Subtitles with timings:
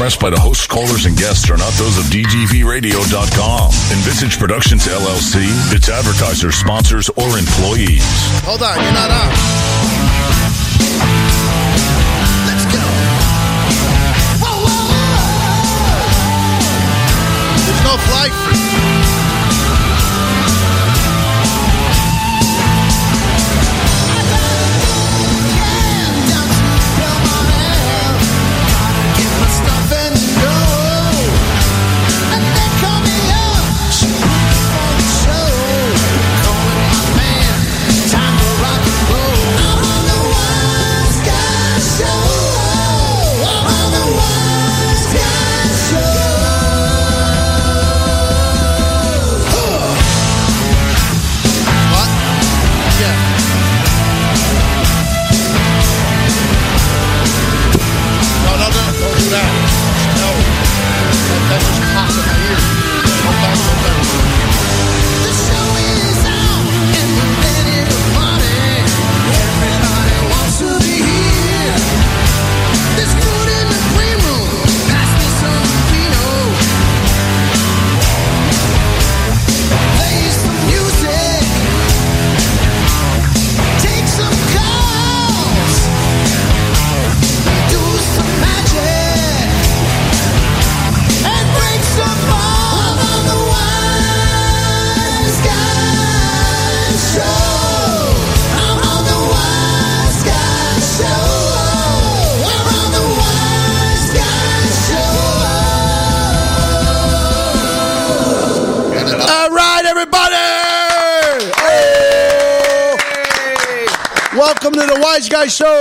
[0.00, 5.44] expressed by the host, callers, and guests are not those of DGVRadio.com, Envisage Productions LLC,
[5.76, 8.00] its advertisers, sponsors, or employees.
[8.48, 9.28] Hold on, you're not on.
[12.48, 12.80] Let's go.
[14.40, 16.00] Whoa, whoa, whoa.
[17.68, 18.49] There's no flight.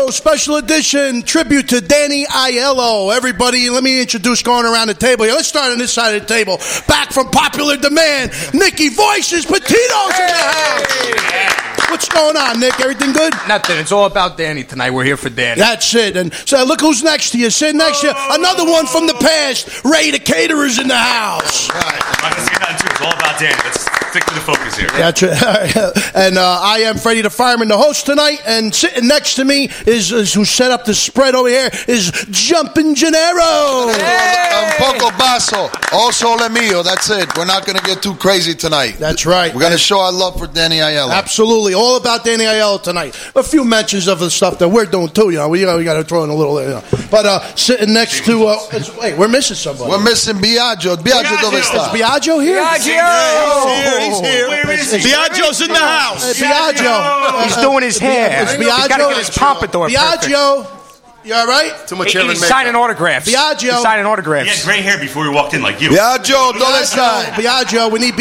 [0.09, 3.15] Guy special edition tribute to Danny Aiello.
[3.15, 5.35] Everybody, let me introduce going around the table here.
[5.35, 6.57] Let's start on this side of the table.
[6.87, 11.89] Back from popular demand, Nicky Voices, Petito's in the house.
[11.91, 12.79] What's going on, Nick?
[12.79, 13.33] Everything good?
[13.47, 13.77] Nothing.
[13.77, 14.91] It's all about Danny tonight.
[14.91, 15.59] We're here for Danny.
[15.59, 16.17] That's it.
[16.17, 17.51] And so look who's next to you.
[17.51, 18.13] Sit next to you.
[18.15, 19.83] Another one from the past.
[19.85, 21.69] Ray the Caterer's in the house.
[21.69, 23.07] Mike, let's get down to it.
[23.07, 23.55] It's all about Danny.
[23.63, 24.87] Let's stick to the focus here.
[24.89, 26.15] That's right.
[26.15, 28.41] and uh, I am Freddie the Fireman, the host tonight.
[28.45, 32.11] And sitting next to me is, is who set up the spread over here is
[32.31, 33.89] Jumpin' Gennaro.
[33.91, 35.69] Un poco basso.
[35.93, 36.83] Also le mio.
[36.83, 37.35] That's it.
[37.37, 38.95] We're not going to get too crazy tonight.
[38.97, 39.53] That's right.
[39.53, 41.11] We're going to show our love for Danny Aiello.
[41.11, 43.15] Absolutely, all about Danny Aiello tonight.
[43.35, 45.29] A few mentions of the stuff that we're doing too.
[45.29, 46.61] You know, we, you know, we got to throw in a little.
[46.61, 46.83] You know.
[47.11, 48.57] But uh, sitting next to, uh,
[48.99, 49.89] wait, we're missing somebody.
[49.89, 50.95] We're missing Biagio.
[50.97, 51.91] Biagio, dove Is sta?
[51.93, 52.61] Biagio here?
[52.63, 52.88] Biagio!
[52.89, 54.47] He's here.
[54.49, 54.99] Where is he?
[55.11, 56.37] Biagio's in the house.
[56.37, 57.43] Hey, Biagio.
[57.43, 58.43] He's doing his hair.
[58.43, 60.23] It's He's got to get his pompadour perfect.
[60.23, 60.75] Biagio.
[61.21, 61.73] You all right?
[61.85, 62.55] Too much He- hair and He's makeup.
[62.57, 63.27] signing autographs.
[63.29, 63.73] Biagio.
[63.73, 64.05] He's signing
[64.49, 65.89] He had gray hair before we walked in, like you.
[65.89, 67.25] Biagio, dove sta?
[67.35, 67.91] Biagio.
[67.91, 68.13] We need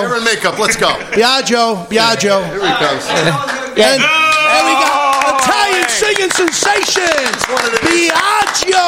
[0.00, 0.58] Hair and makeup.
[0.58, 0.88] Let's go.
[1.14, 1.86] Biagio.
[1.86, 2.44] Biagio.
[2.50, 3.06] Here he comes.
[3.78, 4.99] And, and we got
[5.38, 7.04] Italian singing sensation.
[7.50, 8.86] wanted Biagio.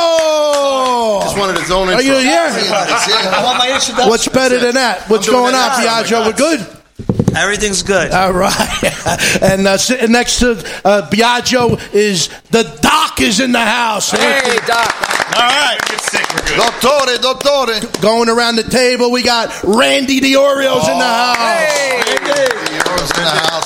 [1.23, 2.19] Just wanted his own Are intro.
[2.19, 2.47] you here?
[2.49, 4.07] It's here.
[4.09, 5.09] What's better than that?
[5.09, 6.05] What's I'm going on, that.
[6.07, 6.27] Biagio?
[6.27, 6.67] We're good?
[7.37, 8.13] Everything's good.
[8.13, 8.53] All right.
[9.43, 10.51] and uh, sitting next to
[10.85, 14.11] uh, Biagio is the doc is in the house.
[14.11, 14.95] Hey, Doc.
[15.35, 15.79] All right.
[15.89, 16.27] Get sick.
[16.35, 16.61] We're good.
[16.61, 18.03] Dottore, dottore.
[18.03, 21.37] Going around the table, we got Randy the Orioles in the house.
[21.37, 21.62] Heroes in the house.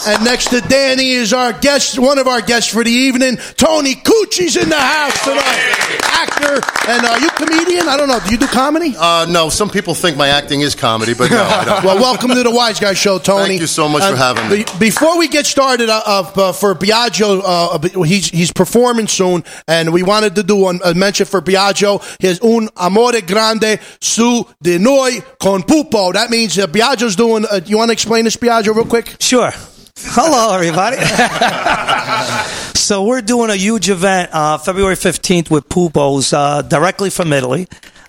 [0.06, 3.94] And next to Danny is our guest, one of our guests for the evening, Tony
[3.96, 6.00] Cucci's in the house tonight.
[6.04, 6.54] Actor
[6.88, 7.88] and uh, you comedian?
[7.88, 8.20] I don't know.
[8.20, 8.94] Do you do comedy?
[8.96, 11.84] Uh, no, some people think my acting is comedy, but no, I don't.
[11.84, 13.48] Well, welcome to the Wise Guy Show, Tony.
[13.48, 14.64] Thank you so much for having me.
[14.64, 19.92] be- before we get started, uh, uh, for Biagio, uh, he's he's performing soon, and
[19.92, 22.00] we wanted to do one, a mention for Biagio.
[22.20, 26.12] His un amore grande su di noi con pupo.
[26.12, 27.44] That means uh, Biagio's doing.
[27.50, 29.16] Uh, you want to explain this, Biagio, real quick?
[29.20, 29.52] Sure.
[29.98, 30.98] Hello, everybody.
[32.74, 37.66] so we're doing a huge event uh, February 15th with Pupos uh, directly from Italy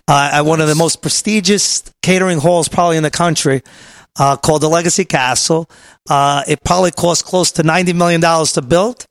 [0.07, 3.61] uh, at one of the most prestigious catering halls probably in the country
[4.19, 5.69] uh, called the Legacy Castle.
[6.09, 9.05] Uh, it probably cost close to $90 million to build.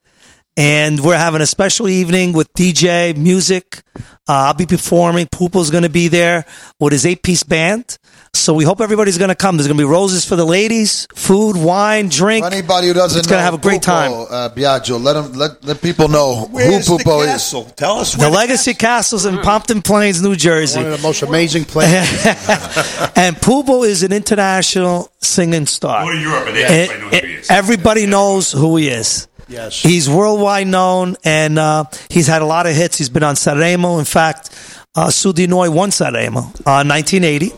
[0.58, 3.82] And we're having a special evening with DJ, music.
[3.96, 4.02] Uh,
[4.48, 5.26] I'll be performing.
[5.26, 6.44] Pupo's going to be there
[6.78, 7.98] with his eight piece band.
[8.38, 9.56] So we hope everybody's going to come.
[9.56, 12.44] There's going to be roses for the ladies, food, wine, drink.
[12.46, 14.10] For anybody who doesn't It's know, gonna have a great time.
[14.12, 17.72] Pupo, Uh, Biagio, let them let, let people know Where's who the Pupo is.
[17.74, 20.78] Tell us The where Legacy Castles in Pompton Plains, New Jersey.
[20.78, 22.26] One of the most amazing places.
[23.16, 26.04] and Pupo is an international singing star.
[26.04, 27.50] Go Europe and they- And- everybody knows who he is.
[27.50, 29.28] everybody knows who he is.
[29.48, 29.80] Yes.
[29.80, 32.98] He's worldwide known, and uh, he's had a lot of hits.
[32.98, 33.98] He's been on Sanremo.
[34.00, 34.50] In fact,
[34.96, 37.52] uh, Su di noi won Sanremo, uh, 1980.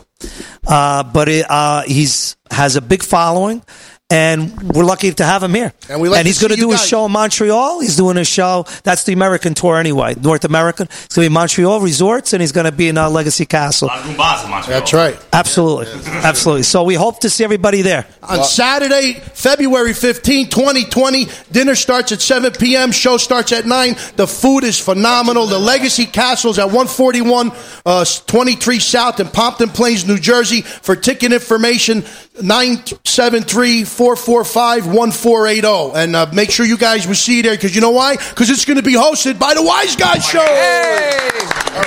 [0.67, 3.63] Uh, but it, uh, he's has a big following,
[4.11, 5.71] and we're lucky to have him here.
[5.87, 6.87] And we like to he's going see to do his guys.
[6.87, 7.81] show in Montreal.
[7.81, 8.65] He's doing a show.
[8.83, 10.87] That's the American tour anyway, North American.
[10.87, 13.87] It's going to be Montreal resorts, and he's going to be in our Legacy Castle.
[13.87, 14.79] A lot of in Montreal.
[14.79, 15.19] That's right.
[15.31, 16.63] Absolutely, absolutely.
[16.63, 18.07] So we hope to see everybody there.
[18.23, 23.95] On Saturday, February 15, 2020, dinner starts at 7 p.m., show starts at 9.
[24.15, 25.45] The food is phenomenal.
[25.45, 27.51] The Legacy Castle's at 141
[27.85, 30.61] uh, 23 South in Pompton Plains, New Jersey.
[30.61, 32.03] For ticket information,
[32.41, 35.99] 973 445 1480.
[35.99, 38.15] And uh, make sure you guys will see there because you know why?
[38.15, 40.39] Because it's going to be hosted by the Wise Guy Show.
[40.39, 41.29] Hey!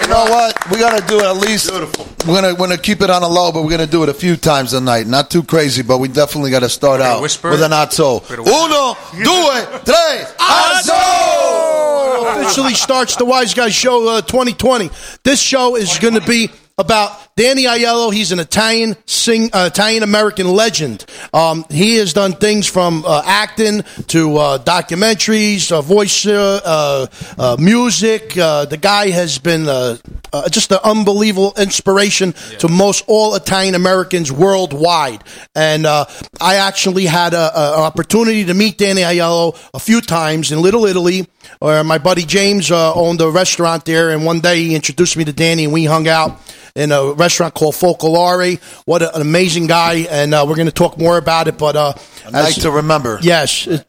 [0.03, 0.71] You know what?
[0.71, 1.71] We got to do it at least.
[1.71, 2.07] Beautiful.
[2.27, 4.15] We're gonna we're gonna keep it on the low, but we're gonna do it a
[4.15, 5.09] few times a night.
[5.09, 7.51] Not too crazy, but we definitely got to start out whisper?
[7.51, 8.23] with an azzo.
[8.31, 12.37] Uno, due, tres, azzo.
[12.37, 14.91] officially starts the Wise Guy Show uh, 2020.
[15.25, 16.51] This show is going to be
[16.83, 18.13] about Danny Aiello.
[18.13, 21.07] He's an Italian sing, uh, Italian American legend.
[21.33, 27.07] Um, he has done things from uh, acting to uh, documentaries, uh, voice, uh,
[27.39, 28.37] uh, music.
[28.37, 29.97] Uh, the guy has been uh,
[30.33, 35.23] uh, just an unbelievable inspiration to most all Italian Americans worldwide.
[35.55, 36.05] And uh,
[36.41, 41.29] I actually had an opportunity to meet Danny Aiello a few times in Little Italy,
[41.59, 44.11] where my buddy James uh, owned a restaurant there.
[44.11, 46.41] And one day he introduced me to Danny, and we hung out
[46.75, 48.61] in a restaurant called Focolare.
[48.87, 50.07] What a, an amazing guy!
[50.11, 51.59] And uh, we're going to talk more about it.
[51.59, 51.93] But uh,
[52.27, 53.19] A night to remember.
[53.23, 53.67] Yes.
[53.67, 53.87] it-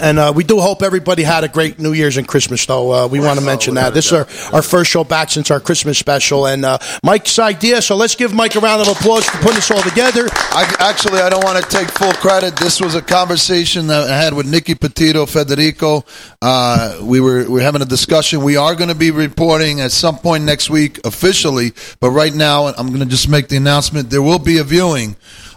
[0.00, 2.92] And uh, we do hope everybody had a great New Year's and Christmas, though.
[2.92, 3.94] Uh, we want to mention that.
[3.94, 6.46] This is our, our first show back since our Christmas special.
[6.46, 9.70] And uh, Mike's idea, so let's give Mike a round of applause for putting this
[9.70, 10.28] all together.
[10.30, 12.56] I, actually, I don't want to take full credit.
[12.56, 16.04] This was a conversation that I had with Nicky Petito, Federico.
[16.42, 18.42] Uh, we were we were having a discussion.
[18.42, 22.66] We are going to be reporting at some point next week officially, but right now
[22.66, 24.10] I'm going to just make the announcement.
[24.10, 25.16] There will be a viewing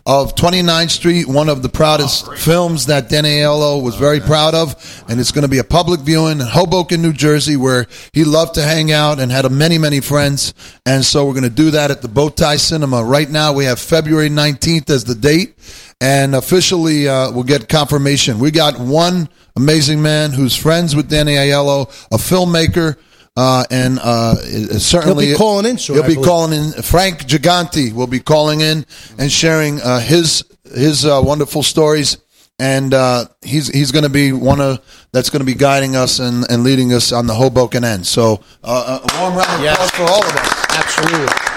[0.09, 5.03] of 29th Street, one of the proudest films that Danny Aiello was very proud of,
[5.07, 8.56] and it's going to be a public viewing in Hoboken, New Jersey, where he loved
[8.56, 10.56] to hang out and had many, many friends.
[10.83, 13.03] And so we're going to do that at the Bowtie Cinema.
[13.03, 15.53] Right now, we have February 19th as the date,
[16.01, 18.39] and officially uh, we'll get confirmation.
[18.39, 22.97] We got one amazing man who's friends with Danny Aiello, a filmmaker.
[23.37, 24.35] Uh, and uh,
[24.79, 26.27] certainly He'll be calling in soon, He'll I be believe.
[26.27, 26.71] calling in.
[26.81, 28.85] Frank Giganti will be calling in
[29.17, 30.43] and sharing uh, his
[30.75, 32.17] his uh, wonderful stories.
[32.61, 34.79] And uh, he's he's going to be one of
[35.13, 38.05] that's going to be guiding us and, and leading us on the Hoboken end.
[38.05, 40.65] So uh, a warm round of applause for all of us.
[40.77, 41.48] Absolutely.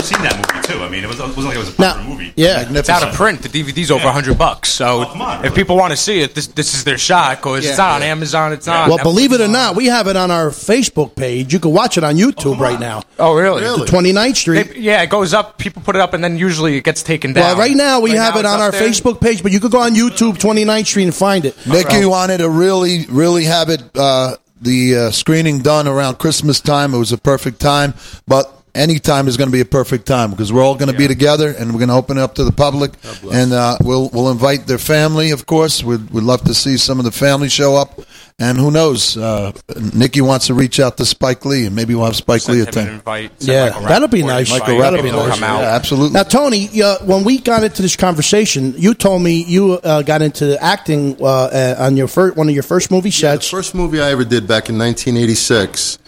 [0.00, 0.82] Never seen that movie too.
[0.82, 2.32] I mean, it, was, it wasn't like it was a Now, popular movie.
[2.36, 2.66] yeah.
[2.70, 3.42] It's out of print.
[3.42, 4.68] The DVD's over a hundred bucks.
[4.70, 7.38] So Oh, come on, if people want to see it, this this is their shot
[7.38, 8.52] because it's not on Amazon.
[8.52, 8.84] It's not.
[8.84, 9.02] on Well, Netflix.
[9.02, 11.52] believe it or not, we have it on our Facebook page.
[11.52, 13.02] You can watch it on YouTube right now.
[13.18, 13.62] Oh, really?
[13.62, 14.74] The 29th Street.
[14.74, 15.58] They- yeah, it goes up.
[15.58, 17.44] People put it up, and then usually it gets taken down.
[17.44, 18.80] Well, right now we Right have now it on our there.
[18.88, 21.56] Facebook page, but you could go on YouTube, 29th Street, and find it.
[21.66, 26.94] Nicky wanted to really, really have it uh, the uh, screening done around Christmas time.
[26.94, 27.94] It was a perfect time,
[28.26, 30.96] but any time is going to be a perfect time because we're all going to
[30.96, 32.92] be together and we're going to open it up to the public,
[33.32, 35.30] and uh, we'll we'll invite their family.
[35.30, 38.00] Of course, we'd we'd love to see some of the family show up,
[38.38, 39.16] and who knows?
[39.16, 39.52] Uh,
[39.94, 42.76] Nicky wants to reach out to Spike Lee, and maybe we'll have Spike Lee Send
[42.76, 43.30] him an attend.
[43.40, 44.50] Yeah, Michael that'll be nice.
[44.50, 44.92] Michael invite.
[44.92, 45.60] Rappaport, Maybe they'll come out.
[45.60, 46.14] yeah, absolutely.
[46.14, 50.22] Now, Tony, uh, when we got into this conversation, you told me you uh, got
[50.22, 54.00] into acting uh, uh, on your first one of your first movie The first movie
[54.00, 55.98] I ever did back in 1986.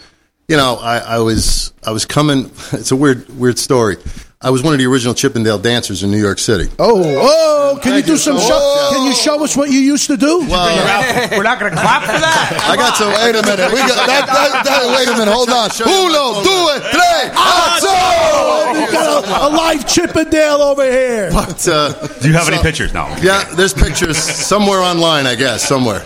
[0.47, 2.51] You know, I, I was I was coming.
[2.73, 3.97] It's a weird weird story.
[4.43, 6.69] I was one of the original Chippendale dancers in New York City.
[6.77, 7.79] oh, oh!
[7.81, 8.49] Can you do some show?
[8.49, 8.93] much.
[8.93, 10.39] Can you show us what you used to do?
[10.41, 12.67] We're not going to clap for that.
[12.69, 13.07] I got some.
[13.13, 13.71] Wait a minute.
[13.71, 15.31] We got that, that, that, wait a minute.
[15.33, 15.69] Hold on.
[15.69, 18.85] Show you Uno, my due, tres, Oh, azzo!
[18.85, 21.29] we got a, a live Chippendale over here.
[21.31, 22.93] But, uh, Do you have any pictures?
[22.93, 23.15] now?
[23.21, 26.03] Yeah, there's pictures somewhere online, I guess, somewhere.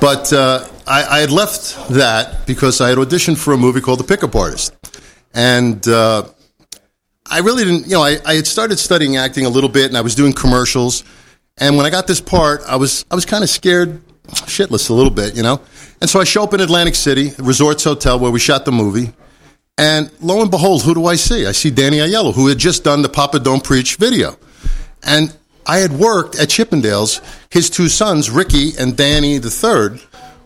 [0.00, 3.98] But uh, I, I had left that because I had auditioned for a movie called
[4.00, 4.72] The Pickup Artist.
[5.34, 6.24] And uh,
[7.30, 9.96] I really didn't, you know, I, I had started studying acting a little bit and
[9.96, 11.04] I was doing commercials.
[11.58, 14.92] And when I got this part, I was, I was kind of scared shitless a
[14.92, 15.60] little bit, you know?
[16.00, 19.12] And so I show up in Atlantic City, Resorts Hotel, where we shot the movie.
[19.78, 21.46] And lo and behold, who do I see?
[21.46, 24.36] I see Danny Aiello, who had just done the Papa Don't Preach video.
[25.02, 25.34] And
[25.66, 27.20] I had worked at Chippendales.
[27.50, 30.00] His two sons, Ricky and Danny the third,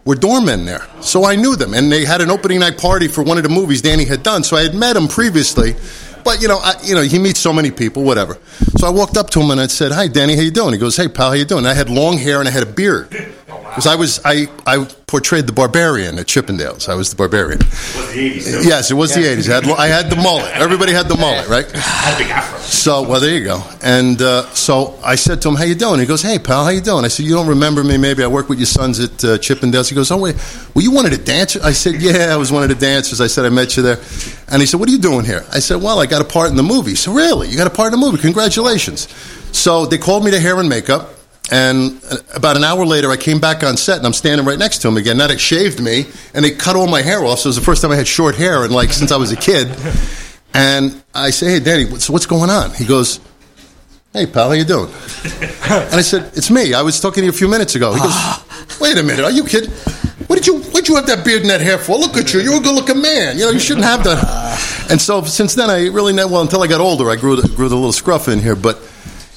[0.04, 0.87] were doormen there.
[1.00, 1.75] So I knew them.
[1.75, 4.45] And they had an opening night party for one of the movies Danny had done.
[4.45, 5.75] So I had met him previously.
[6.26, 8.37] But, you know, I, you know, he meets so many people, whatever.
[8.78, 10.73] So I walked up to him and I said, hi, Danny, how you doing?
[10.73, 11.61] He goes, hey, pal, how you doing?
[11.61, 13.14] And I had long hair and I had a beard.
[13.68, 16.88] Because I was I, I portrayed the barbarian at Chippendales.
[16.88, 17.58] I was the barbarian.
[17.58, 18.61] Was the 80s, though.
[18.62, 19.50] Yes, it was the '80s.
[19.50, 20.50] I had, I had the mullet.
[20.54, 21.70] Everybody had the mullet, right?
[21.70, 22.58] Had a big afro.
[22.61, 23.62] So, well, there you go.
[23.82, 26.70] And uh, so I said to him, "How you doing?" He goes, "Hey, pal, how
[26.70, 27.96] you doing?" I said, "You don't remember me?
[27.99, 30.37] Maybe I work with your sons at uh, Chippendales." He goes, "Oh wait,
[30.75, 33.20] were you one of the dancers?" I said, "Yeah, I was one of the dancers."
[33.20, 33.99] I said, "I met you there."
[34.49, 36.50] And he said, "What are you doing here?" I said, "Well, I got a part
[36.50, 38.18] in the movie." So, really, you got a part in the movie?
[38.23, 39.08] Congratulations!
[39.52, 41.11] So they called me to hair and makeup.
[41.50, 44.59] And uh, about an hour later, I came back on set, and I'm standing right
[44.59, 45.17] next to him again.
[45.17, 47.41] Now they shaved me, and they cut all my hair off.
[47.41, 49.33] So it was the first time I had short hair, and like since I was
[49.33, 49.69] a kid.
[50.57, 53.21] And I say, "Hey, Danny, what's, what's going on?" He goes,
[54.15, 54.88] "Hey, pal, how you doing?"
[55.69, 56.73] And I said, "It's me.
[56.73, 58.15] I was talking to you a few minutes ago." He goes,
[58.81, 59.71] "Wait a minute, are you kidding?
[60.29, 61.99] What did you what did you have that beard and that hair for?
[61.99, 62.41] Look at you.
[62.41, 63.37] You're a good-looking man.
[63.37, 66.69] You know, you shouldn't have that." And so since then, I really well until I
[66.69, 67.11] got older.
[67.11, 68.79] I grew the, grew the little scruff in here, but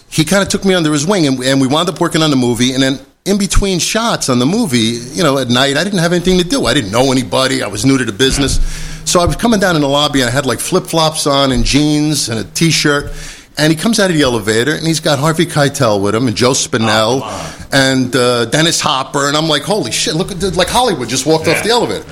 [0.10, 2.30] he kind of took me under his wing, and, and we wound up working on
[2.30, 2.74] the movie.
[2.74, 6.14] And then in between shots on the movie, you know, at night, I didn't have
[6.14, 6.66] anything to do.
[6.66, 7.62] I didn't know anybody.
[7.62, 8.60] I was new to the business.
[9.10, 11.52] So I was coming down in the lobby, and I had like flip flops on
[11.52, 13.12] and jeans and a t shirt.
[13.58, 16.36] And he comes out of the elevator, and he's got Harvey Keitel with him, and
[16.36, 17.22] Joe Spinell,
[17.74, 19.28] and uh, Dennis Hopper.
[19.28, 22.06] And I'm like, holy shit, look at the, like Hollywood just walked off the elevator.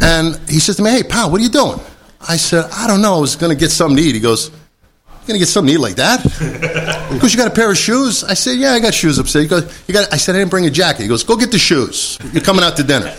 [0.00, 1.80] And he says to me, hey, pal, what are you doing?
[2.26, 3.16] I said, I don't know.
[3.16, 4.14] I was going to get something to eat.
[4.14, 4.50] He goes,
[5.26, 6.20] gonna get something to eat like that?
[7.14, 8.24] Because you got a pair of shoes.
[8.24, 9.44] I said, yeah, I got shoes upstairs.
[9.44, 10.12] He goes, you got?
[10.12, 11.02] I said, I didn't bring a jacket.
[11.02, 12.18] He goes, go get the shoes.
[12.32, 13.14] You're coming out to dinner.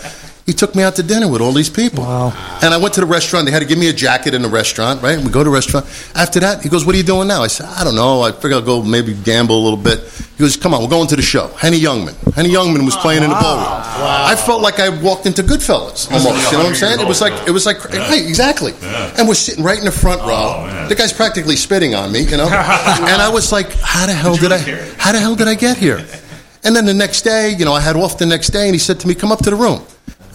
[0.46, 2.04] He took me out to dinner with all these people.
[2.04, 2.60] Wow.
[2.62, 3.48] And I went to the restaurant.
[3.48, 5.16] They had to give me a jacket in the restaurant, right?
[5.16, 5.88] And We go to the restaurant.
[6.14, 7.42] After that, he goes, what are you doing now?
[7.42, 8.22] I said, I don't know.
[8.22, 10.02] I figure I'll go maybe gamble a little bit.
[10.38, 11.48] He goes, come on, we're going to the show.
[11.58, 12.14] Henny Youngman.
[12.36, 13.66] Henny Youngman was playing in the ballroom.
[13.68, 16.52] I felt like I walked into Goodfellas almost.
[16.52, 17.00] You know what I'm saying?
[17.00, 18.74] It was like, it was like, right, exactly.
[19.18, 20.28] And we're sitting right in the front row.
[20.30, 22.46] Oh, the guy's practically spitting on me, you know?
[22.50, 24.60] and I was like, how the hell did I,
[25.00, 26.06] how the hell did I get here?
[26.64, 28.80] And then the next day, you know, I had off the next day, and he
[28.80, 29.82] said to me, come up to the room.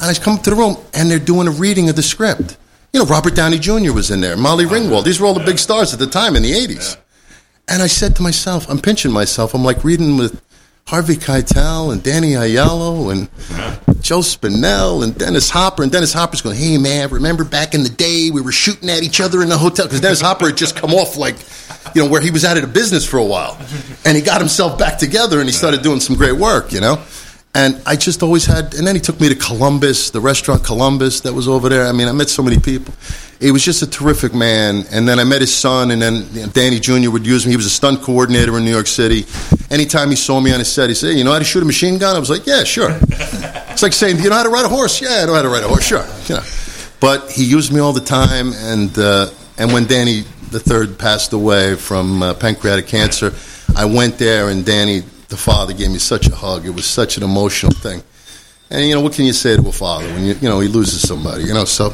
[0.01, 2.57] And I come up to the room, and they're doing a reading of the script.
[2.93, 3.93] You know, Robert Downey Jr.
[3.93, 5.05] was in there, Molly Ringwald.
[5.05, 6.97] These were all the big stars at the time in the 80s.
[7.69, 9.55] And I said to myself, I'm pinching myself.
[9.55, 10.43] I'm like reading with
[10.87, 13.29] Harvey Keitel and Danny Aiello and
[14.03, 15.85] Joe Spinell and Dennis Hopper.
[15.85, 19.05] And Dennis Hopper's going, hey, man, remember back in the day we were shooting at
[19.05, 19.87] each other in the hotel?
[19.87, 21.37] Because Dennis Hopper had just come off like,
[21.95, 23.57] you know, where he was out of the business for a while.
[24.05, 27.01] And he got himself back together and he started doing some great work, you know?
[27.53, 31.23] And I just always had, and then he took me to Columbus, the restaurant Columbus
[31.23, 31.85] that was over there.
[31.87, 32.95] I mean, I met so many people.
[33.41, 34.85] He was just a terrific man.
[34.93, 37.11] And then I met his son, and then Danny Jr.
[37.11, 37.51] would use me.
[37.51, 39.25] He was a stunt coordinator in New York City.
[39.69, 41.63] Anytime he saw me on his set, he said, hey, You know how to shoot
[41.63, 42.15] a machine gun?
[42.15, 42.91] I was like, Yeah, sure.
[43.11, 45.03] it's like saying, Do you know how to ride a horse?
[45.03, 46.07] Yeah, I know how to ride a horse, sure.
[46.27, 46.43] You know.
[47.01, 48.53] But he used me all the time.
[48.53, 53.33] And, uh, and when Danny the third passed away from uh, pancreatic cancer,
[53.77, 56.67] I went there, and Danny the father gave me such a hug.
[56.67, 58.03] It was such an emotional thing.
[58.71, 60.69] And you know, what can you say to a father when you you know he
[60.69, 61.45] loses somebody?
[61.45, 61.93] You know, so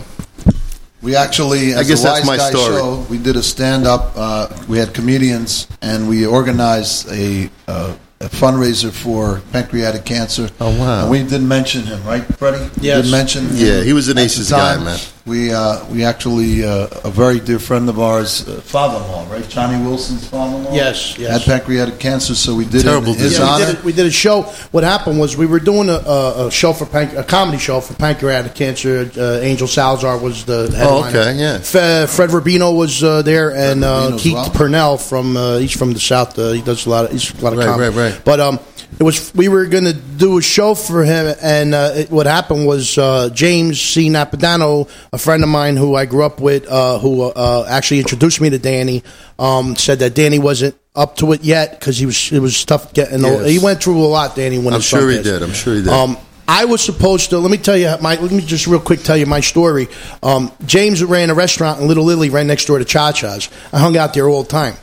[1.03, 2.77] We actually, I as guess the that's Wise my Guy story.
[2.77, 4.13] show, we did a stand up.
[4.17, 10.49] Uh, we had comedians, and we organized a, uh, a fundraiser for pancreatic cancer.
[10.59, 11.03] Oh, wow.
[11.03, 12.65] And we didn't mention him, right, Freddie?
[12.81, 12.97] We Yes.
[13.05, 13.47] Didn't mention.
[13.51, 14.99] him Yeah, he was an aces guy, man.
[15.27, 19.49] We uh, we actually uh, a very dear friend of ours, uh, father-in-law, right?
[19.49, 20.73] Johnny Wilson's father-in-law.
[20.73, 21.45] Yes, yes.
[21.45, 23.39] Had pancreatic cancer, so we did Terrible it in his disease.
[23.41, 24.43] Yeah, we did, a, we did a show.
[24.71, 27.81] What happened was we were doing a, a, a show for panc- a comedy show
[27.81, 29.11] for pancreatic cancer.
[29.19, 31.09] Uh, Angel Salazar was the headliner.
[31.19, 31.59] okay, yeah.
[31.59, 34.51] Fe- Fred Rubino was uh, there, and uh, Keith well.
[34.51, 36.39] Purnell from uh, he's from the south.
[36.39, 37.97] Uh, he does a lot of he's a lot of Right, comedy.
[37.97, 38.23] right, right.
[38.25, 38.61] But um,
[38.99, 42.27] it was we were going to do a show for him, and uh, it, what
[42.27, 44.09] happened was uh, James C.
[44.09, 48.41] Napadano, a friend of mine who I grew up with, uh, who uh, actually introduced
[48.41, 49.03] me to Danny,
[49.39, 52.93] um, said that Danny wasn't up to it yet because he was it was tough
[52.95, 53.25] getting.
[53.25, 53.47] old.
[53.47, 54.59] He went through a lot, Danny.
[54.59, 55.43] When I'm sure he did.
[55.43, 55.93] I'm sure he did.
[55.93, 56.17] Um,
[56.49, 57.39] I was supposed to.
[57.39, 58.17] Let me tell you my.
[58.17, 59.89] Let me just real quick tell you my story.
[60.23, 63.51] Um, James ran a restaurant in Little Italy right next door to Cha Cha's.
[63.73, 64.75] I hung out there all the time,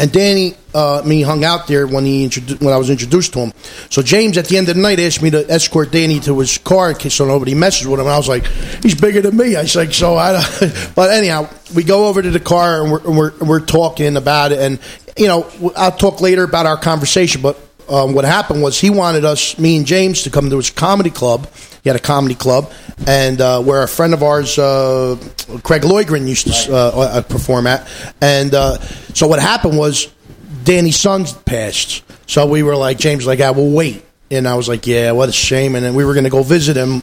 [0.00, 3.40] and Danny, uh, me hung out there when he introdu- when I was introduced to
[3.40, 3.52] him.
[3.90, 6.58] So James, at the end of the night, asked me to escort Danny to his
[6.58, 8.06] car in case so nobody messes with him.
[8.06, 8.46] And I was like,
[8.82, 9.56] he's bigger than me.
[9.56, 10.32] I was like, so I.
[10.32, 14.16] don't- but anyhow, we go over to the car and we're and we're, we're talking
[14.16, 14.78] about it, and
[15.16, 17.58] you know, I'll talk later about our conversation, but
[17.90, 21.10] um, what happened was he wanted us, me and James, to come to his comedy
[21.10, 21.48] club.
[21.82, 22.72] He had a comedy club,
[23.06, 25.16] and uh, where a friend of ours, uh,
[25.64, 27.88] Craig Loigren, used to uh, uh, perform at.
[28.20, 28.78] And uh,
[29.14, 30.12] so what happened was
[30.62, 32.04] Danny's son passed.
[32.26, 34.04] So we were like, James, like, I will wait.
[34.30, 35.74] And I was like, yeah, what a shame.
[35.74, 37.02] And then we were going to go visit him,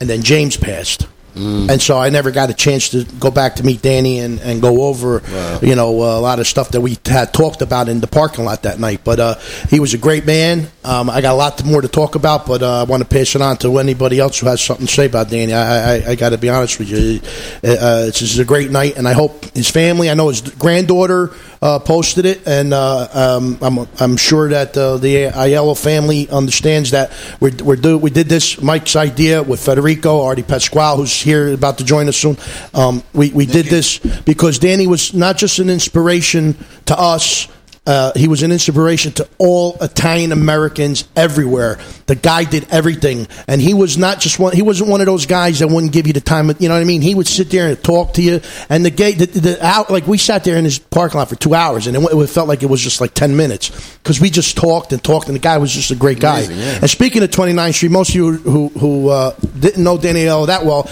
[0.00, 1.06] and then James passed.
[1.36, 4.62] And so I never got a chance to go back to meet Danny and, and
[4.62, 5.22] go over,
[5.62, 8.62] you know, a lot of stuff that we had talked about in the parking lot
[8.62, 9.00] that night.
[9.04, 9.34] But uh,
[9.68, 10.68] he was a great man.
[10.84, 13.34] Um, I got a lot more to talk about, but uh, I want to pass
[13.34, 15.52] it on to anybody else who has something to say about Danny.
[15.52, 17.20] I, I, I got to be honest with you,
[17.64, 20.10] uh, this is a great night, and I hope his family.
[20.10, 24.98] I know his granddaughter uh, posted it, and uh, um, I'm I'm sure that uh,
[24.98, 30.22] the Aiello family understands that we're, we're do, we did this Mike's idea with Federico
[30.22, 32.38] Artie Pasquale, who's here about to join us soon.
[32.72, 36.56] Um, we we did this because Danny was not just an inspiration
[36.86, 37.48] to us.
[37.86, 41.78] Uh, he was an inspiration to all Italian Americans everywhere.
[42.06, 44.54] The guy did everything, and he was not just one.
[44.54, 46.48] He wasn't one of those guys that wouldn't give you the time.
[46.58, 47.00] You know what I mean?
[47.00, 48.40] He would sit there and talk to you.
[48.68, 51.36] And the gate, the, the out, like we sat there in his parking lot for
[51.36, 53.70] two hours, and it, it felt like it was just like ten minutes
[54.02, 56.40] because we just talked and talked, and the guy was just a great guy.
[56.40, 56.78] Amazing, yeah.
[56.82, 60.46] And speaking of 29th Street, most of you who who uh, didn't know Danny Aiello
[60.48, 60.88] that well,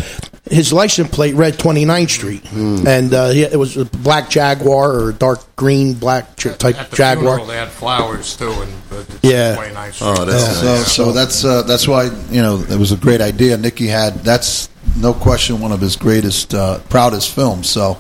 [0.50, 2.86] his license plate read 29th Street, Hmm.
[2.86, 6.90] and uh, he, it was a black Jaguar or dark green black ch- type At
[6.90, 7.36] the Jaguar.
[7.38, 9.56] funeral, they had flowers too, and but it's Yeah.
[9.56, 10.06] 29th Street.
[10.18, 13.56] Oh, that's So, so that's uh, that's why you know it was a great idea.
[13.56, 14.68] Nicky had that's
[15.00, 17.70] no question one of his greatest, uh, proudest films.
[17.70, 17.96] So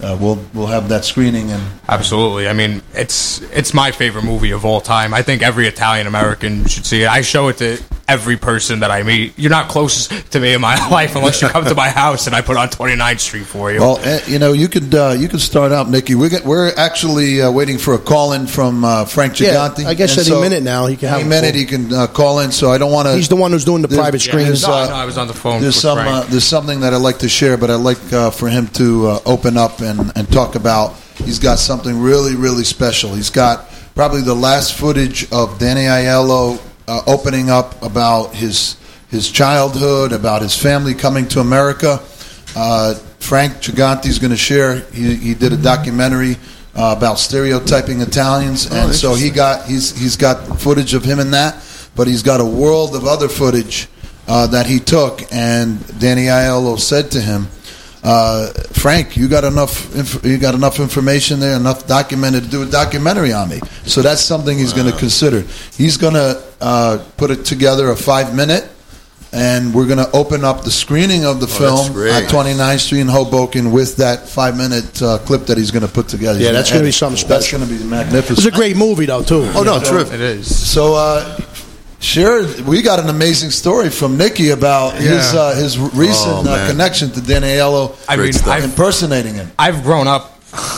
[0.00, 2.46] uh, we'll we'll have that screening and Absolutely.
[2.48, 5.12] I mean, it's it's my favorite movie of all time.
[5.12, 7.08] I think every Italian American should see it.
[7.08, 7.78] I show it to
[8.10, 9.38] every person that I meet.
[9.38, 12.34] You're not closest to me in my life unless you come to my house and
[12.34, 13.80] I put on 29th Street for you.
[13.80, 16.14] well, eh, you know, you could uh, you could start out, Nicky.
[16.16, 19.94] We're get, we're actually uh, waiting for a call in from uh, Frank Yeah, I
[19.94, 21.60] guess And any minute now he can have any a minute call.
[21.60, 22.50] he can uh, call in.
[22.52, 23.14] So I don't want to.
[23.14, 24.66] He's the one who's doing the There's- private yeah, screens.
[24.66, 25.60] no, uh, no, I was on the phone.
[25.62, 26.10] There's with some Frank.
[26.26, 29.06] uh, there's something that I'd like to share, but I'd like uh, for him to
[29.06, 30.94] uh, open up and, and talk about.
[31.16, 33.14] He's got something really really special.
[33.14, 36.58] He's got probably the last footage of Danny Aiello
[36.90, 38.76] uh, opening up about his
[39.10, 42.00] his childhood, about his family coming to America.
[42.56, 44.80] Uh, Frank Giganti is going to share.
[44.92, 46.36] He, he did a documentary
[46.74, 51.30] uh, about stereotyping Italians, and so he got he's he's got footage of him in
[51.30, 51.62] that,
[51.94, 53.86] but he's got a world of other footage
[54.26, 55.22] uh, that he took.
[55.32, 57.46] And Danny Aiello said to him,
[58.02, 62.62] uh, "Frank, you got enough inf- you got enough information there, enough documented to do
[62.62, 65.42] a documentary on me." So that's something he's going to consider.
[65.76, 68.68] He's going to uh, put it together a five minute.
[69.32, 72.10] And we're going to open up the screening of the that's film great.
[72.12, 75.92] at 29th Street in Hoboken with that five minute uh, clip that he's going to
[75.92, 76.36] put together.
[76.36, 77.60] He's Yeah, that's gonna be something special.
[77.60, 78.38] That's going to be magnificent.
[78.38, 79.48] It's a great movie, though, too.
[79.54, 80.14] Oh no, terrific.
[80.14, 80.68] it is.
[80.68, 81.36] So, uh,
[82.00, 86.68] sure, we got an amazing story from Nikki about his uh, his recent Oh, uh,
[86.68, 88.48] connection to Danny Aiello, I Great mean.
[88.52, 89.50] I've, impersonating him.
[89.58, 90.29] I've grown up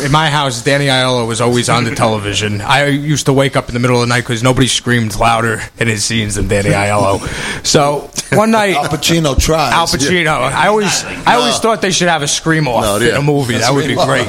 [0.03, 0.63] in my house.
[0.63, 2.61] Danny Aiello was always on the television.
[2.61, 5.61] I used to wake up in the middle of the night because nobody screamed louder
[5.79, 7.21] in his scenes than Danny Aiello.
[7.67, 9.73] So one night, Al Pacino tried.
[9.73, 10.29] Al Pacino.
[10.53, 13.19] I always, I always thought they should have a scream off No, in yeah.
[13.19, 13.59] a movie.
[13.59, 14.27] That would be great.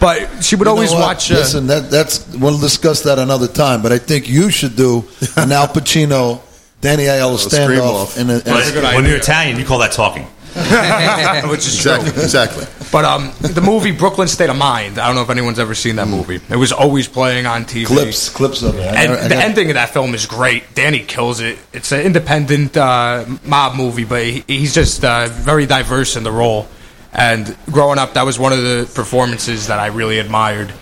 [0.00, 1.30] But she would You always watch.
[1.30, 3.82] Uh, Listen, that, that's we'll discuss that another time.
[3.82, 5.04] But I think you should do
[5.36, 6.40] an Al Pacino,
[6.80, 7.94] Danny Aiello scream standoff.
[8.02, 8.18] off.
[8.18, 10.26] In a, in a- when you're Italian, you call that talking.
[11.50, 11.92] which is true.
[11.94, 12.64] Exactly, exactly.
[12.92, 14.98] But um, the movie Brooklyn State of Mind.
[14.98, 16.40] I don't know if anyone's ever seen that movie.
[16.50, 17.86] It was always playing on TV.
[17.86, 18.80] clips, clips of it.
[18.82, 20.74] I And never- the ending of that film is great.
[20.74, 21.58] Danny kills it.
[21.72, 26.32] It's an independent uh, mob movie, but he, he's just uh, very diverse in the
[26.32, 26.66] role.
[27.12, 30.72] And growing up, that was one of the performances that I really admired.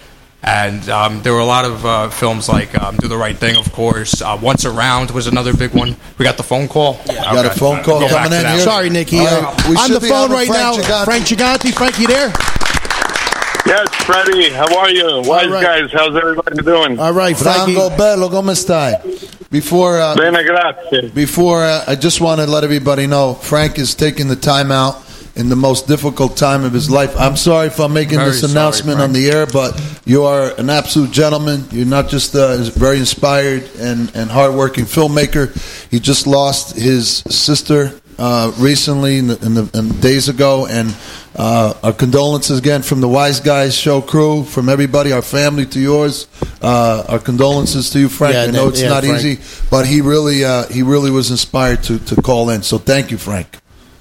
[0.43, 3.57] And um, there were a lot of uh, films like um, Do the Right Thing,
[3.57, 4.23] of course.
[4.23, 5.97] Uh, Once Around was another big one.
[6.17, 7.01] We got the phone call.
[7.07, 8.61] Yeah, got a phone call Go coming in here?
[8.61, 9.19] Sorry, Nicky.
[9.19, 10.83] All Uh, on the phone right Frank now.
[10.83, 11.05] Giganti.
[11.05, 11.75] Frank Giganti.
[11.75, 12.33] Frank, you there?
[13.67, 14.51] Yes, Freddie.
[14.51, 15.23] How are you?
[15.29, 15.63] Wise right.
[15.63, 16.99] guys, how's everybody doing?
[16.99, 17.75] All right, Frankie.
[17.75, 19.51] Franco Bello, come stai?
[19.51, 21.09] Before uh, Bene, grazie.
[21.11, 25.03] Before uh, I just want to let everybody know, Frank is taking the time out
[25.39, 27.15] in the most difficult time of his life.
[27.17, 30.53] I'm sorry if I'm making Very this sorry, announcement on the air, but you are
[30.59, 31.65] an absolute gentleman.
[31.71, 35.55] You're not just a very inspired and, and hardworking filmmaker.
[35.91, 40.95] He just lost his sister uh, recently, in the, in the in days ago, and
[41.37, 45.79] uh, our condolences again from the Wise Guys show crew, from everybody, our family to
[45.79, 46.27] yours.
[46.61, 48.35] Uh, our condolences to you, Frank.
[48.35, 49.25] Yeah, I know it's yeah, not Frank.
[49.25, 52.63] easy, but he really uh, he really was inspired to to call in.
[52.63, 53.59] So thank you, Frank.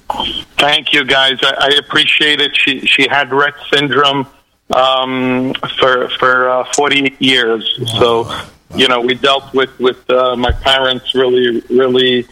[0.09, 1.39] Thank you, guys.
[1.41, 2.55] I, I appreciate it.
[2.55, 4.27] She she had Rett syndrome
[4.73, 7.79] um, for for uh, 48 years.
[7.99, 8.31] So,
[8.75, 12.27] you know, we dealt with with uh, my parents really, really.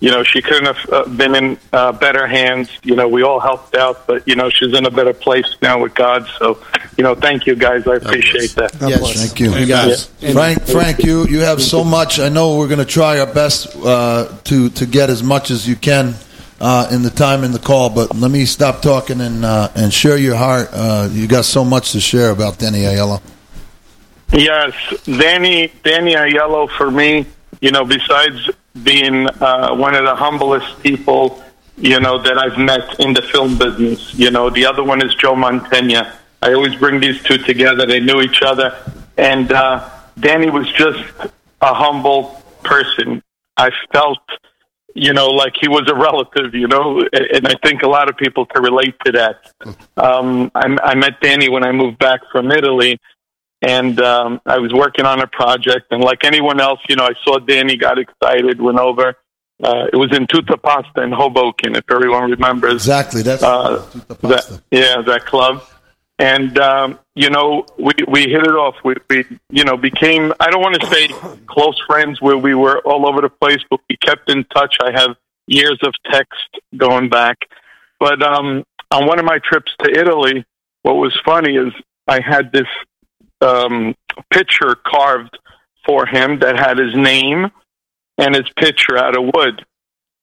[0.00, 2.68] You know, she couldn't have uh, been in uh, better hands.
[2.82, 5.80] You know, we all helped out, but you know, she's in a better place now
[5.80, 6.26] with God.
[6.40, 6.60] So,
[6.98, 7.86] you know, thank you, guys.
[7.86, 8.74] I appreciate that.
[8.80, 9.24] Yes.
[9.24, 9.54] Thank you.
[9.54, 10.06] You guys.
[10.32, 12.18] Frank, Frank, you, you have so much.
[12.18, 15.68] I know we're going to try our best uh, to to get as much as
[15.68, 16.16] you can
[16.62, 19.92] uh, in the time in the call, but let me stop talking and uh, and
[19.92, 20.68] share your heart.
[20.72, 23.20] Uh, you got so much to share about Danny Aiello.
[24.32, 24.72] Yes,
[25.04, 27.26] Danny Danny Aiello for me,
[27.60, 28.48] you know, besides
[28.84, 31.42] being uh, one of the humblest people,
[31.76, 34.14] you know, that I've met in the film business.
[34.14, 36.14] You know, the other one is Joe Mantegna.
[36.40, 37.86] I always bring these two together.
[37.86, 38.76] They knew each other,
[39.18, 41.02] and uh, Danny was just
[41.60, 43.20] a humble person.
[43.56, 44.20] I felt,
[44.94, 46.54] you know, like he was a relative.
[46.54, 49.52] You know, and I think a lot of people can relate to that.
[49.96, 52.98] Um, I, I met Danny when I moved back from Italy
[53.62, 55.86] and um, I was working on a project.
[55.92, 59.16] And like anyone else, you know, I saw Danny, got excited, went over.
[59.62, 62.74] Uh, it was in Tutta Pasta in Hoboken, if everyone remembers.
[62.74, 63.86] Exactly, that's uh,
[64.22, 65.62] that, yeah, that club.
[66.22, 68.76] And um, you know, we we hit it off.
[68.84, 71.08] We we you know became I don't want to say
[71.46, 74.76] close friends where we were all over the place, but we kept in touch.
[74.80, 75.16] I have
[75.48, 76.38] years of text
[76.76, 77.38] going back.
[77.98, 80.44] But um, on one of my trips to Italy,
[80.82, 81.72] what was funny is
[82.06, 82.68] I had this
[83.40, 83.96] um,
[84.30, 85.36] picture carved
[85.84, 87.50] for him that had his name
[88.16, 89.64] and his picture out of wood.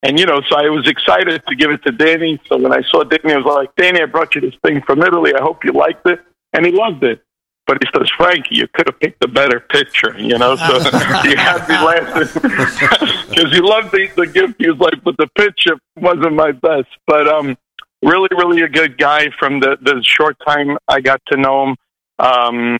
[0.01, 2.39] And you know, so I was excited to give it to Danny.
[2.47, 5.01] So when I saw Danny, I was like, "Danny, I brought you this thing from
[5.01, 5.33] Italy.
[5.33, 6.21] I hope you liked it."
[6.53, 7.21] And he loved it.
[7.67, 10.79] But he says, "Frankie, you could have picked a better picture." You know, so
[11.23, 12.41] he had me laughing
[13.29, 14.55] because he loved the, the gift.
[14.57, 17.57] He was like, "But the picture wasn't my best." But um,
[18.01, 19.27] really, really a good guy.
[19.37, 21.75] From the the short time I got to know him,
[22.19, 22.77] um,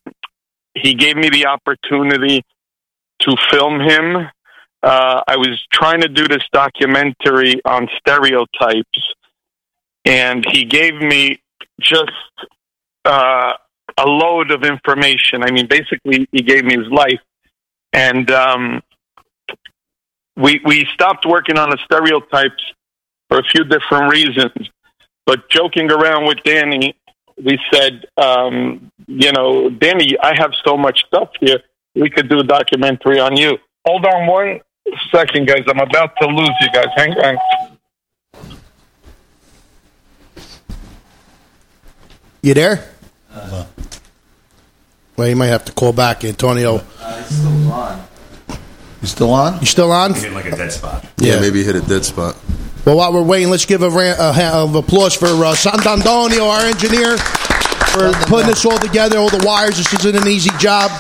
[0.73, 2.43] he gave me the opportunity
[3.21, 4.29] to film him.
[4.81, 9.13] Uh, I was trying to do this documentary on stereotypes,
[10.05, 11.41] and he gave me
[11.81, 12.11] just
[13.03, 13.53] uh,
[13.97, 15.43] a load of information.
[15.43, 17.19] I mean, basically, he gave me his life,
[17.91, 18.81] and um,
[20.37, 22.63] we we stopped working on the stereotypes
[23.27, 24.69] for a few different reasons.
[25.25, 26.95] But joking around with Danny,
[27.43, 31.59] we said, um, you know, Danny, I have so much stuff here.
[31.95, 33.57] We could do a documentary on you.
[33.85, 34.61] Hold on one
[35.11, 35.63] second, guys.
[35.67, 36.87] I'm about to lose you guys.
[36.95, 37.37] Hang on.
[42.41, 42.89] You there?
[45.17, 46.81] well, you might have to call back, Antonio.
[46.99, 48.07] Uh, he's still on.
[49.01, 49.59] You still on?
[49.59, 50.13] You still on?
[50.13, 51.05] Hit like a dead spot.
[51.17, 52.37] Yeah, maybe hit a dead spot.
[52.85, 56.49] Well, while we're waiting, let's give a, round a hand of applause for uh, Sant'Antonio,
[56.49, 59.77] our engineer, for putting this all together, all the wires.
[59.77, 60.91] This isn't an easy job.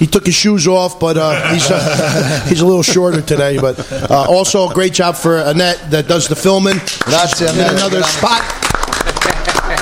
[0.00, 3.58] He took his shoes off, but uh, he's uh, he's a little shorter today.
[3.58, 6.78] But uh, also a great job for Annette that does the filming.
[7.00, 7.72] Grazie, in Annette.
[7.74, 8.42] another spot.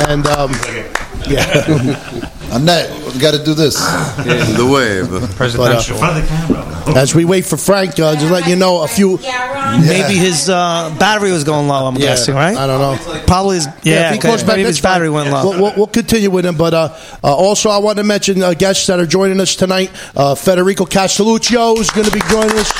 [0.09, 0.51] And um,
[1.29, 1.65] yeah,
[2.51, 3.75] Annette, we got to do this.
[3.77, 5.09] The wave.
[5.37, 5.95] Presidential.
[5.97, 6.99] In front of the camera.
[6.99, 9.19] as we wait for Frank, uh, just let you know a few.
[9.19, 11.87] Maybe his uh, battery was going low.
[11.87, 12.57] I'm Yeah, guessing, right?
[12.57, 13.23] I don't know.
[13.27, 13.67] Probably his.
[13.83, 15.51] Yeah, if he calls back, maybe his battery went low.
[15.51, 18.55] We'll, we'll, we'll continue with him, but uh, uh, also I want to mention uh,
[18.55, 19.91] guests that are joining us tonight.
[20.17, 22.73] Uh, Federico Castelluccio is going to be joining us.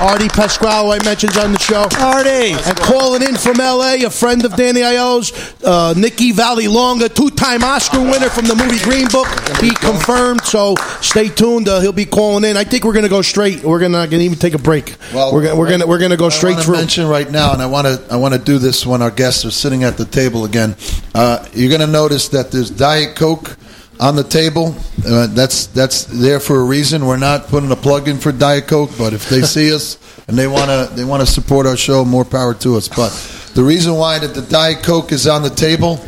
[0.00, 1.86] Artie Pasquale, I mentioned on the show.
[2.00, 2.52] Artie.
[2.52, 8.00] And calling in from L.A., a friend of Danny Aiello's, uh, Nikki Vallelonga, two-time Oscar
[8.00, 9.28] winner from the movie Green Book.
[9.60, 11.68] He confirmed, so stay tuned.
[11.68, 12.56] Uh, he'll be calling in.
[12.56, 13.62] I think we're going to go straight.
[13.62, 14.96] We're going to even take a break.
[15.14, 16.74] Well, we're gonna, we're going to we're going to go straight I want through.
[16.74, 19.10] to mention right now, and I want to I want to do this when our
[19.10, 20.76] guests are sitting at the table again.
[21.14, 23.56] Uh, you're going to notice that there's Diet Coke
[24.00, 24.74] on the table.
[25.06, 27.06] Uh, that's that's there for a reason.
[27.06, 30.36] We're not putting a plug in for Diet Coke, but if they see us and
[30.36, 32.88] they want to they want to support our show, more power to us.
[32.88, 33.10] But
[33.54, 36.00] the reason why that the Diet Coke is on the table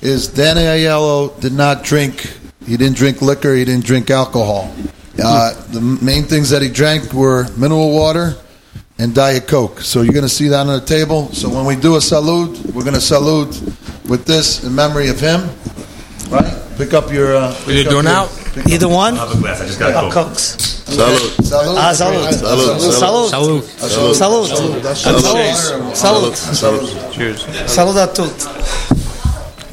[0.00, 2.38] is Danny Aiello did not drink.
[2.64, 3.54] He didn't drink liquor.
[3.54, 4.74] He didn't drink alcohol.
[5.22, 8.36] Uh, the main things that he drank were mineral water
[8.98, 9.80] and Diet Coke.
[9.80, 11.32] So you're going to see that on the table.
[11.32, 13.60] So when we do a salute, we're going to salute
[14.08, 15.48] with this in memory of him.
[16.28, 16.52] Right?
[16.78, 17.36] Pick up your.
[17.36, 18.28] Uh, What are you pick doing your- now?
[18.68, 19.16] Either one.
[19.18, 19.60] I'll have a glass.
[19.60, 20.28] I just got Oh, a Coke.
[20.28, 20.56] Cokes.
[20.86, 21.18] Salute.
[21.44, 21.78] Salute.
[21.78, 22.32] Ah, salud.
[22.32, 22.80] Salute.
[22.80, 23.28] Salud.
[23.30, 23.64] Salute.
[24.14, 24.46] Salud.
[24.46, 25.92] Salud.
[25.94, 26.34] Salud.
[26.54, 27.12] Salute.
[27.14, 27.44] Cheers.
[27.66, 28.46] Salud a tutti.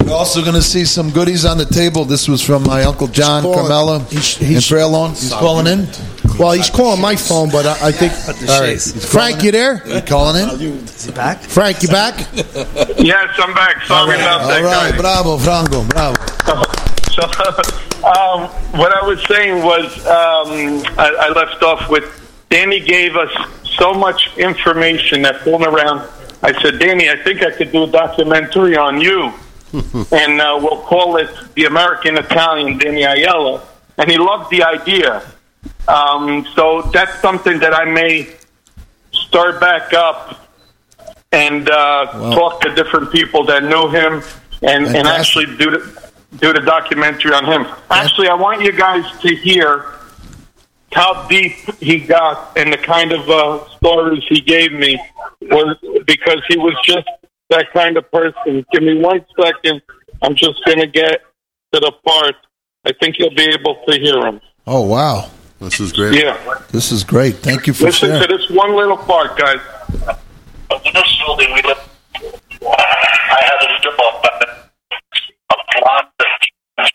[0.05, 2.03] We're also going to see some goodies on the table.
[2.03, 5.11] This was from my uncle John calling- Carmela he's- in he's- Fairlawn.
[5.11, 5.87] He's calling in.
[6.39, 8.11] Well, he's calling my phone, but I, I think.
[8.49, 8.79] All right.
[8.79, 9.85] Frank, you there?
[9.87, 10.49] You calling in?
[10.59, 11.39] Is he back?
[11.39, 12.27] Frank, you back?
[12.97, 13.83] Yes, I'm back.
[13.85, 15.01] Sorry about that, right, guys.
[15.01, 16.63] bravo, Franco, bravo.
[17.13, 17.21] So,
[18.07, 18.47] um,
[18.79, 22.05] what I was saying was, um, I, I left off with
[22.49, 23.29] Danny gave us
[23.77, 26.07] so much information that fooling around.
[26.41, 29.31] I said, Danny, I think I could do a documentary on you,
[30.11, 33.61] and uh, we'll call it The American Italian Danny Aiello.
[33.97, 35.21] And he loved the idea.
[35.87, 38.35] Um, so that's something that I may
[39.11, 40.47] start back up
[41.31, 44.21] and uh, talk to different people that know him,
[44.61, 47.65] and, and actually do the, do the documentary on him.
[47.89, 49.93] Actually, I want you guys to hear
[50.91, 54.99] how deep he got and the kind of uh, stories he gave me
[55.41, 57.07] was because he was just
[57.49, 58.65] that kind of person.
[58.71, 59.81] Give me one second.
[60.21, 61.21] I'm just going to get
[61.73, 62.35] to the part.
[62.85, 64.39] I think you'll be able to hear him.
[64.65, 65.29] Oh wow,
[65.63, 66.21] This is great.
[66.21, 66.61] Yeah.
[66.71, 67.35] this is great.
[67.37, 68.27] Thank you for Listen sharing.
[68.27, 69.59] to this one little part, guys.
[70.69, 71.89] But in this building we live,
[72.61, 74.49] I have a job, but
[75.49, 76.89] a lot of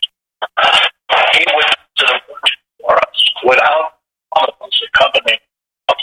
[1.33, 3.93] he went to the butcher for us without
[4.33, 5.39] all of us accompanying.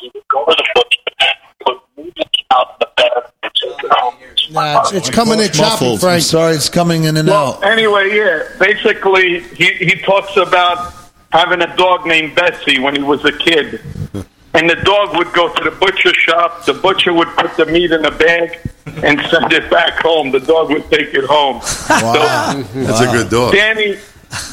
[0.00, 1.32] He would go to the butcher,
[1.64, 4.14] put meat out the bed, and take it home.
[4.50, 6.04] Nah, it's, it's coming in choppy, Muffled.
[6.04, 7.64] I'm sorry, it's coming in and Well, out.
[7.64, 8.42] anyway, yeah.
[8.58, 10.92] Basically, he, he talks about
[11.32, 13.80] having a dog named Bessie when he was a kid.
[14.56, 16.64] And the dog would go to the butcher shop.
[16.64, 20.30] The butcher would put the meat in a bag and send it back home.
[20.30, 21.60] The dog would take it home.
[21.90, 22.64] Wow.
[22.74, 23.52] That's a good dog.
[23.52, 23.98] Danny,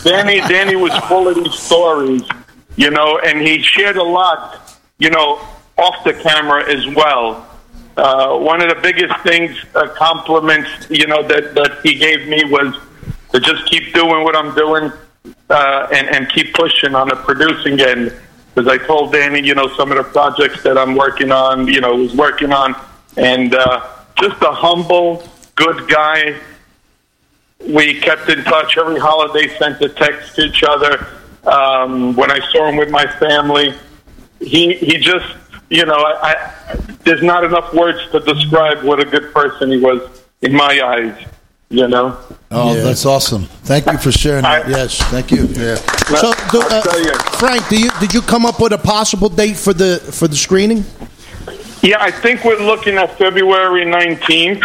[0.03, 2.23] Danny, Danny was full of these stories,
[2.75, 5.39] you know, and he shared a lot, you know,
[5.77, 7.47] off the camera as well.
[7.95, 12.43] Uh, one of the biggest things, uh, compliments, you know, that, that he gave me
[12.43, 12.75] was
[13.31, 14.91] to just keep doing what I'm doing
[15.49, 18.13] uh, and, and keep pushing on the producing end.
[18.53, 21.81] Because I told Danny, you know, some of the projects that I'm working on, you
[21.81, 22.75] know, was working on,
[23.17, 26.39] and uh, just a humble, good guy,
[27.67, 31.07] we kept in touch every holiday, sent a text to each other.
[31.45, 33.73] Um, when I saw him with my family,
[34.39, 35.35] he he just
[35.69, 39.77] you know I, I there's not enough words to describe what a good person he
[39.77, 41.27] was in my eyes.
[41.73, 42.15] You know.
[42.51, 42.83] Oh, Yeah.
[42.83, 43.45] that's awesome.
[43.63, 44.69] Thank you for sharing that.
[44.69, 45.01] Yes.
[45.09, 45.47] Thank you.
[45.47, 45.73] Yeah.
[46.21, 47.13] So, do, uh, you.
[47.39, 50.35] Frank, do you did you come up with a possible date for the for the
[50.35, 50.85] screening?
[51.81, 54.61] Yeah, I think we're looking at February nineteenth.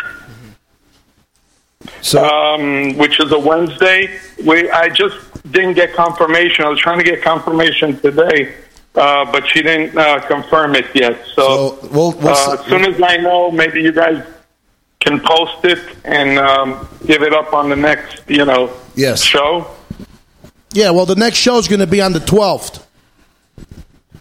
[2.02, 4.18] So, um, which is a Wednesday.
[4.44, 5.16] We I just
[5.50, 6.66] didn't get confirmation.
[6.66, 8.52] I was trying to get confirmation today,
[8.96, 11.16] uh, but she didn't uh, confirm it yet.
[11.34, 11.42] So,
[11.80, 14.22] So, we'll- we'll uh, as soon as I know, maybe you guys
[15.00, 19.22] can post it and um, give it up on the next, you know, Yes.
[19.22, 19.66] show.
[20.72, 20.90] Yeah.
[20.90, 22.84] Well, the next show is going to be on the twelfth.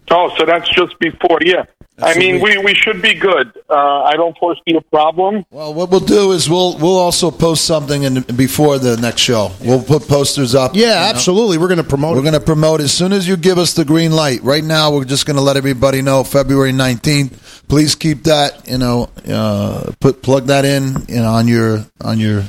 [0.09, 1.65] Oh, so that's just before, yeah.
[1.97, 3.51] That's I a mean, we, we should be good.
[3.67, 5.43] Uh, I don't foresee a problem.
[5.49, 9.51] well, what we'll do is we'll we'll also post something in, before the next show.
[9.61, 10.75] We'll put posters up.
[10.75, 10.95] you Yeah, know.
[11.09, 11.57] absolutely.
[11.57, 12.15] We're going to promote.
[12.15, 14.43] We're going to promote as soon as you give us the green light.
[14.43, 17.63] Right now, we're just going to let everybody know February nineteenth.
[17.67, 22.19] Please keep that, you know, uh, put plug that in, you know, on your on
[22.19, 22.43] your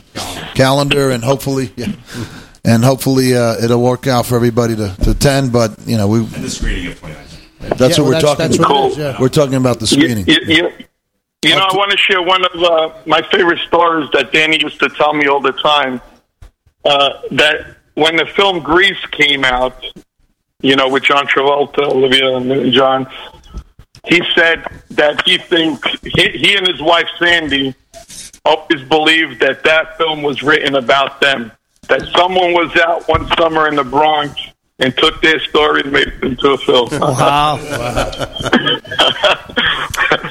[0.55, 1.93] calendar, and hopefully, yeah,
[2.65, 5.53] and hopefully uh, it'll work out for everybody to, to attend.
[5.53, 7.25] But you know, we And the screening of 29.
[7.61, 8.71] That's Yeah, what well, we're talking that's about.
[8.71, 9.17] what it is, yeah.
[9.21, 10.27] We're talking about the You, screening.
[10.27, 10.73] you, you,
[11.43, 14.79] you know, I want to share one of uh, my favorite stories that Danny used
[14.81, 16.01] to tell me all the time.
[16.85, 19.85] Uh, that when the film Grease came out,
[20.63, 23.07] you know, with John Travolta, Olivia, and John,
[24.07, 27.75] he said that he thinks he, he and his wife Sandy
[28.45, 31.53] always believed that that film was written about them.
[31.89, 34.41] That someone was out one summer in the Bronx
[34.79, 36.89] and took their story and made it into a film.
[36.93, 37.59] Wow.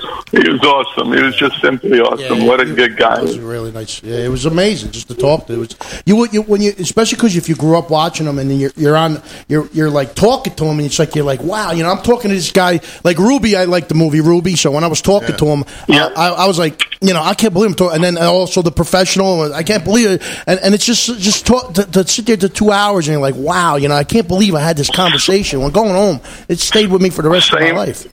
[0.31, 1.13] he was awesome.
[1.13, 2.45] He was just simply awesome.
[2.45, 3.19] what a good guy.
[3.19, 4.03] It was really nice.
[4.03, 5.53] Yeah, it was amazing just to talk to.
[5.53, 8.49] It was you, you when you especially because if you grew up watching him and
[8.49, 11.41] then you're you're on you're you're like talking to him and it's like you're like
[11.41, 14.55] wow you know I'm talking to this guy like Ruby I like the movie Ruby
[14.57, 16.09] so when I was talking to him Yeah.
[16.15, 18.71] I, I was like you know I can't believe I'm talking and then also the
[18.71, 22.37] professional I can't believe it and, and it's just just talk to, to sit there
[22.37, 24.89] to two hours and you're like wow you know I can't believe I had this
[24.89, 28.07] conversation when going home it stayed with me for the rest of my life.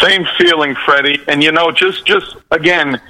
[0.00, 1.20] Same feeling, Freddie.
[1.28, 3.00] And you know, just just again,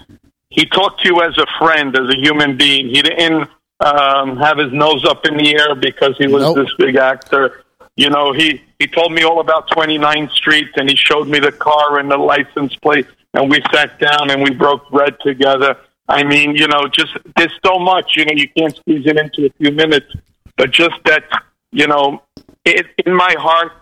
[0.50, 2.86] he talked to you as a friend, as a human being.
[2.88, 3.48] He didn't
[3.80, 6.56] um, have his nose up in the air because he was Nope.
[6.56, 7.64] this big actor.
[7.96, 11.52] You know, he he told me all about 29th Street, and he showed me the
[11.52, 15.76] car and the license plate, and we sat down and we broke bread together.
[16.08, 18.16] I mean, you know, just there's so much.
[18.16, 20.06] You know, you can't squeeze it into a few minutes,
[20.56, 21.24] but just that,
[21.72, 22.22] you know,
[22.64, 23.72] it, in my heart,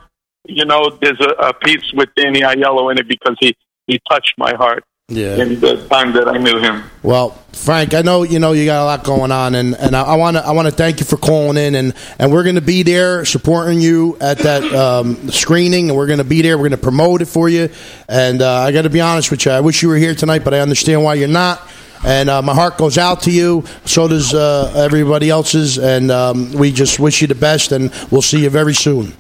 [0.49, 3.57] you know, there's a, a piece with Danny Aiello in it because he
[3.87, 5.37] he touched my heart Yeah.
[5.37, 6.83] in the time that I knew him.
[7.03, 10.17] Well, Frank, I know you know you got a lot going on, and, and I
[10.17, 12.61] want to I want to thank you for calling in, and, and we're going to
[12.61, 16.57] be there supporting you at that um, screening, and we're going to be there.
[16.59, 17.69] We're going to promote it for you,
[18.09, 19.53] and uh, I got to be honest with you.
[19.53, 21.63] I wish you were here tonight, but I understand why you're not.
[22.05, 23.65] And uh, my heart goes out to you.
[23.87, 27.73] So does uh, everybody else's, and um, we just wish you the best.
[27.73, 29.15] And we'll see you very soon.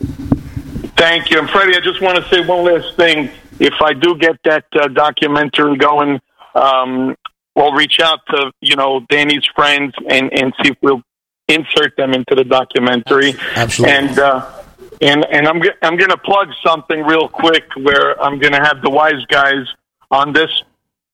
[0.96, 1.38] Thank you.
[1.38, 3.30] And Freddie, I just want to say one last thing.
[3.58, 6.20] If I do get that uh, documentary going
[6.56, 7.14] um,
[7.54, 11.02] we'll reach out to you know Danny's friends and and see if we'll
[11.48, 13.34] insert them into the documentary.
[13.54, 13.96] Absolutely.
[13.96, 14.62] And uh,
[15.00, 18.82] and and I'm I'm going to plug something real quick where I'm going to have
[18.82, 19.66] the wise guys
[20.10, 20.50] on this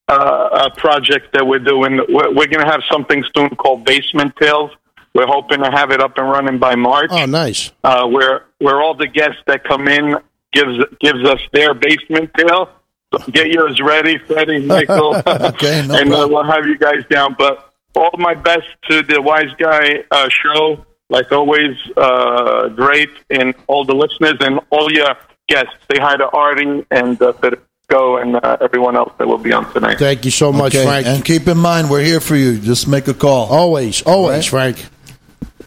[0.08, 1.98] uh, uh, project that we're doing.
[2.08, 4.70] We're, we're going to have something soon called Basement Tales.
[5.14, 7.70] We're hoping to have it up and running by March Oh, nice.
[7.84, 10.16] uh, where where all the guests that come in
[10.52, 12.70] gives gives us their basement tale.
[13.12, 16.30] So get yours ready, Freddie, Michael, Okay, no and problem.
[16.32, 17.36] we'll have you guys down.
[17.38, 20.86] But all my best to the Wise Guy uh, show.
[21.10, 25.14] Like always, uh, great, and all the listeners and all your
[25.46, 25.74] guests.
[25.92, 29.70] Say hi to Artie and uh, Federico and uh, everyone else that will be on
[29.74, 29.98] tonight.
[29.98, 31.06] Thank you so much, Okay, Frank.
[31.06, 32.56] And keep in mind, we're here for you.
[32.58, 33.46] Just make a call.
[33.48, 34.82] always, always, Frank.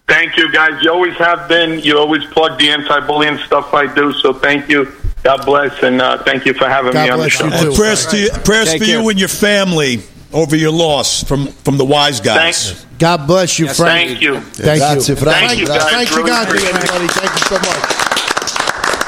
[0.08, 0.82] Thank you, guys.
[0.84, 1.80] You always have been.
[1.80, 4.14] You always plug the anti-bullying stuff I do.
[4.14, 4.92] So thank you.
[5.24, 7.48] God bless, and uh, thank you for having God me on the show.
[7.48, 7.76] you And too.
[7.76, 9.02] prayers to you, prayers Thank for you.
[9.02, 9.10] you.
[9.10, 12.70] and your family over your loss from from the wise guys.
[12.72, 12.86] Thanks.
[13.00, 14.10] God bless you, Frank.
[14.10, 14.40] Thank you.
[14.42, 15.18] Thank Grazie, you.
[15.18, 15.48] Frank.
[15.48, 15.96] Thank you, Grazie.
[15.96, 16.10] guys.
[16.10, 16.76] Frank Really Gigante, appreciate it.
[16.76, 17.08] everybody.
[17.08, 17.86] Thank you so much.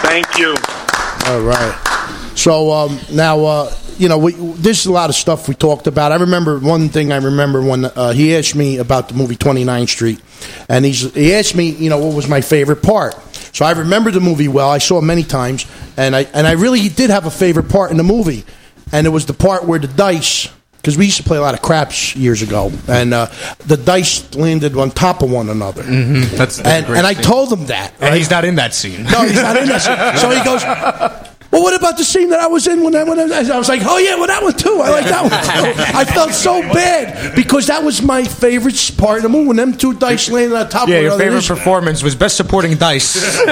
[0.01, 0.55] Thank you.
[1.31, 1.93] All right.
[2.37, 6.11] So um, now, uh, you know, we, there's a lot of stuff we talked about.
[6.11, 7.11] I remember one thing.
[7.11, 10.21] I remember when uh, he asked me about the movie 29th Street,
[10.69, 13.15] and he's he asked me, you know, what was my favorite part.
[13.55, 14.69] So I remember the movie well.
[14.69, 15.65] I saw it many times,
[15.97, 18.45] and I and I really did have a favorite part in the movie,
[18.91, 20.47] and it was the part where the dice.
[20.77, 23.25] Because we used to play a lot of craps years ago, and uh,
[23.65, 25.83] the dice landed on top of one another.
[25.83, 26.37] Mm-hmm.
[26.37, 27.93] That's, that's And, great and I told him that.
[27.99, 29.03] And he's not in that scene.
[29.03, 30.21] No, he's not in that scene.
[30.21, 30.63] So he goes,
[31.57, 33.67] well, what about the scene that I was in when I, when I, I was
[33.69, 34.79] like, oh, yeah, well, that one too.
[34.83, 35.31] I like that one
[35.75, 35.97] too.
[35.97, 39.73] I felt so bad because that was my favorite part of the movie when them
[39.75, 41.41] two dice landed on top Yeah, of your one another.
[41.41, 43.17] favorite performance was best supporting dice.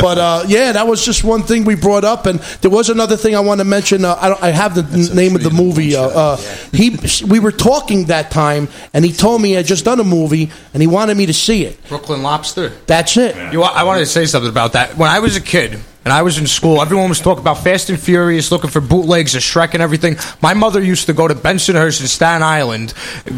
[0.00, 3.16] But uh, yeah, that was just one thing we brought up, and there was another
[3.16, 4.04] thing I want to mention.
[4.04, 5.94] Uh, I, don't, I have the n- name of the movie.
[5.94, 6.36] Uh, uh,
[6.72, 6.96] he,
[7.28, 10.50] we were talking that time, and he told me he had just done a movie,
[10.72, 11.82] and he wanted me to see it.
[11.88, 12.70] Brooklyn Lobster.
[12.86, 13.36] That's it.
[13.52, 14.96] You, I wanted to say something about that.
[14.96, 17.90] When I was a kid and I was in school, everyone was talking about Fast
[17.90, 20.16] and Furious, looking for bootlegs of Shrek and everything.
[20.40, 22.94] My mother used to go to Bensonhurst in Staten Island,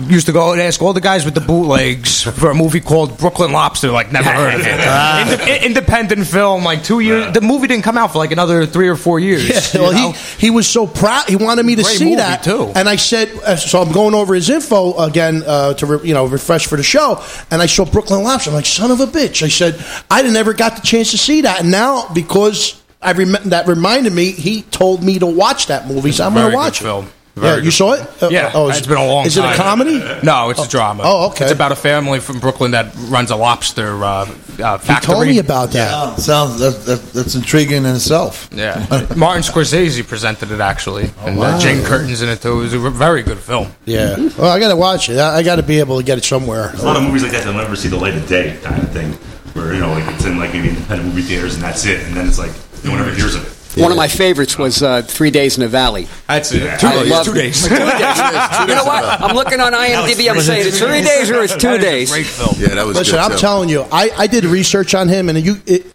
[0.06, 3.18] used to go and ask all the guys with the bootlegs for a movie called
[3.18, 3.90] Brooklyn Lobster.
[3.90, 5.40] Like never heard of it.
[5.40, 7.32] Inde- independent film, like two years.
[7.32, 9.74] The movie didn't come out for like another three or four years.
[9.74, 10.12] Yeah, well, know?
[10.12, 11.28] he, he was so proud.
[11.28, 12.72] He wanted me to Great see that too.
[12.76, 16.14] And I said, uh, so I'm going over his info again uh, to re, you
[16.14, 17.24] know refresh for the show.
[17.50, 18.50] And I saw Brooklyn Lobster.
[18.50, 19.42] I'm like, son of a bitch.
[19.42, 21.60] I said, I didn't ever got the chance to see that.
[21.60, 22.61] And now because
[23.02, 26.42] I rem- that reminded me, he told me to watch that movie, so I'm going
[26.44, 26.84] Very to good watch it.
[26.84, 27.10] film.
[27.34, 28.22] Yeah, Very you saw it?
[28.22, 29.50] Uh, Yeah, oh, is- it's been a long Is time.
[29.50, 30.04] it a comedy?
[30.22, 31.02] No, it's a drama.
[31.06, 31.44] Oh, okay.
[31.46, 34.26] It's about a family from Brooklyn that runs a lobster uh, uh,
[34.78, 35.14] He factory.
[35.14, 35.90] told me about that.
[35.90, 38.50] Yeah, sounds that, that, that's intriguing in itself.
[38.52, 38.84] Yeah,
[39.16, 41.56] Martin Scorsese presented it actually, and wow.
[41.56, 42.60] uh, Jane Curtin's in it too.
[42.60, 43.68] It was a very good film.
[43.86, 44.16] Yeah.
[44.36, 45.16] Well, I got to watch it.
[45.16, 46.68] I, I got to be able to get it somewhere.
[46.68, 48.82] There's a lot of movies like that that'll never see the light of day, kind
[48.82, 49.12] of thing.
[49.54, 52.00] Where you know, like it's in like maybe independent movie theaters, and that's it.
[52.06, 52.52] And then it's like
[52.84, 53.52] no one ever hears of it.
[53.80, 56.06] One of my favorites was uh, Three Days in the Valley.
[56.26, 56.84] That's it.
[56.84, 57.62] I love- Two days.
[57.70, 59.02] you know what?
[59.22, 60.30] I'm looking on IMDb.
[60.30, 62.10] I'm saying it's three days or it's two days.
[62.10, 62.54] Great film.
[62.58, 63.20] Yeah, that was Listen, good.
[63.20, 63.38] I'm too.
[63.38, 65.86] telling you, I, I did research on him, and you, it,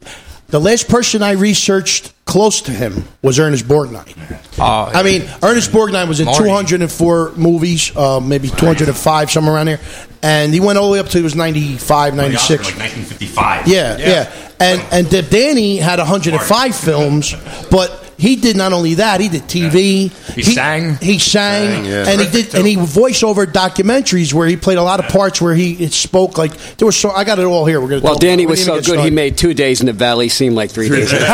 [0.48, 4.16] the last person I researched close to him was Ernest Borgnine.
[4.60, 6.46] Uh, I mean, Ernest Borgnine was in Marty.
[6.46, 9.80] 204 movies, uh, maybe 205, somewhere around there,
[10.24, 12.64] and he went all the way up to he was 95, Like 96.
[12.76, 13.68] 1955.
[13.68, 17.36] Yeah, yeah, And and Deb Danny had 105 films,
[17.70, 20.12] but he did not only that, he did TV.
[20.34, 20.96] He sang.
[20.96, 22.10] He sang, Sang, yeah.
[22.10, 25.40] and he did, and he voice over documentaries where he played a lot of parts
[25.40, 27.12] where he it spoke like there was so.
[27.12, 27.80] I got it all here.
[27.80, 28.02] We're gonna.
[28.02, 30.72] Well, Danny was so good, get he made two days in the Valley seem like
[30.72, 31.10] three days.
[31.12, 31.22] Fred,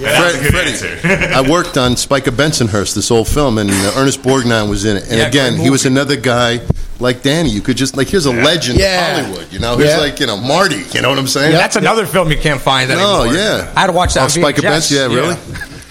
[0.00, 3.92] That's a good Freddie, I worked on Spike of Bensonhurst, this old film, and uh,
[3.96, 5.04] Ernest Borgnine was in it.
[5.04, 6.60] And Yeah, again, he was another guy
[7.00, 7.50] like Danny.
[7.50, 9.18] You could just like here's a legend Yeah.
[9.18, 9.52] of Hollywood.
[9.52, 9.98] You know, here's Yeah.
[9.98, 10.82] like you know Marty.
[10.92, 11.52] You know what I'm saying?
[11.52, 13.36] That's another film you can't find No, anymore.
[13.36, 13.72] yeah.
[13.76, 14.24] I had to watch that.
[14.24, 14.70] Oh, Spike of VHS.
[14.70, 15.36] Benson, yeah, really.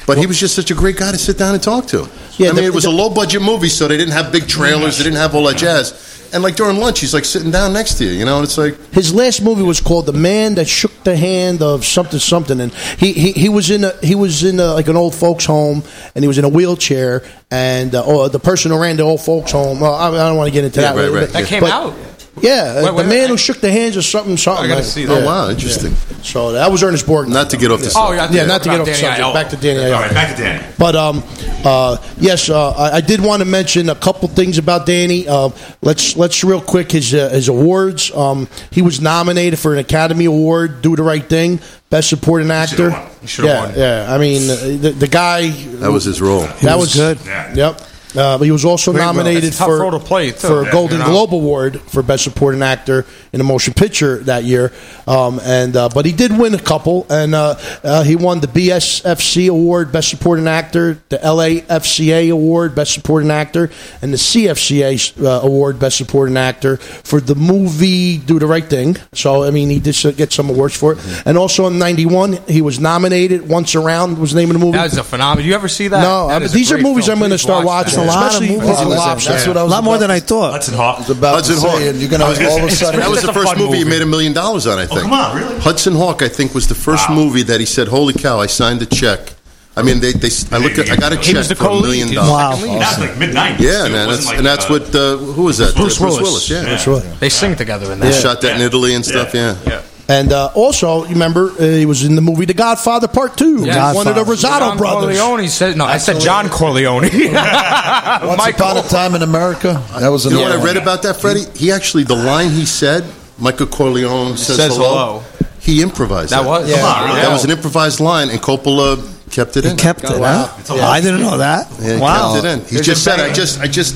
[0.08, 2.10] But he was just such a great guy to sit down and talk to.
[2.38, 4.48] Yeah, I mean, the- it was a low budget movie, so they didn't have big
[4.48, 5.94] trailers, they didn't have all that jazz.
[6.34, 8.58] And like during lunch, he's like sitting down next to you, you know, and it's
[8.58, 12.62] like His last movie was called "The Man That Shook the Hand of Something Something,"
[12.62, 15.46] and he he, he was in a, he was in a, like an old folks
[15.46, 15.84] home,
[16.16, 19.22] and he was in a wheelchair, and uh, oh, the person who ran the old
[19.22, 19.80] folks home.
[19.80, 21.02] Well, I, I don't want to get into Yeah, that.
[21.12, 21.30] right, right.
[21.30, 21.94] That came But- out.
[22.42, 24.64] Yeah, Wait, wait, the man I- who shook the hands of something, something.
[24.64, 25.26] I gotta like- see Oh that.
[25.26, 25.94] wow, interesting.
[26.24, 27.30] So that was Ernest Borgnine.
[27.30, 29.22] Not to get off the Oh, yeah, yeah, not to get about off the subject.
[29.22, 29.34] Aiello.
[29.34, 29.80] Back to Danny.
[29.92, 30.02] All Aiello.
[30.06, 30.64] right, back to Danny.
[30.78, 31.24] But um,
[31.66, 35.28] uh, yes, uh, I, I did want to mention a couple things about Danny.
[35.28, 35.50] Uh,
[35.82, 38.10] let's let's real quick his uh, his awards.
[38.16, 41.60] Um, he was nominated for an Academy Award, Do the Right Thing,
[41.90, 42.92] Best Supporting Actor.
[43.22, 43.74] He should've yeah, won.
[43.76, 44.14] yeah.
[44.14, 46.48] I mean, uh, the, the guy That was his role.
[46.62, 47.18] that was, good.
[47.26, 47.54] Yeah.
[47.54, 47.82] Yep.
[48.16, 50.72] Uh, but he was also Great nominated It's a tough for play, for a Yeah,
[50.72, 51.12] Golden you know.
[51.12, 54.72] Globe Award for Best Supporting Actor in a Motion Picture that year.
[55.08, 58.48] Um, and uh, but he did win a couple, and uh, uh, he won the
[58.48, 63.70] BSFC Award Best Supporting Actor, the LAFCA Award Best Supporting Actor,
[64.02, 68.98] and the CFCA uh, Award Best Supporting Actor for the movie Do the Right Thing.
[69.14, 70.98] So I mean, he did get some awards for it.
[70.98, 71.30] Mm-hmm.
[71.30, 73.48] And also in '91, he was nominated.
[73.48, 74.78] Once Around was the name of the movie.
[74.78, 75.48] That is a phenomenon.
[75.48, 76.02] You ever see that?
[76.02, 77.18] No, That I- a these are movies film.
[77.18, 77.99] I'm going to start watch watching.
[78.04, 79.12] A lot of especially movies Hudson in this Hawk.
[79.12, 79.32] episode.
[79.34, 80.52] That's what I was A lot more than I thought.
[80.54, 80.96] Hudson Hawk.
[80.96, 81.78] I was about Hudson to Hawk.
[81.80, 83.00] say, and you're going to all of a sudden.
[83.00, 84.78] That was the first fun movie he made a million dollars on.
[84.78, 85.02] I think.
[85.02, 85.60] come on, really?
[85.60, 88.40] Hudson Hawk, I think, was the first movie that he said, "Holy cow!
[88.40, 89.34] I signed the check."
[89.78, 92.12] I mean, they, they I look at, I got a check the for a million
[92.14, 92.60] dollars.
[92.60, 92.82] second lead.
[92.82, 93.60] That's like mid '90s.
[93.60, 95.74] Yeah, man, that's, and that's what uh, who was that?
[95.76, 96.22] Bruce Uh, Willis.
[96.22, 96.50] Willis.
[96.50, 97.20] Yeah, That's Willis.
[97.20, 98.22] They sing together in they that.
[98.22, 99.34] shot that in Italy and stuff.
[99.34, 99.82] Yeah, Yeah.
[100.10, 103.64] And uh, also, you remember uh, he was in the movie The Godfather Part Two.
[103.64, 103.94] Yeah.
[103.94, 105.20] One of the Rosato John brothers.
[105.20, 105.86] Corleone said no.
[105.86, 107.04] I said John Corleone.
[107.04, 108.66] Once Michael.
[108.66, 109.82] upon a time in America.
[110.00, 111.46] That was You know another what I read about that, Freddie?
[111.56, 113.06] He actually the line he said,
[113.38, 115.20] Michael Corleone says, Says hello.
[115.20, 115.50] hello.
[115.60, 116.48] He improvised That that.
[116.50, 116.68] was.
[116.70, 116.78] Yeah.
[116.78, 117.22] Come on, really?
[117.22, 118.98] That was an improvised line, and Coppola
[119.30, 119.72] kept it in.
[119.72, 120.10] He kept it.
[120.10, 120.50] Huh?
[120.82, 121.68] I didn't know that.
[121.80, 122.34] Yeah, he wow.
[122.34, 122.60] kept it in.
[122.66, 123.96] He There's just a said, "I just, I just."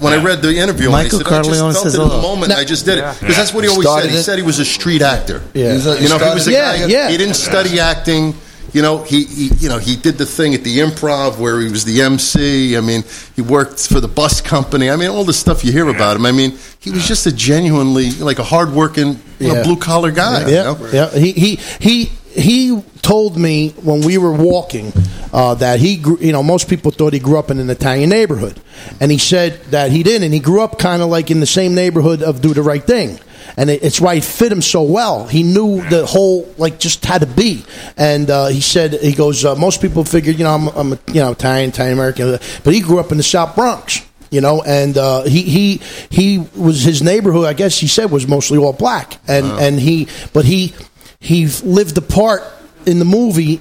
[0.00, 2.08] When I read the interview, and Michael he said, I just felt says it in
[2.08, 2.22] the hello.
[2.34, 2.52] moment.
[2.52, 4.12] I just did it because that's what he always Started said.
[4.12, 4.22] He it.
[4.22, 5.42] said he was a street actor.
[5.54, 5.74] Yeah.
[5.74, 6.86] He's a- You know, he was a Yeah, guy.
[6.86, 7.10] yeah.
[7.10, 8.34] He didn't study acting.
[8.72, 11.68] You know, he, he, you know, he did the thing at the improv where he
[11.68, 12.76] was the MC.
[12.76, 13.02] I mean,
[13.34, 14.88] he worked for the bus company.
[14.90, 16.24] I mean, all the stuff you hear about him.
[16.24, 19.62] I mean, he was just a genuinely like a hardworking, you know, Yeah.
[19.64, 20.46] blue collar guy.
[20.46, 20.88] you Yeah, know?
[20.92, 21.10] yeah.
[21.18, 24.92] He he he he told me when we were walking
[25.32, 26.18] uh, that he grew.
[26.18, 28.60] You know, most people thought he grew up in an Italian neighborhood,
[29.00, 30.24] and he said that he didn't.
[30.24, 32.82] And he grew up kind of like in the same neighborhood of Do the Right
[32.82, 33.18] Thing.
[33.56, 35.26] And it, it's why it fit him so well.
[35.26, 37.64] He knew the whole, like, just had to be.
[37.96, 40.98] And uh, he said, he goes, uh, most people figured, you know, I'm, I'm a,
[41.08, 44.62] you know, Italian, Italian American, but he grew up in the South Bronx you know
[44.62, 48.72] and uh, he he he was his neighborhood i guess he said was mostly all
[48.72, 50.72] black and and he but he
[51.20, 52.42] he lived the part
[52.86, 53.60] in the movie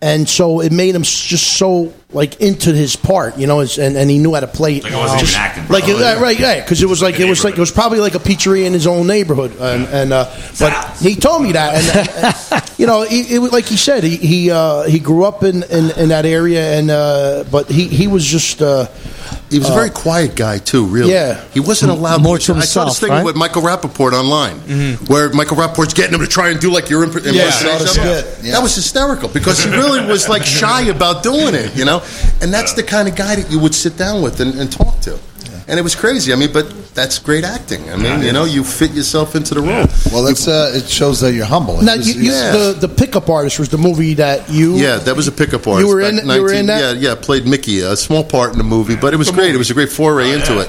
[0.00, 4.10] and so it made him just so like into his part, you know, and, and
[4.10, 4.80] he knew how to play.
[4.80, 5.68] Like it wasn't just- even acting.
[5.68, 6.20] like it- yeah.
[6.20, 8.64] right, yeah, because it was like it was like it was probably like a pizzeria
[8.66, 10.24] in his own neighborhood, and, and uh,
[10.58, 14.02] but he told me that, and, and, you know, it, it was like he said,
[14.04, 17.86] he he uh, he grew up in, in, in that area, and uh, but he
[17.88, 18.60] he was just.
[18.60, 18.86] Uh,
[19.50, 20.86] He was a very quiet guy too.
[20.86, 21.42] Really, Yeah.
[21.52, 22.54] He wasn't allowed More to.
[22.54, 23.24] to I saw this thing right?
[23.24, 24.58] with Michael Rapaport online,
[25.10, 27.66] where Michael Rapaport's getting him to try and do like your imp- impersonation.
[27.66, 28.52] saw the skit, yeah.
[28.54, 31.99] That was hysterical because he really was like shy about doing it, you know.
[32.42, 35.00] And that's the kind of guy that you would sit down with and, and talk
[35.00, 35.18] to.
[35.68, 36.32] And it was crazy.
[36.32, 37.88] I mean, but that's great acting.
[37.92, 39.86] I mean, you know, you fit yourself into the role.
[40.12, 41.80] Well, that's uh, it shows that you're humble.
[41.80, 44.96] now, you, he you, was- the the pickup artist was the movie that you Yeah,
[44.96, 45.86] that was a pickup artist.
[45.86, 46.96] You were back in- you were in that?
[46.96, 47.14] Yeah, yeah.
[47.14, 49.54] Played Mickey, a small part in the movie, but it was great.
[49.54, 50.68] It was a great foray into it.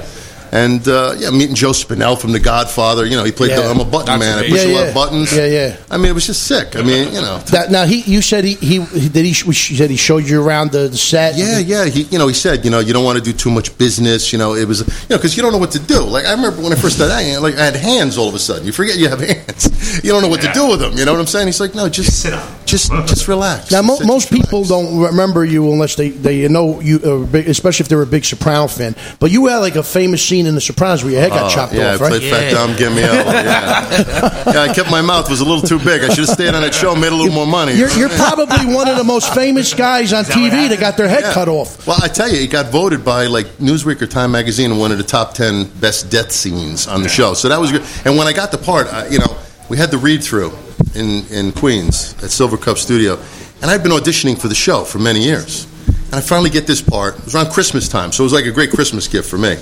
[0.52, 3.06] And uh, yeah, meeting Joe Spinell from The Godfather.
[3.06, 3.52] You know, he played.
[3.52, 3.62] Yeah.
[3.62, 4.38] The, I'm a button man.
[4.38, 5.34] I push Yeah, a lot of buttons.
[5.34, 5.76] Yeah, yeah.
[5.90, 6.76] I mean, it was just sick.
[6.76, 7.38] I mean, you know.
[7.52, 8.78] That, now he, you said he, he,
[9.08, 11.36] did he, he said he showed you around the, the set.
[11.36, 11.86] Yeah, yeah.
[11.86, 14.30] He, you know, he said, you know, you don't want to do too much business.
[14.30, 16.00] You know, it was, you know, because you don't know what to do.
[16.00, 18.38] Like I remember when I first started acting, like I had hands all of a
[18.38, 18.66] sudden.
[18.66, 19.70] You forget you have hands.
[20.02, 20.96] You don't know what to do with them.
[20.96, 21.46] You know what I'm saying?
[21.46, 22.48] He's like, no, just sit down.
[22.66, 23.70] Just just relax.
[23.70, 27.84] Now mo- most people don't remember you unless they, they know you, uh, big, especially
[27.84, 28.94] if they're a big Soprano fan.
[29.20, 31.54] But you had like a famous scene in The Sopranos where your head got Oh,
[31.54, 32.10] chopped yeah, off, I right?
[32.20, 33.24] played Fat Dom Gamiello.
[33.24, 34.52] Yeah.
[34.52, 36.02] yeah, I kept my mouth was a little too big.
[36.02, 37.74] I should have stayed on that show, and made a little more money.
[37.74, 41.08] You're, you're probably one of the most famous guys on that TV that got their
[41.08, 41.32] head Yeah.
[41.34, 41.86] cut off.
[41.86, 44.98] Well, I tell you, it got voted by like Newsweek or Time Magazine one of
[44.98, 47.34] the top ten best death scenes on the show.
[47.34, 47.82] So that was good.
[48.04, 49.36] And when I got the part, I, you know,
[49.72, 50.52] we had the read through
[50.94, 53.18] in in Queens at Silvercup Studio,
[53.62, 55.64] and I'd been auditioning for the show for many years.
[55.86, 57.16] And I finally get this part.
[57.16, 59.56] It was around Christmas time, so it was like a great Christmas gift for me.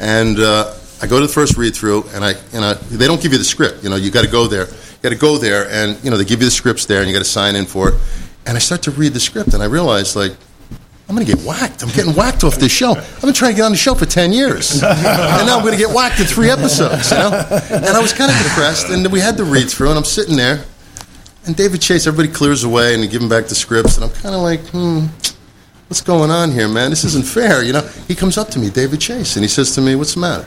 [0.00, 3.22] And uh, I go to the first read through, and I, you know, they don't
[3.22, 3.84] give you the script.
[3.84, 4.66] You know, you got to go there.
[4.66, 7.06] You got to go there, and you know, they give you the scripts there, and
[7.08, 7.94] you got to sign in for it.
[8.46, 10.32] And I start to read the script, and I realize like.
[11.08, 11.82] I'm going to get whacked.
[11.82, 12.92] I'm getting whacked off this show.
[12.92, 14.72] I've been trying to get on the show for 10 years.
[14.82, 17.46] and now I'm going to get whacked in three episodes, you know?
[17.70, 20.36] And I was kind of depressed, and we had the read through, and I'm sitting
[20.36, 20.64] there,
[21.46, 24.12] and David Chase, everybody clears away, and they give him back the scripts, and I'm
[24.12, 25.06] kind of like, hmm,
[25.88, 26.88] what's going on here, man?
[26.88, 27.86] This isn't fair, you know?
[28.08, 30.46] He comes up to me, David Chase, and he says to me, what's the matter?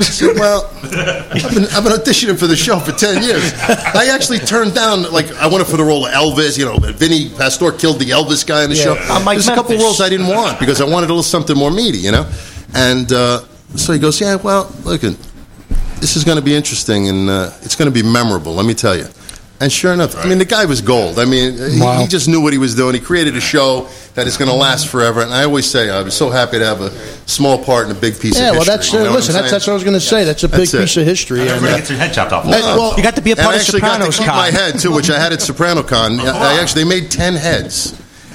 [0.00, 3.52] I said, well, I've been, I've been auditioning for the show for 10 years.
[3.94, 6.58] I actually turned down, like, I wanted for the role of Elvis.
[6.58, 8.84] You know, Vinny Pastore killed the Elvis guy in the Yeah.
[8.84, 8.92] show.
[8.98, 11.70] Uh, There's a couple roles I didn't want because I wanted a little something more
[11.70, 12.26] meaty, you know?
[12.74, 13.40] And uh,
[13.76, 17.76] so he goes, yeah, well, look, this is going to be interesting and uh, it's
[17.76, 19.06] going to be memorable, let me tell you.
[19.62, 21.18] And sure enough, I mean, the guy was gold.
[21.18, 22.94] I mean, he- he, just knew what he was doing.
[22.94, 25.20] He created a show that is going to last forever.
[25.20, 26.90] And I always say, I was so happy to have a
[27.28, 28.56] small part in a big piece Yeah, of history.
[28.56, 28.74] Yeah, well, history.
[28.74, 29.34] that's you uh, know what listen.
[29.34, 30.24] That's, that's what I was going to say.
[30.24, 31.40] That's a big That's piece of history.
[31.40, 32.44] And, Everybody uh, gets your head chopped off.
[32.44, 34.16] Hey, well, You got to be a And part I of actually got to Sopranos
[34.18, 34.36] keep con.
[34.36, 36.20] my head too, which I had at Soprano Con.
[36.20, 37.92] I actually they made ten heads,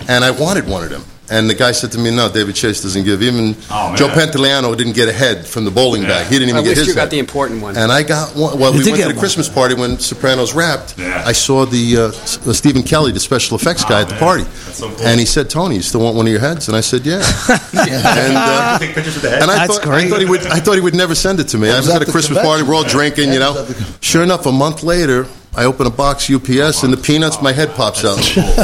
[0.07, 1.03] and I wanted one of them.
[1.29, 3.23] And the guy said to me, "No, David Chase doesn't give.
[3.23, 3.95] Even Oh.
[3.95, 6.27] Joe Pantoliano didn't get a head from the bowling bag.
[6.27, 7.09] He didn't even I get wish his you got head.
[7.11, 7.75] the important one.
[7.75, 8.59] And I got one.
[8.59, 9.19] Well, You we did went to get the one.
[9.19, 10.95] Christmas party when Sopranos wrapped.
[10.99, 11.23] Yeah.
[11.25, 12.01] I saw the uh,
[12.49, 14.19] uh, Stephen Kelly, the special effects guy, at the man.
[14.19, 15.05] party, That's so cool.
[15.05, 17.15] and he said, "Tony, you still want one of your heads?" And I said, "Yeah."
[17.73, 19.41] and, uh, Take pictures with the head.
[19.41, 20.45] and I That's thought, I thought he would.
[20.47, 21.69] I thought he would never send it to me.
[21.71, 22.61] I was at at a the Christmas party.
[22.63, 23.53] We're all drinking, you know.
[23.53, 25.25] That was at the- Sure enough, a month later,
[25.57, 27.41] I open a box UPS and the peanuts.
[27.41, 28.17] My head pops out.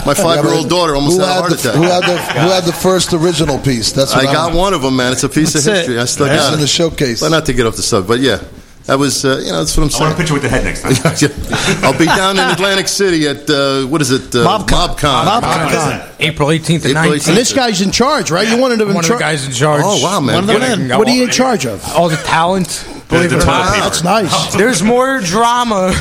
[0.06, 1.76] My five-year-old daughter almost who had a heart the, attack.
[1.76, 3.92] Who had the Who had the first original piece?
[3.94, 5.14] That's I what got I'm- one of them, man.
[5.14, 5.78] It's a piece That's of it.
[5.78, 6.00] history.
[6.00, 6.62] I still It's got in it.
[6.62, 7.22] the showcase.
[7.22, 8.42] But not to get off the subject, but yeah,
[8.88, 10.04] that was uh, you know that's what I'm saying.
[10.04, 11.84] I want a picture with the head next time.
[11.86, 14.36] I'll be down in Atlantic City at uh, what is it?
[14.36, 14.98] Uh, MobCon.
[14.98, 15.42] MobCon.
[15.42, 16.16] MobCon.
[16.20, 17.28] April 18th and 19th.
[17.30, 18.48] and this guy's in charge, right?
[18.50, 19.82] You wanted him in one of the guys in charge.
[19.86, 20.36] Oh wow, man!
[20.36, 20.98] One of the men.
[21.00, 21.88] What are you in charge of?
[21.96, 22.86] All the talent.
[23.12, 23.74] Believe The it or not.
[23.74, 23.84] paper.
[23.84, 24.56] That's nice.
[24.62, 25.92] There's more drama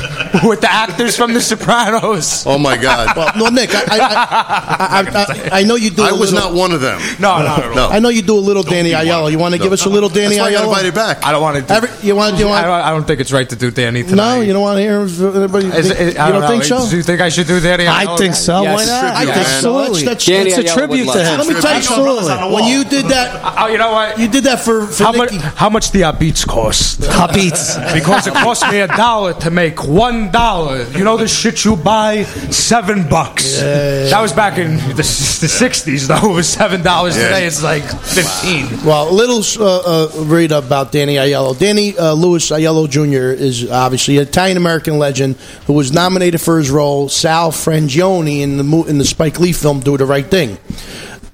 [0.44, 2.46] with the actors from The Sopranos.
[2.46, 3.16] Oh my God!
[3.16, 6.02] Well, no, Nick, I, I, I, I, I, I know you do.
[6.02, 6.98] I a was little, not one of them.
[7.20, 7.74] No, not at all.
[7.74, 7.88] No.
[7.88, 9.06] I know you do a little Danny be one.
[9.06, 9.30] Aiello.
[9.30, 10.68] You want to give us a little Danny That's why I got Aiello?
[10.68, 11.24] invited back.
[11.24, 11.62] I don't want to.
[11.62, 12.38] Do, Every, you want?
[12.38, 14.36] You I, don't, I don't think it's right to do Danny tonight.
[14.36, 15.66] No, you don't want to hear everybody.
[15.66, 16.48] Is think- it- I you don't know.
[16.48, 16.88] think so?
[16.88, 17.86] Do you think I should do Danny?
[17.88, 18.62] I think so.
[18.62, 18.76] Yes.
[18.76, 19.16] Why not?
[19.16, 19.60] I think Yes.
[19.62, 19.78] so.
[19.78, 20.04] That's, Absolutely.
[20.04, 21.38] that's, It's a tribute to him.
[21.38, 22.24] let me tell you Absolutely.
[22.24, 22.52] something.
[22.52, 24.18] When you did that, Oh, you know what?
[24.18, 25.32] you did that for, for how much?
[25.32, 25.44] Nicky.
[25.56, 26.99] How much the uh, beats cost?
[27.02, 27.76] Hot beats.
[27.92, 30.82] Because it cost me a dollar to make one dollar.
[30.90, 33.60] You know the shit you buy seven bucks.
[33.60, 36.08] That was back in the, the '60s.
[36.08, 37.46] Though it was seven dollars today.
[37.46, 38.66] It's like fifteen.
[38.84, 41.58] Well, a little uh, uh, read about Danny Aiello.
[41.58, 43.40] Danny uh, Louis Aiello Jr.
[43.42, 45.36] is obviously an Italian American legend
[45.66, 49.52] who was nominated for his role Sal Frangione in the mo- in the Spike Lee
[49.52, 50.58] film Do the Right Thing.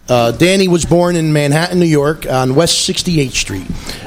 [0.08, 3.66] Uh, Danny was born in Manhattan, New York, on West 68th Street,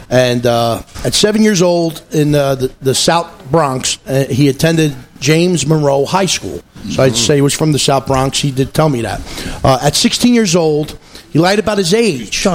[0.10, 4.96] and uh, at seven years old in uh, the, the South Bronx, uh, he attended
[5.20, 6.62] James Monroe High School.
[6.90, 8.40] So I'd say he was from the South Bronx.
[8.40, 9.20] He did tell me that.
[9.64, 10.98] Uh, at 16 years old,
[11.32, 12.46] he lied about his age,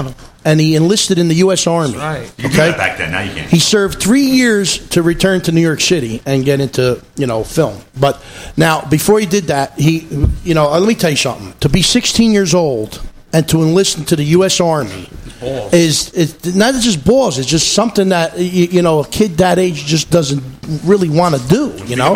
[0.46, 1.66] and he enlisted in the U.S.
[1.66, 1.96] Army.
[1.96, 2.32] Right.
[2.38, 3.12] You back then.
[3.12, 3.50] Now you can't.
[3.50, 7.44] He served three years to return to New York City and get into you know
[7.44, 7.80] film.
[7.98, 8.22] But
[8.56, 10.00] now, before he did that, he
[10.42, 11.52] you know uh, let me tell you something.
[11.60, 13.02] To be 16 years old
[13.34, 14.60] and to enlist into the U.S.
[14.60, 15.08] Army
[15.42, 17.38] is it's not just balls.
[17.38, 20.42] It's just something that you, you know a kid that age just doesn't
[20.84, 21.76] really want to do.
[21.84, 22.14] You know.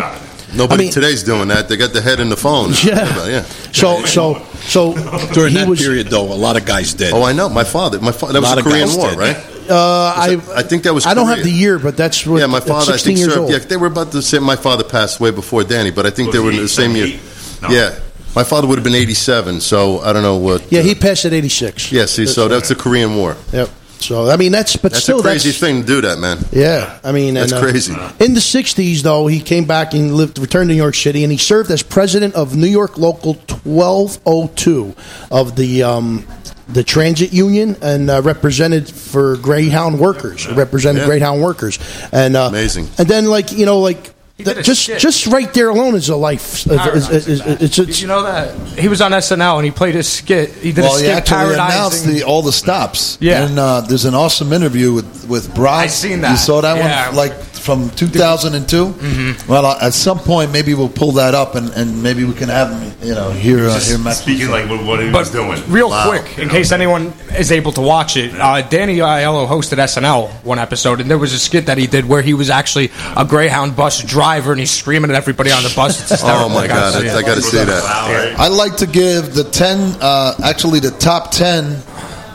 [0.55, 1.69] Nobody I mean- today's doing that.
[1.69, 2.71] They got the head in the phone.
[2.83, 3.27] Yeah.
[3.27, 3.43] yeah.
[3.71, 4.93] So so so
[5.33, 5.79] During that was.
[5.79, 7.13] period, though, a lot of guys did.
[7.13, 7.49] Oh, I know.
[7.49, 7.99] My father.
[7.99, 9.19] My fa- that was the Korean War, did.
[9.19, 9.37] right?
[9.69, 11.05] Uh, I I think that was.
[11.05, 12.39] I don't have the year, but that's what.
[12.39, 12.93] Yeah, my at father.
[12.93, 13.51] I think served.
[13.51, 14.41] Yeah, they were about the same.
[14.41, 17.19] My father passed away before Danny, but I think they were in the same year.
[17.61, 17.69] No.
[17.69, 17.99] Yeah,
[18.35, 19.61] my father would have been eighty-seven.
[19.61, 20.71] So I don't know what.
[20.71, 21.91] Yeah, uh, he passed at 86.
[21.91, 23.35] Yeah, see, so that's the Korean War.
[23.51, 23.69] Yep.
[23.99, 26.37] So I mean, that's but That's still a crazy that's, thing to do, that man.
[26.53, 27.93] Yeah, I mean, That's and, uh, crazy.
[28.23, 31.31] In the '60s, though, he came back and lived, returned to New York City, and
[31.33, 34.95] he served as president of New York Local 1202
[35.31, 36.25] of the um,
[36.69, 41.07] the transit union, and uh, represented for Greyhound workers, represented Yeah.
[41.07, 41.79] Greyhound workers,
[42.11, 42.87] and uh, Amazing.
[42.97, 44.13] And then, like you know, like
[44.43, 44.99] did the- a just skit.
[44.99, 46.65] just right there alone is a life.
[46.67, 49.95] Is, is, is, it's, it's, you know that he was on SNL and he played
[49.95, 50.51] a skit.
[50.53, 52.13] He did Well, a he skit actually announced parodizing.
[52.19, 53.17] the, all the stops.
[53.21, 53.45] Yeah.
[53.45, 55.75] and uh, there's an awesome interview with with Brock.
[55.79, 56.31] I seen that.
[56.31, 57.07] You saw that Yeah.
[57.07, 57.33] one, like
[57.69, 58.85] from 2002.
[58.87, 59.51] Mm-hmm.
[59.51, 62.49] Well, uh, at some point, maybe we'll pull that up and, and maybe we can
[62.49, 64.15] have him, you know, hear uh, hear Matt.
[64.15, 65.61] Speaking like what, what he was doing.
[65.69, 66.09] real Wow.
[66.09, 70.57] quick, in case anyone is able to watch it, uh, Danny Aiello hosted SNL one
[70.57, 73.75] episode, and there was a skit that he did where he was actually a Greyhound
[73.75, 76.01] bus driver, and he's screaming at everybody on the bus.
[76.01, 76.39] It's hysterical.
[76.49, 77.83] Oh my I God, I, I got to see that.
[77.83, 78.39] Wow, right?
[78.39, 81.81] I'd like to give the ten, uh, actually the top ten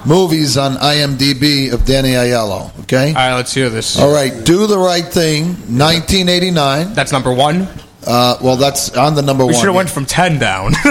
[0.07, 2.71] movies on IMDb of Danny Aiello.
[2.83, 3.09] Okay.
[3.09, 3.99] All right, let's hear this.
[3.99, 5.47] All right, Do the Right Thing,
[5.79, 6.95] 1989.
[6.95, 7.69] That's number one.
[8.07, 9.49] Uh, well, that's on the number 1.
[9.49, 9.61] We one.
[9.63, 10.73] should have went from ten down.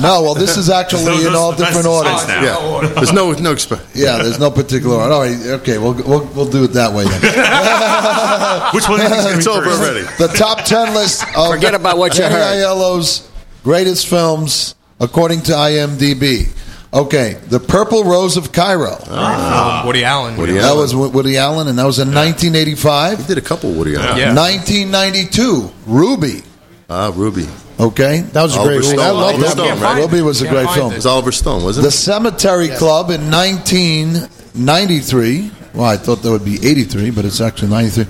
[0.00, 2.26] No, well, this is actually Those- in all different the orders.
[2.28, 2.42] now.
[2.42, 5.12] Yeah, there's no no exp- Yeah, there's no particular order.
[5.12, 7.20] All right, okay, we'll, we'll, we'll do it that way then.
[8.74, 9.82] Which one do you think is gonna It's be over first?
[9.82, 10.06] already.
[10.18, 12.56] the top 10 list of Forget about what you Danny heard.
[12.64, 13.28] Aiello's
[13.64, 16.48] greatest films according to IMDb.
[16.92, 18.96] Okay, The Purple Rose of Cairo.
[19.06, 20.36] Um, Woody Allen.
[20.36, 20.78] Woody that Allen.
[20.80, 23.18] was Wo- Woody Allen, and that was in 1985.
[23.20, 24.18] He did a couple Woody Allen.
[24.18, 24.34] Yeah.
[24.34, 26.42] 1992, Ruby.
[26.88, 27.46] Ah, Ruby.
[27.78, 28.88] Okay, That was a great movie.
[28.88, 28.98] Stone.
[29.00, 29.82] I love that Stone, movie.
[29.82, 29.98] right?
[30.02, 30.92] Ruby was a great find film.
[30.92, 31.88] It was Oliver Stone, wasn't it?
[31.88, 31.96] The it?
[31.96, 35.50] Cemetery Club in 1993.
[35.74, 38.06] Well, I thought that would be 83, but it's actually 93.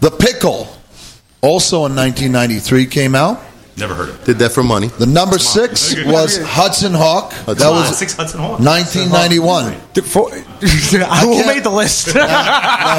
[0.00, 0.68] The Pickle,
[1.42, 3.40] also in 1993, came out.
[3.78, 4.24] Never heard of it.
[4.24, 4.86] Did that for money.
[4.88, 7.32] The number six was Hudson Hawk.
[7.44, 8.58] That was Six Hudson Hawk.
[8.58, 9.72] 1991.
[11.20, 12.14] Who made the list?
[12.14, 12.26] Now,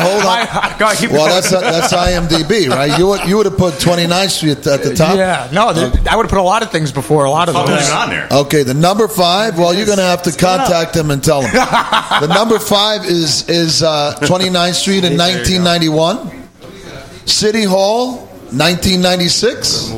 [0.05, 0.47] hold on.
[0.79, 1.41] Go on, keep Well, going.
[1.41, 2.97] that's that's IMDb, right?
[2.99, 5.17] You would, you would have put 29th Street at, at the top.
[5.17, 7.55] Yeah, no, th- I would have put a lot of things before a lot of
[7.55, 7.69] those.
[7.69, 8.27] even on there.
[8.31, 9.57] Okay, the number five.
[9.57, 11.51] Well, you're going to have to contact them and tell them.
[12.21, 16.35] the number five is is uh, 29th Street in 1991.
[17.25, 19.89] City Hall, 1996.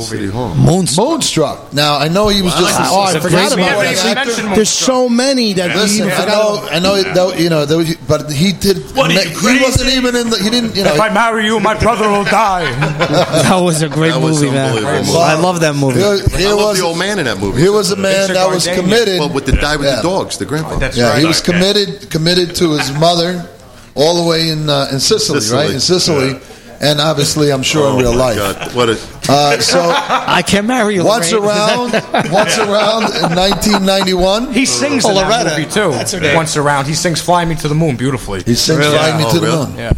[0.57, 0.57] Moonstruck.
[1.07, 1.73] Moonstruck.
[1.73, 2.79] Now I know he was just.
[2.91, 4.05] Oh, I forgot We about haven't that.
[4.05, 6.69] even mentioned There's so many that we Listen, even I forgot know.
[6.69, 8.77] I know, it, though, you know, though, but he did.
[8.95, 10.37] What, are you he wasn't even in the.
[10.37, 10.93] He didn't, you know.
[10.93, 12.69] If I marry you, my brother will die.
[13.49, 14.77] That was a great That was movie, man.
[14.77, 15.19] unbelievable.
[15.19, 15.99] I love that movie.
[15.99, 16.07] Here,
[16.49, 17.61] I love was the old man in that movie.
[17.61, 18.83] here was a man that was Gardenia.
[18.83, 19.19] committed.
[19.19, 19.97] Well, with the guy with Yeah.
[19.97, 20.77] the dogs, the grandpa.
[20.77, 21.19] That's Yeah, right.
[21.19, 23.47] he was committed committed to his mother
[23.95, 25.57] all the way in uh, in Sicily, Sicily.
[25.65, 25.73] right?
[25.73, 26.39] In Sicily,
[26.79, 28.37] and obviously, I'm sure in real Oh, my life.
[28.37, 28.75] God.
[28.75, 28.97] What a
[29.29, 29.79] Uh, so
[30.39, 31.03] I can marry you.
[31.05, 31.91] once around,
[32.31, 35.89] once around in 1991, He sings in that movie too.
[36.35, 38.41] Once around, he sings "Fly Me to the Moon" beautifully.
[38.43, 38.97] he sings Really?
[38.97, 39.47] "Fly Me Oh, to the?
[39.47, 39.93] Moon." Yeah.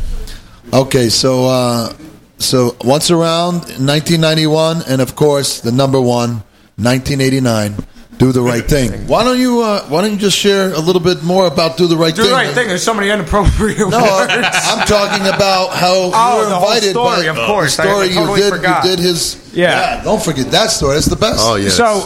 [0.74, 1.94] Okay, so uh,
[2.38, 6.44] so once around in 1991, and of course the number one,
[6.78, 7.76] 1989.
[8.22, 9.08] Do the right thing.
[9.08, 9.64] Why don't you?
[9.64, 12.22] Uh, why don't you just share a little bit more about do the right Do
[12.22, 12.26] thing?
[12.26, 12.68] Do the right thing.
[12.68, 14.32] There's so many inappropriate No, words.
[14.32, 16.92] I'm talking about how Oh, you were the whole invited.
[16.92, 17.78] story, by, of course.
[17.78, 18.56] The I- I story totally you did.
[18.58, 18.84] forgot.
[18.86, 19.52] You did his.
[19.56, 20.04] Yeah.
[20.04, 20.94] Don't forget that story.
[20.94, 21.40] That's the best.
[21.42, 21.76] Oh, yes.
[21.76, 22.02] So,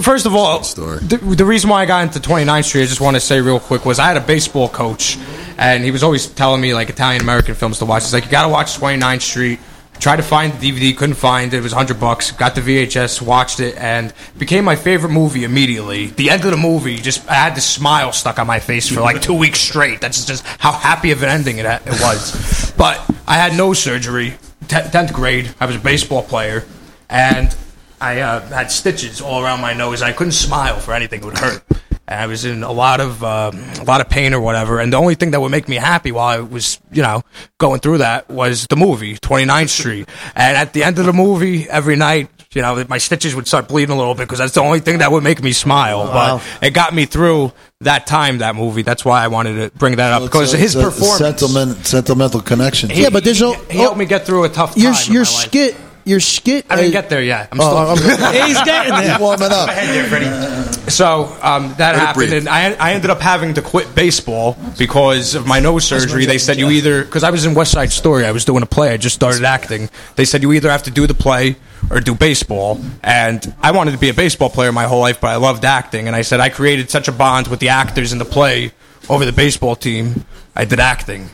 [0.00, 0.98] first of all, story.
[1.00, 3.58] the, the reason why I got into 29th Street, I just want to say real
[3.58, 5.18] quick, was I had a baseball coach,
[5.58, 8.04] and he was always telling me like Italian American films to watch.
[8.04, 9.58] He's like, you got to watch 29th Street.
[10.00, 11.58] Tried to find the DVD, couldn't find it.
[11.58, 12.30] It was 100 bucks.
[12.30, 16.06] Got the VHS, watched it, and became my favorite movie immediately.
[16.06, 19.00] The end of the movie, just I had this smile stuck on my face for
[19.00, 20.00] like two weeks straight.
[20.00, 22.72] That's just how happy of an ending it, it was.
[22.76, 24.36] But I had no surgery,
[24.68, 25.52] te- 10th grade.
[25.58, 26.64] I was a baseball player,
[27.10, 27.54] and
[28.00, 30.00] I uh, had stitches all around my nose.
[30.00, 31.62] I couldn't smile for anything; it would hurt.
[32.10, 34.80] And I was in a lot of um, a lot of pain or whatever.
[34.80, 37.22] And the only thing that would make me happy while I was, you know,
[37.58, 40.08] going through that was the movie 29th Street.
[40.34, 43.68] And at the end of the movie, every night, you know, my stitches would start
[43.68, 45.98] bleeding a little bit because that's the only thing that would make me smile.
[46.06, 46.40] Wow.
[46.60, 47.52] But it got me through
[47.82, 48.80] that time, that movie.
[48.80, 51.18] That's why I wanted to bring that up because a- his performance.
[51.18, 52.88] sentiment, sentimental connection.
[52.88, 54.82] He- Yeah, but there's no- he, he helped me get through a tough time.
[54.82, 55.76] Your in your my skit,
[56.08, 56.66] your skit.
[56.70, 57.48] I didn't uh, get there yet.
[57.52, 58.08] I'm Oh, still.
[58.24, 59.18] I'm- He's getting there.
[59.20, 59.68] warming up.
[60.88, 62.32] So um, that happened, breathe.
[62.32, 66.24] and I, I ended up having to quit baseball because of my nose surgery.
[66.24, 68.66] They said you either because I was in West Side Story, I was doing a
[68.66, 69.90] play, I just started acting.
[70.16, 71.56] They said you either have to do the play
[71.90, 75.28] or do baseball, and I wanted to be a baseball player my whole life, but
[75.28, 78.18] I loved acting, and I said I created such a bond with the actors in
[78.18, 78.72] the play
[79.10, 80.24] over the baseball team.
[80.56, 81.28] I did acting,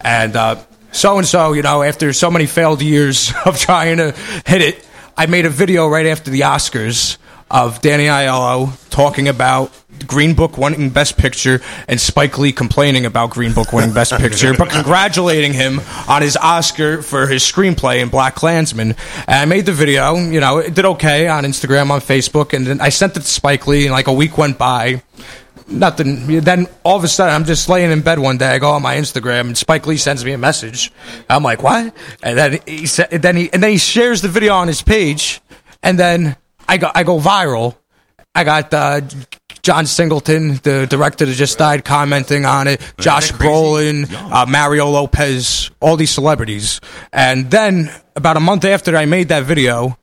[0.00, 0.36] and
[0.92, 4.12] so and so, you know, after so many failed years of trying to
[4.46, 4.86] hit it,
[5.16, 7.18] I made a video right after the Oscars
[7.50, 9.72] of Danny Aiello talking about
[10.06, 14.54] Green Book winning Best Picture and Spike Lee complaining about Green Book winning Best Picture,
[14.56, 18.94] but congratulating him on his Oscar for his screenplay in Black Klansman.
[19.26, 22.66] And I made the video, you know, it did okay on Instagram, on Facebook, and
[22.66, 25.02] then I sent it to Spike Lee, and like a week went by.
[25.70, 26.40] Nothing.
[26.40, 28.48] Then all of a sudden, I'm just laying in bed one day.
[28.48, 30.92] I go on my Instagram, and Spike Lee sends me a message.
[31.28, 34.66] I'm like, "What?" And then he then he and then he shares the video on
[34.66, 35.40] his page,
[35.82, 36.36] and then
[36.68, 37.76] I go I go viral.
[38.34, 39.00] I got uh,
[39.62, 42.80] John Singleton, the director that just died, commenting on it.
[42.98, 46.80] Josh Brolin, uh, Mario Lopez, all these celebrities.
[47.12, 49.98] And then about a month after I made that video,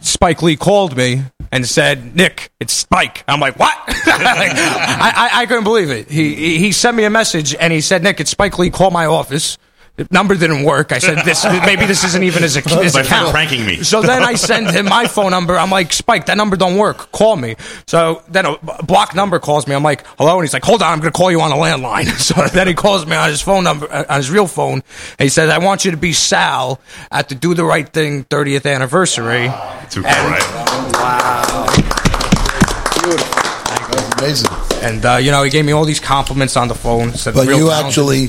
[0.00, 3.76] Spike Lee called me and said, "Nick, it's Spike." I'm like, "What?"
[4.18, 6.10] Like, I, I I couldn't believe it.
[6.10, 8.70] He he sent me a message and he said, "Nick, it's Spike Lee.
[8.70, 9.58] Call my office."
[9.98, 10.92] The number didn't work.
[10.92, 13.82] I said, "This maybe this isn't even his, his account." pranking me.
[13.82, 15.58] So then I send him my phone number.
[15.58, 17.10] I'm like, "Spike, that number don't work.
[17.10, 17.56] Call me."
[17.88, 19.74] So then a block number calls me.
[19.74, 21.56] I'm like, "Hello," and he's like, "Hold on, I'm going to call you on a
[21.56, 24.82] landline." So then he calls me on his phone number, uh, on his real phone,
[25.18, 26.80] and he says, "I want you to be Sal
[27.10, 29.50] at the Do the Right Thing 30th anniversary."
[29.90, 31.37] Too cool, right?
[34.18, 34.50] Amazing.
[34.82, 37.12] And uh, you know, he gave me all these compliments on the phone.
[37.14, 37.86] Said But you talented.
[37.86, 38.26] actually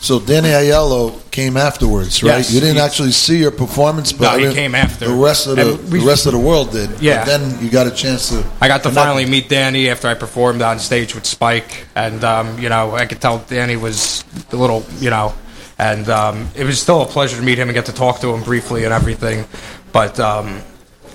[0.00, 2.38] So Danny Aiello came afterwards, right?
[2.38, 5.06] Yes, you didn't actually see your performance, but No, he came after.
[5.08, 6.88] The rest of the, we- the rest of the world did.
[7.00, 7.24] Yeah.
[7.24, 8.44] But then you got a chance to.
[8.60, 8.94] I got to connect.
[8.94, 13.06] finally meet Danny after I performed on stage with Spike, and um, you know I
[13.06, 15.34] could tell Danny was a little, you know,
[15.78, 18.28] and um, it was still a pleasure to meet him and get to talk to
[18.34, 19.46] him briefly and everything.
[19.92, 20.60] But um,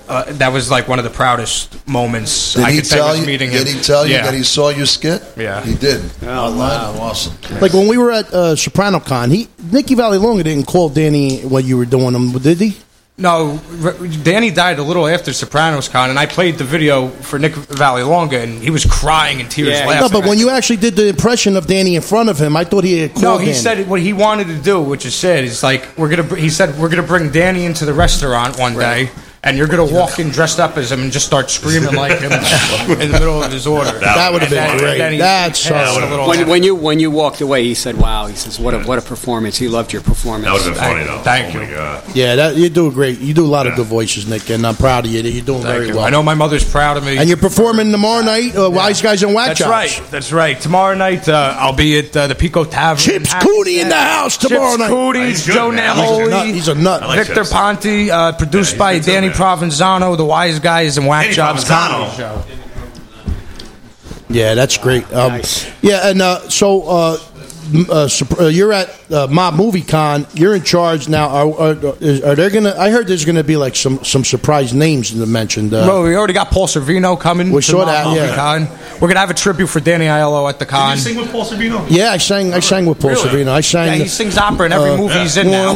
[0.09, 3.19] uh, that was like one of the proudest moments Did I he could tell was
[3.19, 3.25] you?
[3.25, 3.75] meeting Did him.
[3.77, 4.23] he tell you Yeah.
[4.25, 5.21] that he saw you skit?
[5.37, 5.61] Yeah.
[5.63, 6.01] he did.
[6.23, 7.33] Oh, wow, awesome.
[7.61, 11.65] Like when we were at uh, Soprano Con, he Nicky Vallelonga didn't call Danny when
[11.65, 12.77] you were doing them, did he?
[13.15, 13.59] No,
[14.23, 18.41] Danny died a little after Sopranos Con, and I played the video for Nick Vallelonga,
[18.41, 20.09] and he was crying in tears, No, laughing.
[20.11, 22.83] but when you actually did the impression of Danny in front of him, I thought
[22.83, 23.57] he had called No, he Danny.
[23.57, 26.35] said what he wanted to do, which is said is like we're gonna.
[26.35, 29.11] He said we're gonna bring Danny into the restaurant one day,
[29.45, 32.31] and you're gonna walk in dressed up as him and just start screaming like him
[33.01, 33.91] in the middle of his order.
[33.99, 34.97] That would've been then- great.
[34.97, 38.27] then he That's passed so- When, when you when you walked away, he said, "Wow."
[38.27, 40.45] He says, "What a what a performance." He loved your performance.
[40.45, 41.23] That would have been funny though.
[41.23, 42.03] Thank oh my god.
[42.15, 43.19] Yeah, that, you do great.
[43.19, 45.21] You do a lot of good voices, Nick, and I'm proud of you.
[45.21, 45.95] You're doing Thank very you.
[45.95, 46.05] well.
[46.05, 47.17] I know my mother's proud of me.
[47.17, 49.69] And you're performing tomorrow night, uh, Wise Guys and Whack That's Jobs.
[49.69, 50.03] right.
[50.11, 50.59] That's right.
[50.59, 52.97] Tomorrow night, uh, I'll be at uh, the Pico Tavern.
[53.03, 54.89] Chips Cooney in the house tomorrow Chips night.
[54.89, 55.95] Cooney, Joe man.
[55.97, 56.45] He's a nut.
[56.47, 57.01] He's a nut.
[57.01, 57.51] Like Victor Chips.
[57.51, 61.89] Ponte, uh, produced by Danny Provenzano, the Wise Guys and Whack Danny Jobs Provenzano.
[61.89, 62.43] comedy show.
[64.29, 65.03] Yeah, that's great.
[65.13, 65.41] Um,
[65.81, 67.32] Yeah, and uh, so uh, m-
[67.89, 68.09] uh,
[68.39, 70.25] uh, you're at uh, Mob Movie Con.
[70.33, 71.27] You're in charge now.
[71.29, 72.75] Are, are, are there gonna?
[72.77, 75.73] I heard there's gonna be like some some surprise names mentioned.
[75.73, 77.51] Uh, Bro, we already got Paul Sorvino coming.
[77.51, 78.35] We to saw Mob that, Movie yeah.
[78.35, 78.67] Con.
[79.01, 80.95] We're gonna have a tribute for Danny Aiello at the con.
[80.95, 81.85] Did you sing with Paul Sorvino?
[81.89, 82.53] yeah, I sang.
[82.53, 83.43] I sang with Paul Really?
[83.43, 83.49] Sorvino.
[83.49, 83.87] I sang.
[83.87, 85.73] Yeah, he sings opera in every uh, movie he's in now.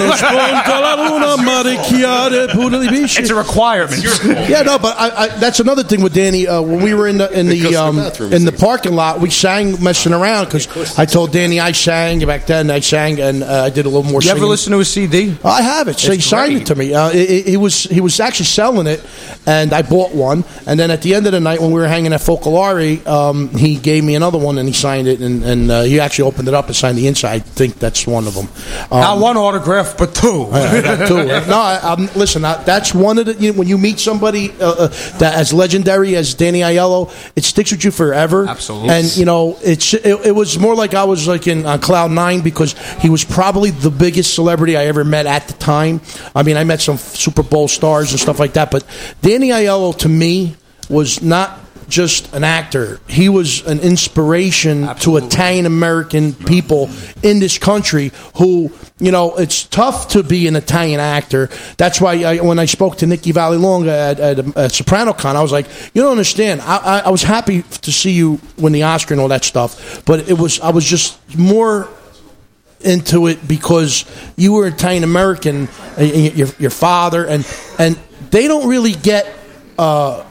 [3.20, 4.04] it's a requirement.
[4.50, 6.48] Yeah, no, but I, I, that's another thing with Danny.
[6.48, 7.98] Uh, when we were in the in the the um,
[8.32, 12.46] in the parking lot, we sang messing around because I told Danny I sang back
[12.46, 12.70] then.
[12.70, 14.22] I sang and uh, I did a little more.
[14.22, 15.36] You ever listen to a CD?
[15.44, 15.98] I have it.
[16.00, 16.94] So he signed it to me.
[16.94, 19.04] Uh, it, it- he was he was actually selling it,
[19.46, 20.44] and I bought one.
[20.66, 23.50] And then at the end of the night, when we were hanging at Focolari, um,
[23.50, 26.48] he gave me another one, and he signed it, and, and uh, he actually opened
[26.50, 27.28] it up and signed the inside.
[27.36, 28.48] I think that's one of them.
[28.92, 30.48] Um, Not one autograph, but two.
[30.52, 31.24] I got two.
[31.26, 32.44] no, I, I'm, listen.
[32.44, 34.88] I, that's one of the you know, when you meet somebody uh, uh,
[35.20, 38.48] that as legendary as Danny Aiello, it sticks with you forever.
[38.48, 38.90] Absolutely.
[38.90, 42.12] And you know, it's it, it was more like I was like in on cloud
[42.12, 46.02] nine because he was probably the biggest celebrity I ever met at the time.
[46.36, 48.86] I mean, I met some Super Bowl stars and stuff like that, but
[49.22, 50.56] Danny Aiello to me
[50.90, 51.60] was not
[51.90, 53.00] just an actor.
[53.08, 56.90] He was an inspiration to Italian American people
[57.24, 61.50] in this country who, you know, it's tough to be an Italian actor.
[61.78, 65.42] That's why I, when I spoke to Nicky Vallelonga at, at, at Soprano Con, I
[65.42, 66.62] was like, you don't understand.
[66.62, 70.06] I, I, I was happy to see you win the Oscar and all that stuff,
[70.06, 71.90] but it was I was just more
[72.82, 75.68] into it because you were Italian American,
[75.98, 77.48] your your father, and
[77.80, 77.98] and
[78.30, 79.34] they don't really get.
[79.80, 80.24] Uh,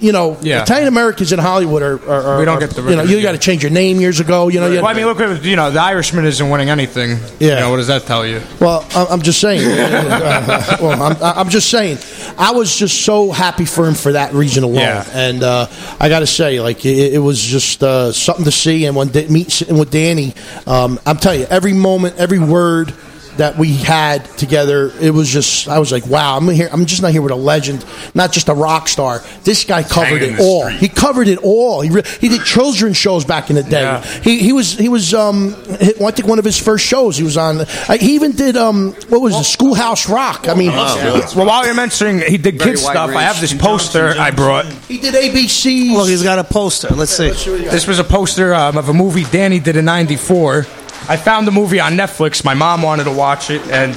[0.00, 0.62] you know, Yeah.
[0.62, 3.32] Italian Americans in Hollywood are, are, are We don't get the you know you got
[3.32, 4.48] to change your name years ago.
[4.48, 7.18] You know, you Well, I mean, look at you know the Irishman isn't winning anything.
[7.40, 7.54] Yeah.
[7.54, 8.40] You know, what does that tell you?
[8.60, 9.62] Well, I'm just saying.
[9.66, 11.98] Uh, well, I'm, I'm just saying.
[12.38, 15.08] I was just so happy for him for that reason alone, Yeah.
[15.14, 15.66] and uh,
[15.98, 18.84] I got to say, like it, it was just uh, something to see.
[18.86, 20.34] And when meet sitting with Danny,
[20.66, 22.92] um, I'm telling you, every moment, every word
[23.38, 25.68] that we had together, it was just.
[25.68, 26.68] I was like, wow, I'm here.
[26.72, 27.84] I'm just not here with a legend,
[28.14, 29.22] not just a rock star.
[29.44, 30.64] This guy covered Hanging it all.
[30.64, 30.78] street.
[30.80, 31.80] He covered it all.
[31.80, 33.82] He re- he did children's shows back in the day.
[33.82, 34.02] Yeah.
[34.20, 37.36] He he was he was um I think one of his first shows he was
[37.36, 37.60] on.
[37.60, 40.48] Uh, he even did um what was it Schoolhouse Rock.
[40.48, 43.52] I mean, Well, while you're mentioning he did Very kid wide stuff, I have this
[43.54, 44.66] poster I brought.
[44.88, 45.92] he did ABC.
[45.94, 46.88] Well, he's got a poster.
[46.94, 47.30] Let's see.
[47.30, 50.66] This was a poster um, of a movie Danny did in '94.
[51.08, 52.44] I found the movie on Netflix.
[52.44, 53.92] My mom wanted to watch it, and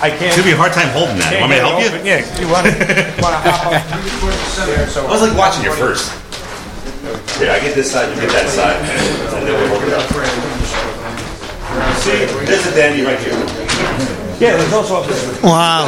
[0.00, 0.22] I can't.
[0.32, 1.36] It's gonna be a hard time holding that.
[1.40, 1.88] Want me to help you?
[1.92, 2.06] open.
[2.06, 2.72] Yeah, you want to
[3.20, 3.84] hop up?
[3.84, 6.08] I was like watching you first.
[7.36, 8.76] Here, I get this side, you get that side,
[9.36, 10.08] and then we'll work it out.
[12.00, 13.59] See, there's a Danny right here.
[14.40, 15.02] Yeah, there's also
[15.42, 15.86] Wow.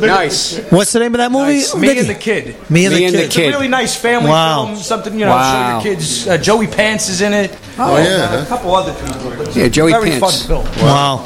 [0.00, 0.58] Nice.
[0.70, 1.62] What's the name of that movie?
[1.78, 1.98] Me Nicky?
[2.00, 2.44] and the Kid.
[2.70, 3.24] Me and Me the and Kid.
[3.24, 4.66] It's a really nice family Wow.
[4.66, 4.76] film.
[4.76, 5.80] Something you know, Wow.
[5.80, 6.28] show your kids.
[6.28, 7.52] Uh, Joey Pants is in it.
[7.78, 9.32] Oh, yeah, a couple other people.
[9.36, 10.42] but Yeah, Joey very Pants.
[10.46, 10.82] fun film.
[10.86, 11.24] Wow.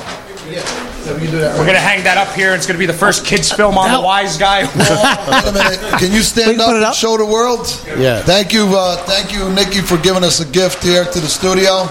[1.07, 2.55] We're gonna hang that up here.
[2.55, 4.63] It's gonna be the first kids film on the Wise Guy.
[4.65, 4.73] wall.
[4.77, 5.81] Wait a minute.
[5.99, 6.95] Can you stand Wait, up put it and up.
[6.95, 7.67] show the world?
[7.99, 8.23] Yeah.
[8.23, 11.89] Thank you, uh, thank you, Nikki, for giving us a gift here to the studio.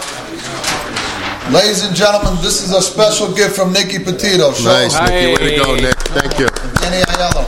[1.52, 4.54] Ladies and gentlemen, this is a special gift from Nikki Petito.
[4.54, 5.34] Show Nice, us Nicky.
[5.44, 5.98] Way to go, Nick.
[6.14, 6.46] Thank you.
[6.78, 7.44] Danny Aiello.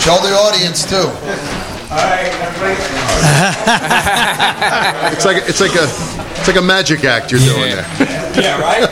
[0.00, 1.08] Show the audience too.
[5.12, 5.84] It's like it's like a
[6.38, 7.86] It's like a magic act you're doing there.
[8.40, 8.88] Yeah, right.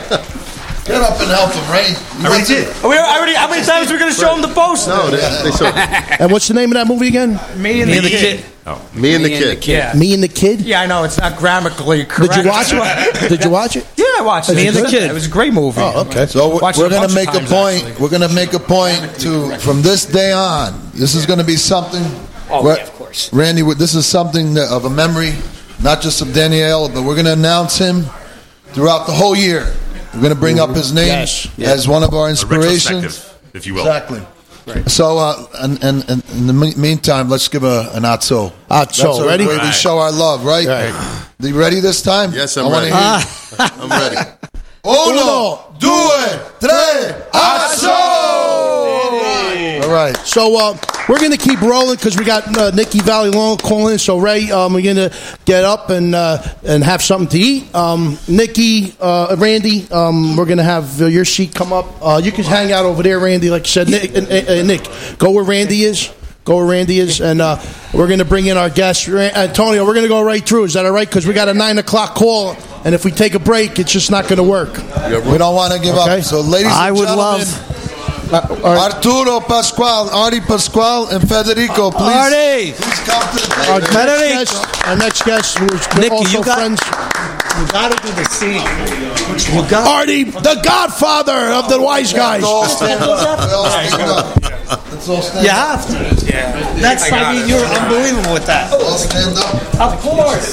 [0.85, 1.95] Get up and help him, Ray.
[2.21, 2.67] I already did.
[2.83, 4.91] We already, how many times are we going to show him the poster?
[4.91, 5.65] No, they, they saw
[6.19, 7.39] And what's the name of that movie again?
[7.55, 8.39] Me and, Me the, and the kid.
[8.41, 8.52] kid.
[8.65, 8.81] Oh.
[8.95, 9.61] me and the Me and the kid.
[9.61, 9.71] kid.
[9.73, 9.93] Yeah.
[9.93, 10.61] Me and the Kid.
[10.61, 12.33] Yeah, I know it's not grammatically correct.
[12.33, 13.29] Did you watch it?
[13.29, 13.85] Did you watch it?
[13.97, 14.55] Yeah, I watched it.
[14.55, 15.03] Me and the Kid.
[15.09, 15.81] It was a great movie.
[15.81, 16.27] Oh, okay.
[16.27, 17.83] So we're, we're going to make a point.
[17.83, 18.01] actually.
[18.01, 20.79] We're going to make a point to from this day on.
[20.93, 22.03] This is going to be something.
[22.49, 23.33] Oh, yeah, of course.
[23.33, 23.63] Randy.
[23.73, 25.33] This is something that, of a memory,
[25.81, 28.03] not just of Danielle, but we're going to announce him
[28.67, 29.73] throughout the whole year.
[30.13, 31.49] We're going to bring up his name Yes.
[31.59, 33.03] as one of our inspirations.
[33.03, 33.81] retrospective, if you will.
[33.81, 34.21] Exactly.
[34.87, 38.51] So, uh, and, and, and in the meantime, let's give a, an atzo.
[38.69, 39.45] Atzo, That's a ready?
[39.45, 40.65] way we show our love, right?
[40.67, 41.25] Right.
[41.39, 42.31] You ready this time?
[42.33, 42.91] Yes, I'm I ready.
[42.91, 43.73] hear you.
[43.83, 44.15] I'm ready.
[44.85, 48.42] Uno, due, tre, asso!
[49.83, 50.15] All right.
[50.25, 50.77] So uh,
[51.09, 53.99] we're going to keep rolling because we got uh, Nikki Vallelonga calling in.
[53.99, 55.13] So Ray, um, we're going to
[55.45, 57.75] get up and uh, and have something to eat.
[57.75, 61.85] Um, Nikki, uh, Randy, um, we're going to have uh, your sheet come up.
[62.01, 63.49] Uh, you can hang out over there, Randy.
[63.49, 66.11] Like I said, Nick, Nick go where Randy is.
[66.45, 67.57] Go where Randy is, and uh,
[67.93, 69.85] we're going to bring in our guest, Antonio.
[69.85, 70.65] We're going to go right through.
[70.65, 71.07] Is that all right?
[71.07, 74.11] Because we got a nine o'clock call, and if we take a break, it's just
[74.11, 74.75] not going to work.
[74.75, 76.17] We don't want to give Okay.
[76.17, 76.23] up.
[76.23, 77.17] So, ladies and I would gentlemen,
[77.47, 77.92] love.
[78.33, 78.91] Uh, all right.
[78.93, 82.71] Arturo Pasquale, Artie Pasquale, and Federico, please, Artie!
[82.73, 83.93] please come to the Our table.
[83.93, 84.33] next Federico.
[84.33, 86.81] guest, our next guest, who's Nicky, also you got- friends.
[87.53, 88.65] You got to do the scene.
[89.53, 89.85] You got.
[89.85, 92.41] Artie, the godfather of the wise guys.
[92.41, 93.37] Let's all stand up.
[93.47, 94.91] We all stand up.
[94.91, 96.25] Let's all stand You have to.
[96.25, 96.73] Yeah.
[96.81, 97.11] That's.
[97.11, 98.73] I mean, you're unbelievable with that.
[98.73, 99.93] All stand up.
[99.93, 100.49] Of course.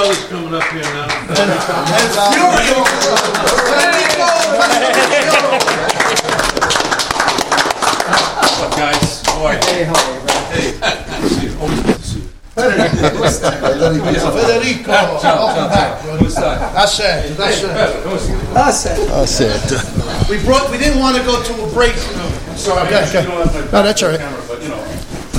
[0.00, 1.08] Brother's coming up here now.
[8.40, 9.20] What's up, guys?
[9.26, 9.60] How are you?
[14.40, 16.00] Federico, welcome back.
[16.00, 17.36] That's it.
[17.36, 17.68] That's it.
[18.54, 18.96] That's it.
[19.08, 20.30] That's it.
[20.30, 20.70] We brought.
[20.70, 21.94] We didn't want to go to a break.
[22.56, 22.86] Sorry.
[22.86, 23.24] Okay, okay.
[23.70, 24.89] No, that's all right.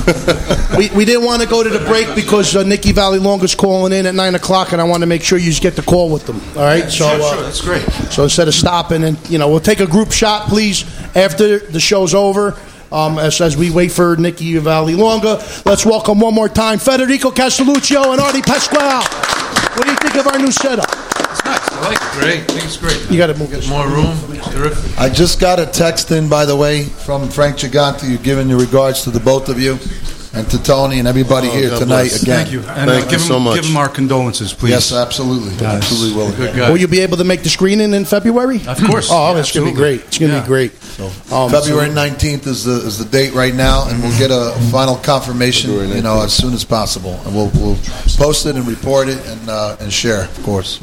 [0.76, 4.06] we, we didn't want to go to the break because uh, Nikki Vallelonga's calling in
[4.06, 6.40] at nine o'clock, and I want to make sure you get the call with them.
[6.56, 6.90] All right.
[6.90, 7.82] So, uh, That's great.
[8.10, 10.84] so instead of stopping, and you know, we'll take a group shot, please,
[11.16, 12.58] after the show's over.
[12.90, 18.12] Um, as, as we wait for Nikki Vallelonga, let's welcome one more time Federico Castelluccio
[18.12, 19.31] and Artie Pasquale.
[19.74, 20.88] What do you think of our new setup?
[20.88, 21.72] It's nice.
[21.72, 22.20] I like it.
[22.20, 22.40] Great.
[22.42, 23.10] I think it's great.
[23.10, 23.68] You got to move this.
[23.68, 24.16] More room.
[24.52, 24.98] Terrific.
[24.98, 28.08] I just got a text in, by the way, from Frank Gigante.
[28.08, 29.78] You're giving your regards to the both of you
[30.34, 32.22] and to Tony and everybody Oh, here God tonight bless.
[32.22, 32.38] again.
[32.44, 32.60] Thank you.
[32.60, 33.54] And uh, Thank you give, so him, much.
[33.56, 34.70] give him our condolences, please.
[34.70, 35.64] Yes, absolutely.
[35.64, 36.32] Absolutely will.
[36.34, 36.70] Good guy.
[36.70, 38.60] Will you be able to make the screening in February?
[38.66, 39.08] Of course.
[39.10, 40.00] Oh, it's going to be great.
[40.02, 40.42] It's going to Yeah.
[40.42, 40.72] be great.
[41.32, 44.96] Um, February 19th is the is the date right now, and we'll get a final
[44.96, 47.76] confirmation, you know, as soon as possible, and we'll we'll
[48.16, 50.78] post it and report it and uh, and share, of course.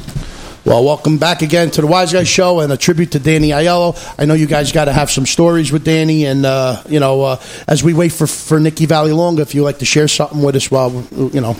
[0.64, 3.96] Well, welcome back again to the Wise Guys Show and a tribute to Danny Aiello.
[4.18, 7.22] I know you guys got to have some stories with Danny, and uh, you know,
[7.22, 10.54] uh, as we wait for for Nikki Vallelonga, if you like to share something with
[10.56, 11.56] us, while you know,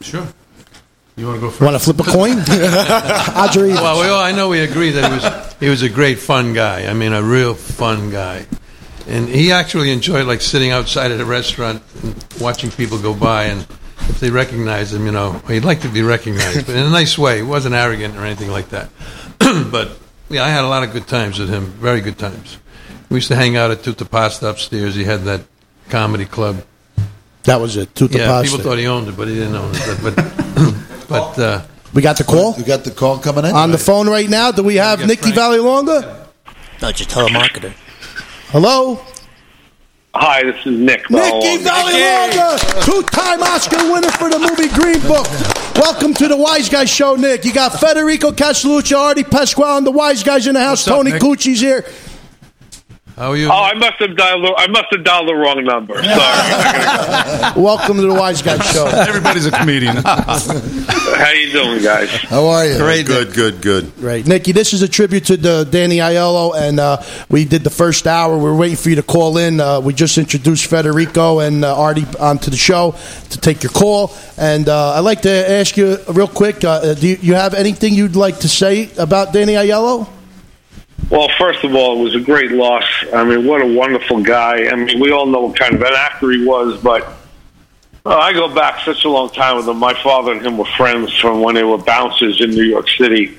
[0.00, 0.26] Sure.
[1.16, 1.60] You want to go first?
[1.62, 2.38] want to flip a coin?
[3.36, 6.20] Audrey, Well, we all, I know we agree that he was he was a great
[6.20, 6.86] fun guy.
[6.86, 8.46] I mean, a real fun guy,
[9.08, 13.46] and he actually enjoyed like sitting outside at a restaurant and watching people go by,
[13.46, 13.66] and
[14.08, 17.16] if they recognized him, you know, he'd like to be recognized, but in a nice
[17.18, 17.38] way.
[17.38, 18.90] He wasn't arrogant or anything like that.
[19.70, 19.90] but
[20.30, 21.66] yeah, I had a lot of good times with him.
[21.66, 22.58] Very good times.
[23.10, 24.94] We used to hang out at Tutta Pasta upstairs.
[24.94, 25.42] He had that
[25.88, 26.62] comedy club.
[27.44, 27.94] that was it.
[27.94, 28.50] Tutta yeah, Pasta.
[28.56, 29.98] people thought he owned it, but he didn't own it.
[30.02, 31.62] But but, but uh,
[31.94, 34.50] we got the call You got the call coming in on the phone right now.
[34.52, 35.36] Do we have Yeah, Nikki Frank.
[35.36, 36.26] Vallelonga?
[36.82, 37.72] No, just telemarketer.
[38.50, 39.00] Hello,
[40.20, 41.08] Hi, this is Nick.
[41.10, 42.34] Nikki Valone.
[42.34, 45.28] Valley two-time Oscar winner for the movie Green Book.
[45.76, 47.44] Welcome to the Wise Guys Show, Nick.
[47.44, 50.84] You got Federico Castelluccio, Artie Pasquale, and the Wise Guys in the house.
[50.84, 51.22] What's up, Tony Nick?
[51.22, 51.84] Cucci's here.
[53.18, 53.48] How are you?
[53.48, 54.44] Oh, I must have dialed.
[54.44, 55.94] The, I must have dialed the wrong number.
[55.94, 57.60] Sorry.
[57.60, 58.86] Welcome to the Wise Guys Show.
[58.86, 59.96] Everybody's a comedian.
[60.06, 62.10] How you doing, guys?
[62.10, 62.78] How are you?
[62.78, 63.98] Great, good, good, good.
[64.00, 64.52] Right, Nikki.
[64.52, 68.38] This is a tribute to the Danny Aiello, and uh, we did the first hour.
[68.38, 69.60] We're waiting for you to call in.
[69.60, 72.94] Uh, we just introduced Federico and uh, Artie onto the show
[73.30, 74.14] to take your call.
[74.36, 77.94] And uh, I'd like to ask you real quick: uh, Do you, you have anything
[77.94, 80.08] you'd like to say about Danny Aiello?
[81.10, 82.84] Well, first of all, it was a great loss.
[83.14, 84.68] I mean, what a wonderful guy.
[84.68, 87.04] I mean, we all know what kind of an actor he was, but
[88.04, 89.78] uh, I go back such a long time with him.
[89.78, 93.38] My father and him were friends from when they were bouncers in New York City.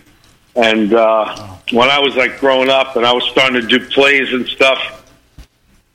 [0.55, 4.34] And uh, when I was like growing up and I was starting to do plays
[4.34, 5.05] and stuff,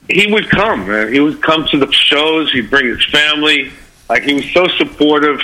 [0.09, 0.87] he would come.
[0.87, 1.13] Man.
[1.13, 2.53] He would come to the shows.
[2.53, 3.73] He'd bring his family.
[4.09, 5.41] Like he was so supportive.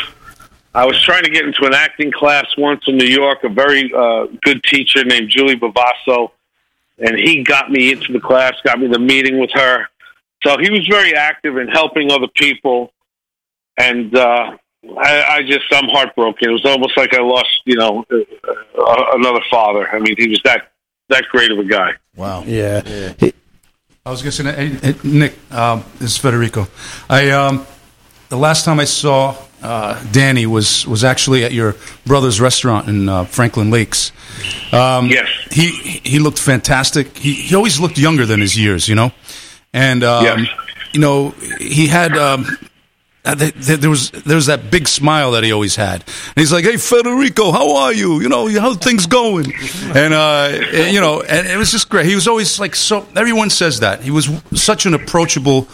[0.75, 3.43] I was trying to get into an acting class once in New York.
[3.43, 6.31] A very uh, good teacher named Julie Bovasso,
[6.99, 9.89] and he got me into the class, got me the meeting with her.
[10.45, 12.93] So he was very active in helping other people,
[13.77, 14.57] and uh,
[14.99, 16.49] I, I just I'm heartbroken.
[16.49, 19.89] It was almost like I lost, you know, uh, uh, another father.
[19.89, 20.71] I mean, he was that
[21.09, 21.95] that great of a guy.
[22.17, 22.45] Wow.
[22.45, 22.83] Yeah.
[24.07, 26.67] I was going to say, hey, hey, Nick, um, this is Federico.
[27.09, 27.67] I um,
[28.31, 33.09] the last time I saw uh, Danny was was actually at your brother's restaurant in
[33.09, 34.13] uh, Franklin Lakes.
[34.73, 35.71] Um, yes, he
[36.05, 37.17] he looked fantastic.
[37.17, 39.13] He he always looked younger than his years, you know,
[39.73, 40.47] and um,
[40.93, 42.17] you know he had.
[42.17, 42.47] Um,
[43.23, 46.37] uh, th- th- there was there was that big smile that he always had, and
[46.37, 48.19] he's like, "Hey Federico, how are you?
[48.21, 49.53] You know, how things going?"
[49.95, 52.07] And uh, and, you know, and it was just great.
[52.07, 53.07] He was always like so.
[53.15, 55.69] Everyone says that he was such an approachable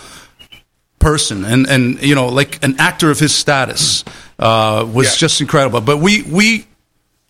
[1.07, 4.04] person, and and you know, like an actor of his status
[4.40, 5.80] uh, was just incredible.
[5.80, 6.66] But we we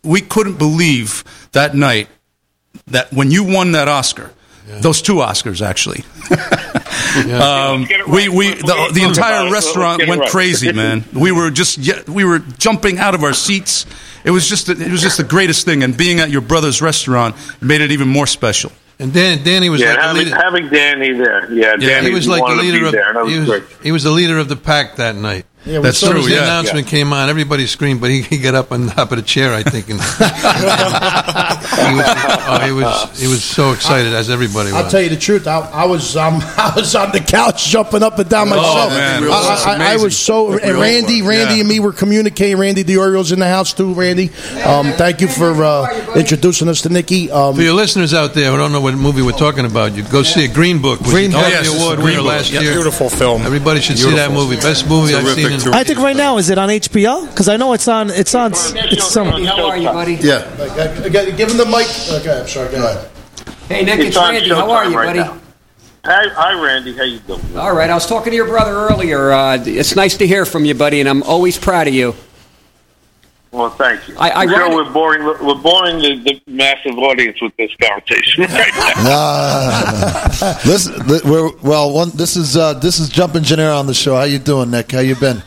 [0.03, 2.09] we couldn't believe that night
[2.87, 4.33] that when you won that Oscar,
[4.81, 6.05] those two Oscars actually.
[7.33, 11.05] um, we we the, the entire restaurant went crazy, man.
[11.13, 13.85] We were just yeah, we were jumping out of our seats.
[14.25, 17.37] It was just it was just the greatest thing, and being at your brother's restaurant
[17.61, 18.73] made it even more special.
[18.99, 20.37] And Dan, Danny was yeah, like the having, leader.
[20.37, 21.53] having Danny there.
[21.53, 22.93] Yeah, Yeah, Danny he was like the leader of.
[22.93, 25.45] there, he was he was the leader of the pack that night.
[25.67, 26.45] Yeah, That's saw As soon as true, the yeah.
[26.45, 29.53] announcement came on, everybody screamed, but he, he got up on top of the chair,
[29.53, 32.05] I think, and he, was,
[32.49, 34.85] oh, he was he was so excited, as everybody was.
[34.85, 35.47] I'll tell you the truth.
[35.47, 38.91] I, I was um, I was on the couch jumping up and down myself.
[38.93, 40.53] man, I, was I- I- I was so.
[40.53, 41.23] We And Randy.
[41.23, 41.61] Randy, Yeah.
[41.61, 42.59] and me were communicating.
[42.59, 43.93] Randy the Orioles in the house too.
[43.95, 44.31] Randy,
[44.65, 47.31] um, thank you for uh, introducing us to Nikki.
[47.31, 50.03] Um, For your listeners out there who don't know what movie we're talking about, you
[50.05, 51.41] go see a Green Book, Green Book.
[51.41, 52.29] Academy Oh, yes, it's Award a Green winner Book.
[52.29, 52.73] last Yeah, year.
[52.75, 53.43] beautiful film.
[53.43, 54.57] Everybody should see that movie.
[54.57, 55.56] Best movie I've seen.
[55.65, 57.29] In, I think right now is it on HBO?
[57.29, 58.11] Because I know it's on.
[58.11, 58.53] It's on.
[58.55, 59.29] It's some.
[59.45, 60.15] How are you, buddy?
[60.15, 60.45] Yeah.
[61.09, 61.87] give him the mic.
[62.21, 62.71] Okay, I'm sorry.
[62.71, 63.11] Go ahead.
[63.69, 64.49] Hey, Nick, it's, on Randy.
[64.51, 65.19] How are you, right buddy?
[65.19, 65.41] now.
[66.05, 66.97] Hi, hi, Randy.
[66.97, 67.41] How you doing?
[67.57, 69.33] All right, I was talking to your brother earlier.
[69.33, 72.15] Uh, it's nice to hear from you, buddy, and I'm always proud of you.
[73.57, 74.15] Well, thank you.
[74.19, 75.25] I- I sure we're boring.
[75.25, 78.93] We're boring the, the massive audience with this conversation right now.
[78.99, 80.93] Ah, listen,
[81.25, 84.15] we're, well, one, this is uh, this is Jumpin' Gennaro on the show.
[84.15, 84.93] How you doing, Nick?
[84.93, 85.43] How you been?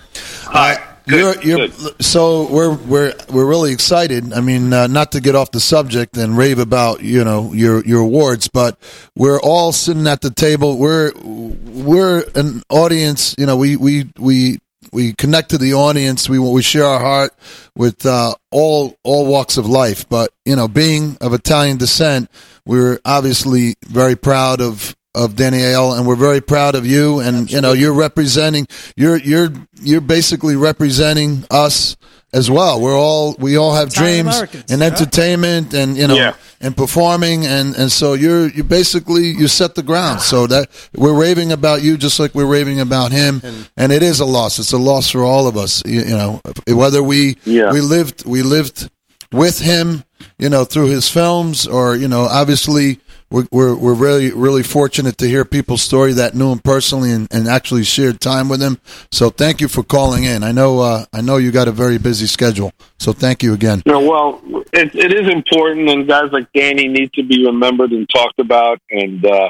[0.46, 0.84] Hi.
[1.06, 1.68] You're, you're,
[2.00, 4.32] so we're we're we're really excited.
[4.32, 7.84] I mean, uh, not to get off the subject and rave about you know your
[7.84, 8.80] your awards, but
[9.16, 10.78] we're all sitting at the table.
[10.78, 13.34] We're we're an audience.
[13.40, 14.60] You know, we we we
[14.92, 16.30] we connect to the audience.
[16.30, 17.34] We we share our heart
[17.76, 20.08] with uh, all all walks of life.
[20.08, 22.30] But you know, being of Italian descent,
[22.66, 27.20] we're obviously very proud of of Danielle, and we're very proud of you.
[27.20, 29.50] And you know, you're representing you're you're
[29.82, 31.98] you're basically representing us
[32.34, 32.80] as well.
[32.80, 34.88] We're all we all have Italian dreams Americans, and yeah.
[34.88, 36.34] entertainment, and you know, Yeah.
[36.62, 40.22] and performing, and and so you're you basically you set the ground.
[40.22, 43.42] So that we're raving about you just like we're raving about him,
[43.78, 44.60] and it is a loss.
[44.60, 45.82] It's a loss for all of us.
[45.86, 47.72] You, you know, whether we Yeah.
[47.72, 48.90] we lived we lived
[49.32, 50.04] with him,
[50.38, 53.00] you know, through his films, or you know, obviously
[53.32, 57.48] we're we're, really really fortunate to hear people's story that knew him personally and, and
[57.48, 58.80] actually shared time with him.
[59.12, 60.44] So thank you for calling in.
[60.44, 63.84] I know uh, I know you got a very busy schedule, so thank you again.
[63.86, 64.42] Know, well,
[64.74, 68.80] it, it is important, and guys like Danny need to be remembered and talked about
[68.90, 69.50] and uh,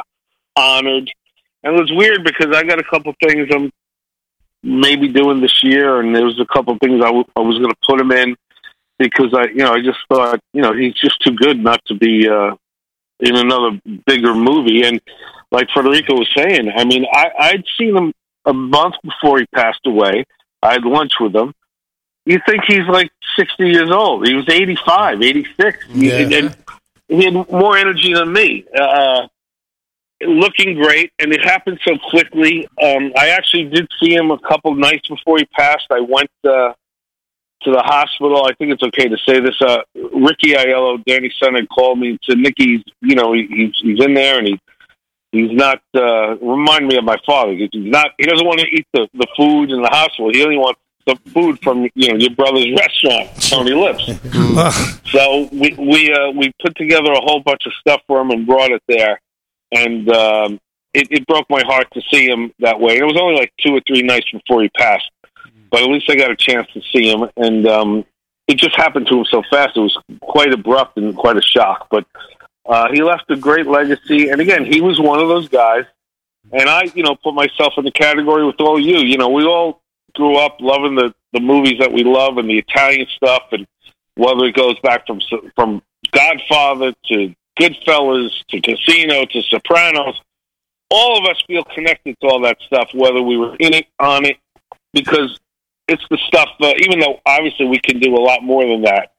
[0.55, 1.09] honored.
[1.63, 3.71] And it was weird because I got a couple things I'm
[4.63, 7.69] maybe doing this year, and there was a couple things I, w- I was going
[7.69, 8.35] to put him in
[8.97, 11.95] because I, you know, I just thought, you know, he's just too good not to
[11.95, 12.55] be uh,
[13.19, 14.83] in another bigger movie.
[14.83, 15.01] And
[15.51, 18.13] like Federico was saying, I mean, I, I'd seen him
[18.45, 20.25] a month before he passed away.
[20.61, 21.53] I had lunch with him.
[22.25, 24.27] You think he's like 60 years old.
[24.27, 25.85] He was 85, 86.
[25.85, 26.37] He- Yeah.
[26.39, 26.55] And
[27.07, 28.65] he had more energy than me.
[28.77, 29.27] Uh,
[30.21, 32.67] looking great, and it happened so quickly.
[32.81, 35.87] Um, I actually did see him a couple nights before he passed.
[35.91, 36.73] I went uh,
[37.63, 38.45] to the hospital.
[38.45, 39.55] I think it's okay to say this.
[39.61, 43.73] Uh, Ricky Aiello, Danny son, had called me and said, "Nicky's, you know, he, he's
[43.81, 44.59] he's in there, and he
[45.31, 47.53] he's not uh, remind me of my father.
[47.53, 48.11] He's not.
[48.17, 50.31] He doesn't want to eat the the food in the hospital.
[50.31, 54.05] He only wants the food from you know your brother's restaurant, Tony Lips.
[55.11, 58.45] so we we uh, we put together a whole bunch of stuff for him and
[58.45, 59.21] brought it there,
[59.71, 60.59] and um,
[60.93, 62.97] it, it broke my heart to see him that way.
[62.97, 65.09] It was only like two or three nights before he passed,
[65.69, 68.05] but at least I got a chance to see him, and um,
[68.47, 69.77] it just happened to him so fast.
[69.77, 71.87] It was quite abrupt and quite a shock.
[71.91, 72.05] But
[72.65, 74.29] uh, he left a great legacy.
[74.29, 75.85] And again, he was one of those guys.
[76.51, 78.99] And I, you know, put myself in the category with all you.
[78.99, 79.81] You know, we all
[80.15, 83.67] grew up loving the the movies that we love and the Italian stuff, and
[84.15, 85.19] whether it goes back from
[85.55, 90.19] from Godfather to Goodfellas to Casino to Sopranos,
[90.89, 94.25] all of us feel connected to all that stuff, whether we were in it, on
[94.25, 94.37] it,
[94.91, 95.39] because
[95.89, 96.49] it's the stuff.
[96.61, 99.11] Uh, even though obviously we can do a lot more than that,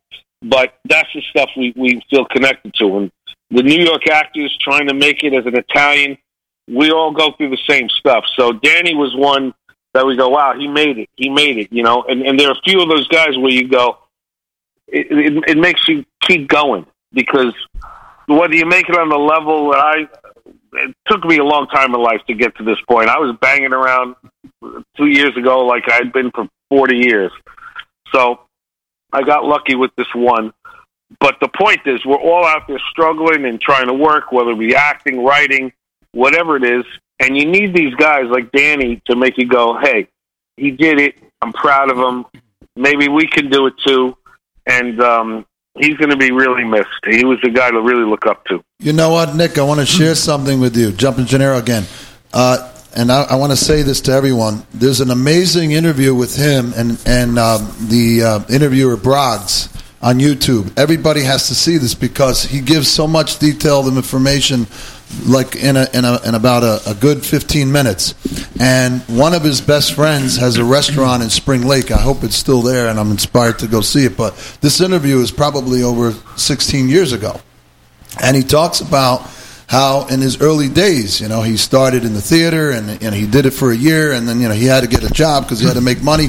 [0.43, 2.99] but that's the stuff we we feel connected to.
[2.99, 3.13] And
[3.51, 6.17] the New York actors trying to make it as an Italian,
[6.69, 8.25] we all go through the same stuff.
[8.37, 9.55] So Danny was one
[9.93, 12.05] that we go, wow, he made it, he made it, you know.
[12.09, 13.99] And and there are a few of those guys where you go,
[14.87, 17.55] it, it, it makes you keep going because
[18.27, 20.09] whether you make it on the level that I,
[20.73, 23.09] it took me a long time in life to get to this point.
[23.09, 24.15] I was banging around
[24.97, 27.33] two years ago like I'd been for 40 years.
[28.13, 28.41] So
[29.13, 30.53] I got lucky with this one.
[31.19, 34.59] But the point is, we're all out there struggling and trying to work, whether it
[34.59, 35.73] be acting, writing,
[36.13, 36.85] whatever it is.
[37.19, 40.09] And you need these guys like Danny to make you go, hey,
[40.57, 41.17] he did it.
[41.43, 42.27] I'm proud of him.
[42.77, 44.17] Maybe we can do it too.
[44.67, 45.47] And um,
[45.79, 46.89] he's going to be really missed.
[47.11, 48.63] He was a guy to really look up to.
[48.79, 49.59] You know what, Nick?
[49.59, 50.93] I want to share something with you.
[50.93, 51.85] Jumping Gennaro again.
[52.33, 54.65] Uh, and I, I want to say this to everyone.
[54.73, 59.69] There's an amazing interview with him and, and uh, the uh, interviewer Broggs
[60.03, 60.77] on YouTube.
[60.79, 64.67] Everybody has to see this because he gives so much detailed information
[65.27, 68.15] like in a, in, a, in about a, a good 15 minutes.
[68.61, 71.91] And one of his best friends has a restaurant in Spring Lake.
[71.91, 74.17] I hope it's still there, and I'm inspired to go see it.
[74.17, 77.41] But this interview is probably over 16 years ago,
[78.23, 79.29] and he talks about
[79.71, 83.25] how in his early days, you know, he started in the theater and know, he
[83.25, 85.45] did it for a year, and then you know he had to get a job
[85.45, 86.27] because he had to make money,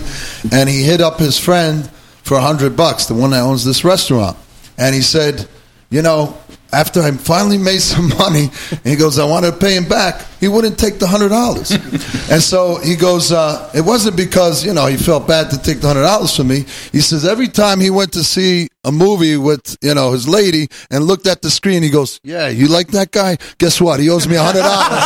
[0.51, 1.89] and he hit up his friend
[2.21, 4.37] for a hundred bucks, the one that owns this restaurant,
[4.77, 5.47] and he said,
[5.89, 6.37] you know,
[6.73, 10.25] after I finally made some money, and he goes, I want to pay him back.
[10.39, 11.71] He wouldn't take the hundred dollars,
[12.31, 15.81] and so he goes, uh, it wasn't because you know he felt bad to take
[15.81, 16.65] the hundred dollars from me.
[16.91, 20.67] He says every time he went to see a movie with you know his lady
[20.89, 23.37] and looked at the screen, he goes, Yeah, you like that guy?
[23.59, 23.99] Guess what?
[23.99, 25.01] He owes me a hundred dollars.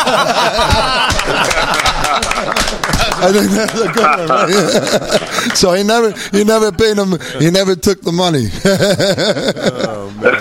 [3.17, 4.29] I think that's a good one.
[4.29, 5.55] Right?
[5.55, 7.17] so he never he never paid him.
[7.39, 8.47] He never took the money.
[9.85, 10.39] oh, man.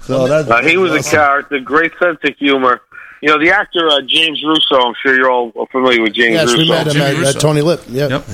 [0.00, 1.06] so, so that's uh, he was awesome.
[1.06, 2.82] a character, great sense of humor.
[3.20, 4.76] You know, the actor uh, James Russo.
[4.86, 6.34] I'm sure you're all familiar with James.
[6.34, 6.58] Yes, Russo.
[6.58, 7.82] we met him at, at, Tony Lip.
[7.88, 8.10] Yep.
[8.10, 8.24] yep.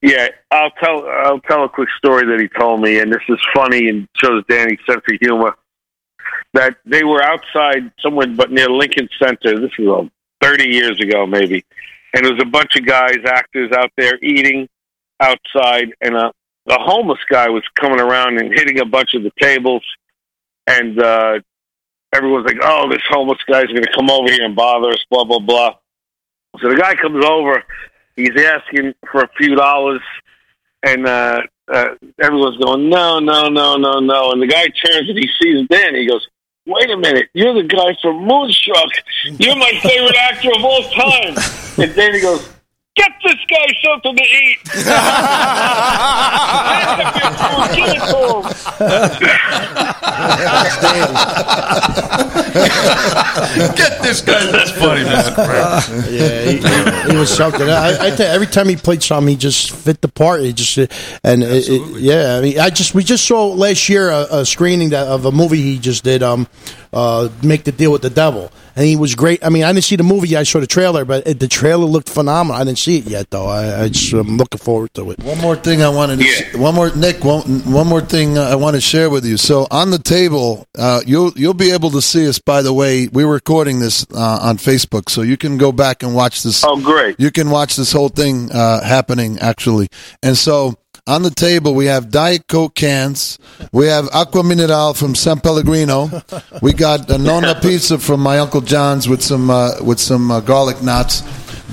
[0.00, 3.38] Yeah, I'll tell I'll tell a quick story that he told me, and this is
[3.54, 5.56] funny and shows Danny's sense of humor.
[6.54, 9.58] That they were outside somewhere, but near Lincoln Center.
[9.60, 10.10] This was a
[10.40, 11.64] 30 years ago, maybe.
[12.14, 14.68] And there was a bunch of guys, actors out there eating
[15.20, 16.32] outside, and uh,
[16.68, 19.84] a, a homeless guy was coming around and hitting a bunch of the tables.
[20.66, 21.40] And uh,
[22.14, 25.24] everyone's like, oh, this homeless guy's going to come over here and bother us, blah,
[25.24, 25.74] blah, blah.
[26.60, 27.62] So the guy comes over,
[28.16, 30.00] he's asking for a few dollars,
[30.82, 31.88] and uh, uh,
[32.20, 34.32] everyone's going, no, no, no, no, no.
[34.32, 35.94] And the guy turns and he sees Dan.
[35.94, 36.26] He goes,
[36.68, 38.90] "Wait a minute, you're the guy from Moonstruck.
[39.24, 41.34] You're my favorite actor of all time."
[41.78, 42.57] And then he goes.
[42.98, 44.58] Get this guy something to eat.
[47.74, 48.42] Give it to him.
[53.76, 54.50] Get this guy.
[54.50, 55.24] That's funny, man.
[56.10, 57.68] yeah, he, he was something.
[57.68, 60.40] I, I tell you, every time he played something, he just fit the part.
[60.40, 64.10] He just and it, it, yeah, I mean, I just we just saw last year
[64.10, 66.48] a, a screening that, of a movie he just did, um,
[66.92, 69.44] uh, make the deal with the devil, and he was great.
[69.44, 70.36] I mean, I didn't see the movie.
[70.36, 72.60] I saw the trailer, but it, the trailer looked phenomenal.
[72.60, 73.48] I didn't see it yet though.
[73.48, 75.18] I, I just, I'm looking forward to it.
[75.18, 78.44] One more thing I wanted to sh- one more Nick one, one more thing uh,
[78.44, 79.36] I want to share with you.
[79.36, 82.38] So on the table, uh, you'll you'll be able to see us.
[82.38, 86.14] By the way, we're recording this uh, on Facebook, so you can go back and
[86.14, 86.62] watch this.
[86.64, 87.18] Oh, great!
[87.18, 89.88] You can watch this whole thing uh, happening actually,
[90.22, 90.76] and so.
[91.08, 93.38] On the table, we have Diet Coke cans.
[93.72, 96.10] We have Aqua Mineral from San Pellegrino.
[96.60, 100.40] We got a Nonna pizza from my Uncle John's with some uh, with some uh,
[100.40, 101.22] garlic knots.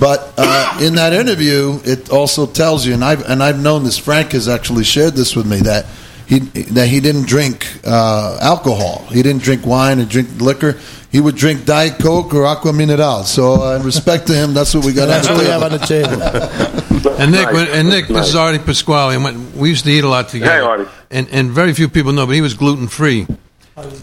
[0.00, 3.98] But uh, in that interview, it also tells you, and I've and I've known this.
[3.98, 5.84] Frank has actually shared this with me that
[6.26, 9.06] he that he didn't drink uh, alcohol.
[9.10, 10.76] He didn't drink wine or drink liquor.
[11.12, 13.24] He would drink Diet Coke or Aqua Mineral.
[13.24, 15.06] So, uh, in respect to him, that's what we got.
[15.06, 16.82] That's on what the we have on the table.
[17.18, 17.54] And Nick, Nice.
[17.54, 19.14] when, and Nick, this is Artie Pasquale.
[19.14, 20.52] And when, we used to eat a lot together.
[20.52, 20.90] Hey, Artie.
[21.10, 23.26] And and very few people know, but he was gluten free.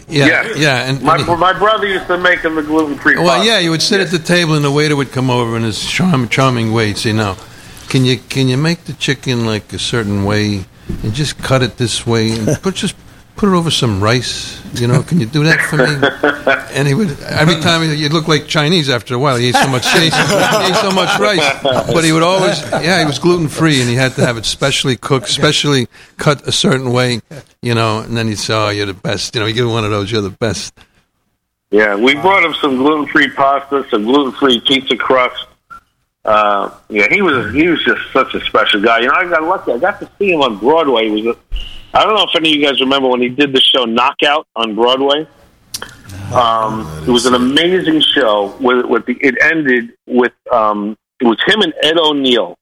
[0.08, 0.56] Yeah, Yes.
[0.58, 0.88] yeah.
[0.88, 3.16] And, my and he- my brother used to make him the gluten free.
[3.16, 5.62] well, yeah, you would sit at the table, and the waiter would come over in
[5.62, 7.36] his charm, charming way and say, "Now,
[7.88, 10.64] can you can you make the chicken like a certain way?
[10.88, 12.96] And just cut it this way and put just
[13.36, 14.60] put it over some rice.
[14.74, 16.54] You know, can you do that for me?
[16.74, 19.36] And he would every time he, you'd look like Chinese after a while.
[19.36, 22.60] He ate so much he ate, he ate so much rice, but he would always
[22.72, 25.86] yeah he was gluten free and he had to have it specially cooked, specially
[26.16, 27.20] cut a certain way.
[27.62, 29.84] You know, and then he'd say, "Oh, you're the best." You know, you give one
[29.84, 30.74] of those, you're the best.
[31.70, 35.46] Yeah, we brought him some gluten free pasta, some gluten free pizza crust.
[36.24, 39.00] Uh, yeah, he was he was just such a special guy.
[39.00, 39.72] You know, I got lucky.
[39.72, 41.08] I got to see him on Broadway.
[41.10, 41.56] He was a,
[41.96, 44.46] I don't know if any of you guys remember when he did the show Knockout
[44.56, 45.26] on Broadway.
[46.32, 48.56] Um, it was an amazing show.
[48.60, 52.56] With, with the, it ended with um, it was him and Ed O'Neill,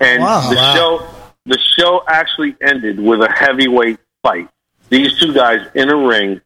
[0.00, 0.48] and Wow.
[0.50, 0.74] the Wow.
[0.74, 1.06] show
[1.46, 4.48] the show actually ended with a heavyweight fight.
[4.90, 6.40] These two guys in a ring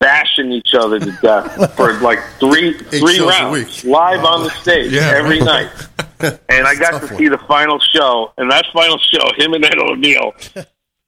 [0.00, 2.72] bashing each other to death for like three
[3.20, 5.70] rounds live on the stage Yeah, every right.
[5.70, 5.86] night.
[6.50, 9.78] And I got to see the final show, and that final show, him and Ed
[9.78, 10.34] O'Neill,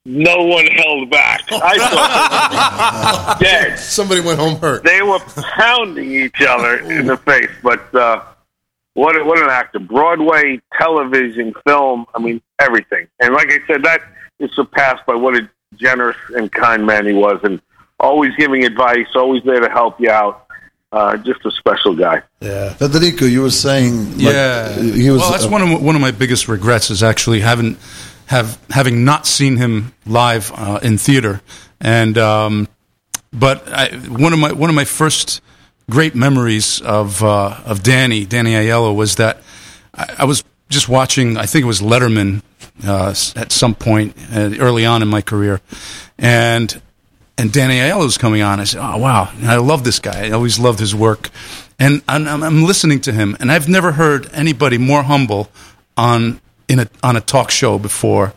[0.06, 1.42] no one held back.
[1.52, 3.78] I thought dead.
[3.78, 4.84] Somebody went home hurt.
[4.84, 7.50] They were pounding each other in the face.
[7.62, 8.22] But uh,
[8.94, 9.80] what what an actor!
[9.80, 12.06] Broadway, television, film.
[12.14, 13.06] I mean, everything.
[13.20, 14.00] And like I said, that
[14.38, 15.46] is surpassed by what a
[15.76, 17.60] generous and kind man he was, and
[18.02, 20.46] always giving advice, always there to help you out.
[20.92, 22.20] Uh, just a special guy.
[22.40, 24.10] Yeah, Federico, you were saying.
[24.18, 25.20] Like, yeah, he was.
[25.22, 27.78] Well, that's uh, one of my- one of my biggest regrets is actually having
[28.26, 31.40] have having not seen him live uh, in theater,
[31.80, 32.68] and um,
[33.32, 35.40] but I, one of my one of my first
[35.88, 39.40] great memories of uh, of Danny Danny Aiello was that
[39.94, 41.38] I, I was just watching.
[41.38, 42.42] I think it was Letterman
[42.86, 45.62] uh, at some point uh, early on in my career,
[46.18, 46.82] and
[47.38, 48.60] and Danny Aiello was coming on.
[48.60, 50.26] I said, "Oh wow, I love this guy.
[50.26, 51.30] I always loved his work."
[51.78, 55.48] And I'm, I'm, I'm listening to him, and I've never heard anybody more humble
[55.96, 58.32] on in a on a talk show before,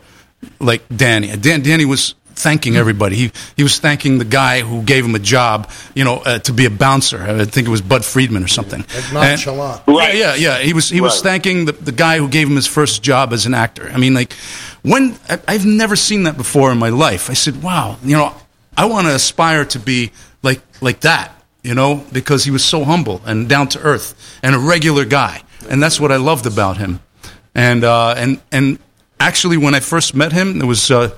[0.60, 1.34] like Danny.
[1.36, 3.16] Dan, Danny was thanking everybody.
[3.16, 6.52] He he was thanking the guy who gave him a job, you know, uh, to
[6.52, 7.22] be a bouncer.
[7.22, 8.80] I think it was Budd Friedman or something.
[8.80, 9.82] Like nonchalant.
[9.86, 10.58] And- Yeah, yeah, yeah.
[10.58, 11.22] He was he was Right.
[11.30, 13.88] thanking the, the guy who gave him his first job as an actor.
[13.94, 14.32] I mean, like
[14.82, 17.30] when I, I've never seen that before in my life.
[17.30, 18.34] I said, "Wow, you know,
[18.76, 20.12] I want to aspire to be
[20.42, 21.32] like like that."
[21.62, 25.42] You know, because he was so humble and down to earth and a regular guy,
[25.68, 27.00] and that's what I loved about him.
[27.54, 28.78] And uh, and and
[29.18, 31.10] actually, when I first met him, it was uh,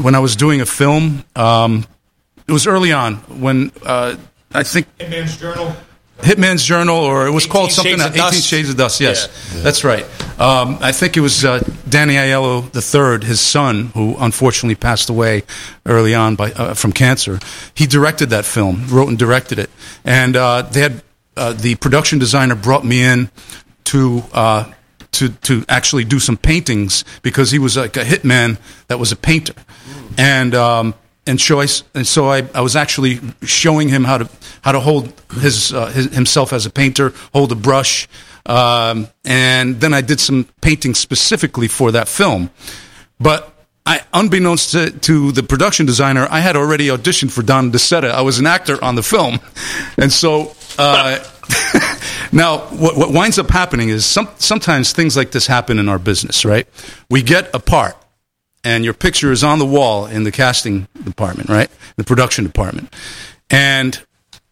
[0.00, 1.24] when I was doing a film.
[1.36, 1.84] Um,
[2.48, 4.16] it was early on when uh,
[4.52, 4.86] I think
[5.38, 5.72] Journal.
[6.18, 7.98] Hitman's Journal, or it was called something.
[7.98, 8.46] Shades of 18 Dust.
[8.46, 9.00] Shades of Dust.
[9.00, 10.04] Yes, that's right.
[10.40, 15.44] Um, I think it was uh, Danny Aiello III, his son, who unfortunately passed away
[15.86, 17.38] early on by uh, from cancer.
[17.74, 19.70] He directed that film, wrote and directed it,
[20.04, 21.02] and uh, they had
[21.36, 23.30] uh, the production designer brought me in
[23.84, 24.22] to.
[24.32, 24.72] Uh,
[25.10, 29.16] to, to actually do some paintings because he was like a hitman that was a
[29.16, 29.54] painter,
[30.16, 30.94] and um,
[31.28, 34.28] and so I and so I, I was actually showing him how to
[34.62, 38.08] how to hold his, uh, his himself as a painter, hold a brush,
[38.46, 42.50] um, and then I did some painting specifically for that film.
[43.20, 43.52] But
[43.84, 48.10] I, unbeknownst to, to the production designer, I had already auditioned for Don DeSetta.
[48.10, 49.38] I was an actor on the film,
[49.98, 50.54] and so.
[50.78, 51.24] Uh,
[52.32, 55.98] now, what, what winds up happening is some, sometimes things like this happen in our
[55.98, 56.68] business, right?
[57.08, 57.96] We get a part,
[58.68, 61.70] and your picture is on the wall in the casting department, right?
[61.96, 62.92] The production department.
[63.48, 63.98] And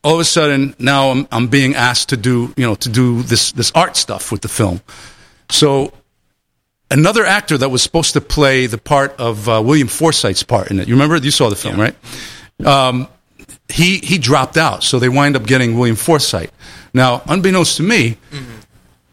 [0.03, 3.23] all of a sudden, now I'm, I'm being asked to do, you know, to do
[3.23, 4.81] this, this art stuff with the film.
[5.51, 5.93] So
[6.91, 10.81] another actor that was supposed to play the part of uh, William Forsythe's part in
[10.81, 10.89] it.
[10.89, 11.19] You remember?
[11.19, 11.95] You saw the film, right?
[12.65, 13.09] Um,
[13.69, 16.51] he he dropped out, so they wind up getting William Forsythe.
[16.95, 18.17] Now, unbeknownst to me,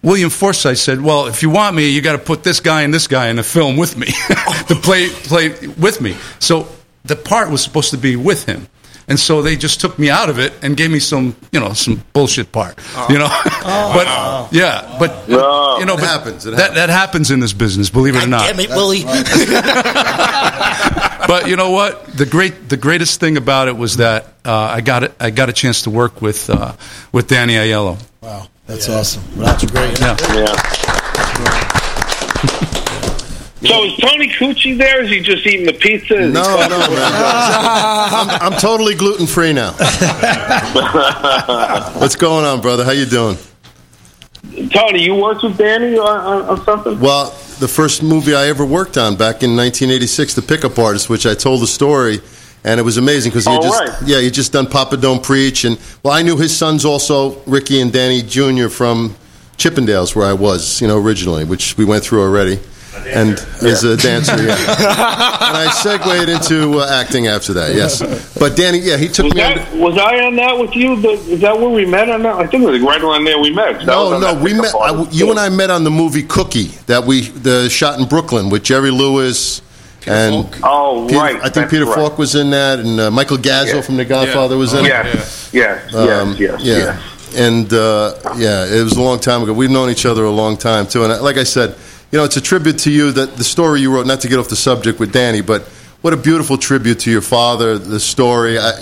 [0.03, 2.93] William Forsythe said, "Well, if you want me, you got to put this guy and
[2.93, 4.07] this guy in the film with me
[4.67, 5.49] to play play
[5.79, 6.67] with me." So
[7.05, 8.67] the part was supposed to be with him.
[9.07, 11.73] And so they just took me out of it and gave me some, you know,
[11.73, 13.27] some bullshit part, you know.
[13.63, 14.07] but
[14.53, 18.23] yeah, but you know, but happens, it that that happens in this business, believe it
[18.23, 18.47] or not.
[18.47, 19.03] Damn it, Willie.
[21.27, 22.05] but you know what?
[22.15, 25.13] The great, the greatest thing about it was that uh, I got it.
[25.19, 26.71] I got a chance to work with uh,
[27.11, 28.01] with Danny Aiello.
[28.21, 29.23] Wow, that's awesome.
[29.35, 29.99] That's great.
[29.99, 30.15] Yeah.
[33.65, 35.01] So is Tony Cucci there?
[35.03, 36.15] Is he just eating the pizza?
[36.15, 36.89] Is he No, no, man.
[36.91, 39.71] I'm, I'm totally gluten free now.
[41.97, 42.83] What's going on, brother?
[42.83, 43.37] How you doing?
[44.73, 46.99] Tony, you worked with Danny on, on, on something?
[46.99, 47.29] Well,
[47.59, 51.33] the first movie I ever worked on back in 1986, The Pickup Artist, which I
[51.33, 52.19] told the story,
[52.63, 54.07] and it was amazing because he had just right.
[54.07, 57.81] yeah he just done Papa Don't Preach, and well, I knew his sons also, Ricky
[57.81, 58.69] and Danny Jr.
[58.69, 59.15] from
[59.57, 62.59] Chippendales, where I was, you know, originally, which we went through already.
[63.07, 63.33] and
[63.63, 64.53] as a dancer, yeah.
[64.57, 67.73] and I segued into uh, acting after that.
[67.75, 68.01] Yes,
[68.37, 69.41] but Danny, yeah, he took Was, me.
[69.41, 70.95] under- that, was I on that with you?
[71.01, 72.35] The, is that where we met on that?
[72.35, 73.79] I think it was right around there we met.
[73.79, 74.73] That No, no, we met.
[74.75, 78.49] I, you and I met on the movie Cookie that we the shot in Brooklyn
[78.49, 79.61] with Jerry Lewis
[80.07, 81.95] and Oh, Peter- right, I think that's Peter right.
[81.95, 83.81] Falk was in that, and uh, Michael Gazzo Yeah.
[83.81, 85.53] from The Godfather was in Yes, it.
[85.57, 86.75] yes, yes, Um, yes, yeah.
[86.77, 87.35] yes.
[87.35, 89.53] And uh, yeah, it was a long time ago.
[89.53, 91.03] We've known each other a long time too.
[91.03, 91.75] And like I said,
[92.11, 94.05] you know, it's a tribute to you that the story you wrote.
[94.05, 95.63] Not to get off the subject with Danny, but
[96.01, 97.79] what a beautiful tribute to your father.
[97.79, 98.59] The story.
[98.59, 98.77] I,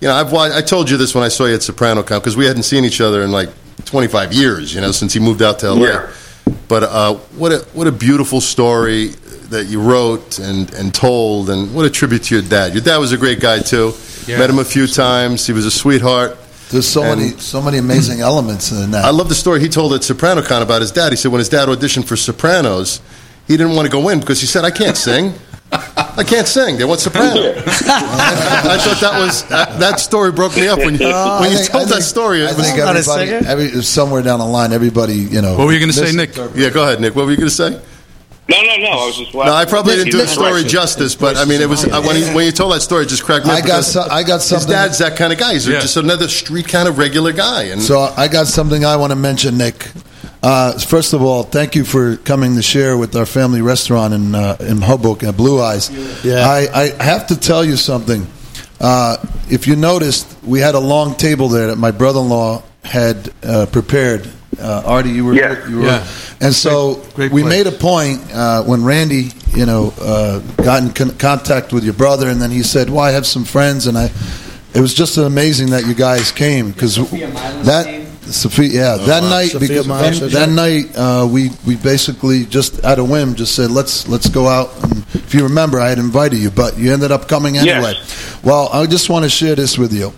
[0.00, 2.18] you know, I've watched, I told you this when I saw you at Soprano Con
[2.18, 3.50] because we hadn't seen each other in like
[3.84, 4.74] 25 years.
[4.74, 5.86] You know, since he moved out to LA.
[5.86, 6.10] Yeah.
[6.66, 9.12] But uh, what a what a beautiful story
[9.52, 12.74] that you wrote and, and told, and what a tribute to your dad.
[12.74, 13.92] Your dad was a great guy too.
[14.26, 14.38] Yeah.
[14.38, 15.46] Met him a few times.
[15.46, 16.36] He was a sweetheart.
[16.70, 19.04] There's so And- many so many amazing elements in that.
[19.04, 21.12] I love the story he told at SopranoCon about his dad.
[21.12, 23.00] He said when his dad auditioned for Sopranos,
[23.46, 25.34] he didn't want to go in because he said, "I can't sing.
[25.72, 26.78] I can't sing.
[26.78, 31.06] They want soprano." I thought that was that, that story broke me up when you,
[31.06, 32.46] Uh, when you think- told I that story.
[32.46, 35.56] I It was- think everybody, every, somewhere down the line, everybody, you know.
[35.58, 36.36] What were you gonna say, Nick?
[36.54, 37.14] Yeah, go ahead, Nick.
[37.16, 37.80] What were you going to say?
[38.48, 38.88] No, no, no.
[38.90, 39.32] I was just.
[39.34, 42.02] No, I probably didn't do the Nick- story justice, but I mean, it was uh,
[42.02, 43.58] when, he, when you told that story, it just cracked me up.
[43.58, 45.52] I got because so- I got His something- dad's that kind of guy.
[45.54, 45.80] He's Yeah.
[45.80, 47.64] just another street kind of regular guy.
[47.64, 49.88] And So I got something I want to mention, Nick.
[50.42, 54.34] Uh, first of all, thank you for coming to share with our family restaurant in
[54.34, 55.88] uh, in Hoboken at Blue Eyes.
[56.24, 56.44] Yeah.
[56.44, 58.26] I, I have to tell you something.
[58.80, 63.66] Uh, if you noticed, we had a long table there that my brother-in-law had uh,
[63.66, 64.28] prepared.
[64.60, 65.56] Uh, Artie, you were Yeah.
[65.68, 66.04] you were, Yeah.
[66.40, 67.50] and so great we place.
[67.64, 71.94] made a point uh, when Randy, you know, uh, got in con- contact with your
[71.94, 74.10] brother, and then he said, "Well, I have some friends," and I.
[74.74, 77.86] It was just amazing that you guys came because that
[78.30, 79.28] Sophia, yeah, that wow.
[79.30, 83.34] night Sophia because Myers, that, that night uh, we we basically just at a whim
[83.34, 84.70] just said let's let's go out.
[84.84, 87.66] And if you remember, I had invited you, but you ended up coming Yes.
[87.66, 87.94] anyway.
[88.42, 90.12] Well, I just want to share this with you.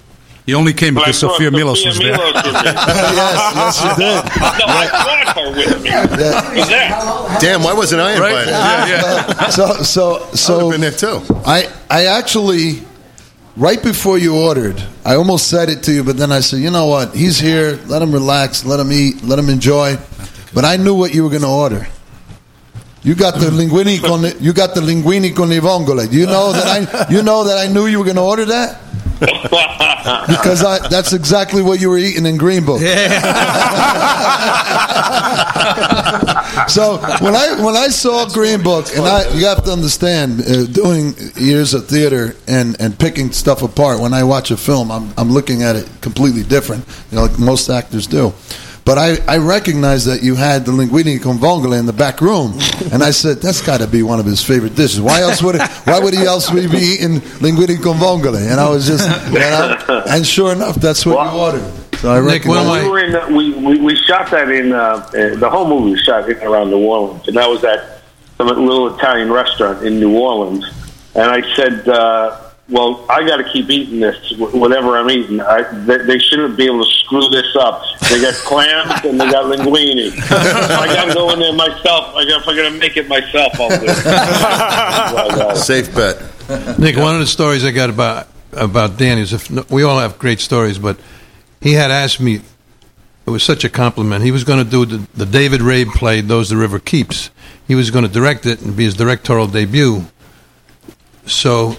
[0.46, 2.12] You only came because Well, Sophia brought Milos was there.
[2.12, 2.50] Milos with me.
[2.64, 4.24] yes, yes, you did.
[4.58, 5.90] No, I brought her with me.
[5.90, 7.38] Who's that?
[7.40, 9.52] damn, why wasn't I invited?
[9.52, 11.22] so so so been there too.
[11.46, 12.82] I I actually
[13.56, 16.70] right before you ordered, I almost said it to you, but then I said, you
[16.70, 17.14] know what?
[17.14, 17.78] He's here.
[17.86, 18.64] Let him relax.
[18.66, 19.22] Let him eat.
[19.22, 19.96] Let him enjoy.
[20.52, 21.86] But I knew what you were going to order.
[23.02, 26.10] You got the linguini con you got the linguini con le vongole.
[26.10, 28.44] Do you know that I you know that I knew you were going to order
[28.46, 28.80] that?
[30.26, 32.80] Because I, that's exactly what you were eating in Green Book.
[36.68, 40.66] so when I when I saw Green Book, and I you have to understand, uh,
[40.66, 44.00] doing years of theater and, and picking stuff apart.
[44.00, 47.38] When I watch a film, I'm I'm looking at it completely different, you know, like
[47.38, 48.32] most actors do.
[48.84, 52.52] But I, I recognized that you had the linguini con vongole in the back room,
[52.92, 55.00] and I said that's got to be one of his favorite dishes.
[55.00, 58.50] Why else would it, why would he else be eating linguini con vongole?
[58.50, 61.72] And I was just, you know, and sure enough, that's what you ordered.
[61.96, 62.82] So I Nick, recognize.
[62.84, 63.14] we were in.
[63.14, 64.72] Uh, we, we we shot that in.
[64.72, 68.02] Uh, uh, the whole movie was shot in around New Orleans, and that was at
[68.36, 70.66] some little Italian restaurant in New Orleans.
[71.14, 75.40] And I said, uh, "Well, I got to keep eating this, wh- whatever I'm eating.
[75.40, 77.82] I, they, they shouldn't be able to screw this up.
[78.08, 80.12] They got clams and they got linguine.
[80.30, 82.14] I got to go in there myself.
[82.14, 86.78] I got, if I'm going to make it myself, I'll do it." Safe bet.
[86.78, 90.18] Nick, one of the stories I got about about Danny is if we all have
[90.18, 90.98] great stories, but
[91.60, 92.40] he had asked me.
[93.26, 94.22] It was such a compliment.
[94.22, 97.30] He was going to do the, the David Rabe play "Those the River Keeps."
[97.66, 100.04] He was going to direct it and be his directorial debut.
[101.26, 101.78] So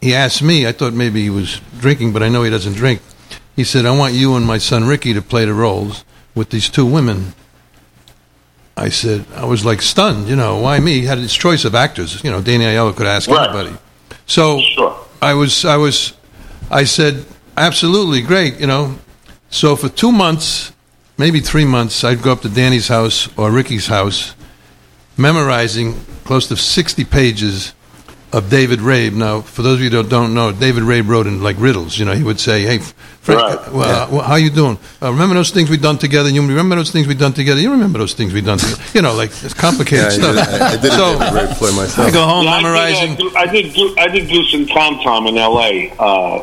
[0.00, 0.66] he asked me.
[0.66, 3.00] I thought maybe he was drinking, but I know he doesn't drink.
[3.56, 6.04] He said, "I want you and my son Ricky to play the roles
[6.34, 7.34] with these two women."
[8.76, 10.26] I said, I was like stunned.
[10.28, 11.00] You know, why me?
[11.00, 12.24] He had his choice of actors.
[12.24, 13.44] You know, Danny Aiello could ask Right.
[13.50, 13.76] anybody.
[14.26, 14.62] So
[15.20, 16.14] I was, I was,
[16.70, 17.26] I said,
[17.58, 18.58] absolutely great.
[18.58, 18.94] You know,
[19.50, 20.72] so for two months,
[21.18, 24.34] maybe three months, I'd go up to Danny's house or Ricky's house,
[25.18, 25.94] memorizing
[26.24, 27.74] close to sixty pages
[28.32, 29.12] of David Rabe.
[29.14, 31.98] Now, for those of you that don't know, David Rabe wrote in like riddles.
[31.98, 33.72] You know, he would say, "Hey, Frank, Right.
[33.72, 34.78] well, uh, well, how you doing?
[35.02, 36.28] Uh, remember those things we've done together?
[36.30, 37.60] You remember those things we've done together?
[37.60, 38.80] You remember those things we've done together?
[38.94, 40.34] You know, like it's complicated Yeah, I stuff.
[40.50, 42.08] did- I- I did a so David Rabe play myself.
[42.08, 43.30] I go home Yeah, I did, uh, memorizing.
[43.36, 43.74] I did.
[43.74, 45.92] Goo- I did Goose and Tom Tom in L.A.
[45.98, 46.38] Uh,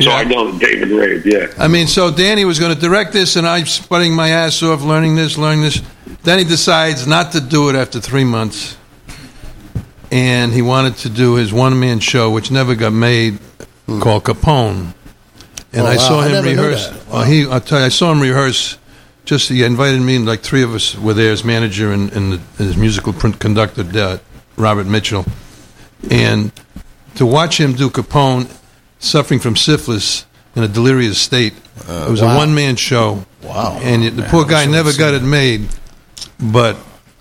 [0.00, 1.24] so I know David Rabe.
[1.24, 1.46] Yeah.
[1.62, 4.82] I mean, so Danny was going to direct this, and I'm sweating my ass off
[4.82, 5.82] learning this, learning this.
[6.22, 8.76] Then he decides not to do it after three months,
[10.10, 13.38] and he wanted to do his one man show, which never got made,
[13.86, 14.94] called Capone.
[15.72, 16.08] And Oh, I wow.
[16.08, 16.88] saw I him knew rehearse.
[16.88, 17.08] that.
[17.08, 18.78] Well, he, I'll tell you, I saw him rehearse
[19.24, 22.32] just he invited me, and like three of us were there as manager and, and,
[22.32, 24.18] the, his musical print conductor, uh,
[24.56, 25.24] Robert Mitchell.
[26.10, 26.50] And
[27.14, 28.50] to watch him do Capone
[28.98, 30.26] suffering from syphilis
[30.56, 31.54] in a delirious state,
[31.88, 32.34] it was wow.
[32.34, 33.24] a one man show.
[33.44, 33.78] Wow.
[33.80, 35.68] And the poor guy never got it made,
[36.40, 36.76] but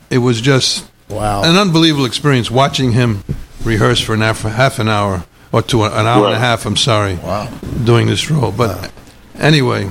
[0.09, 1.43] it was just wow.
[1.43, 3.23] an unbelievable experience watching him
[3.63, 6.65] rehearse for an half, half an hour or to an hour and a half.
[6.65, 7.49] I'm sorry, wow,
[7.83, 8.51] doing this role.
[8.51, 8.91] But
[9.35, 9.89] anyway,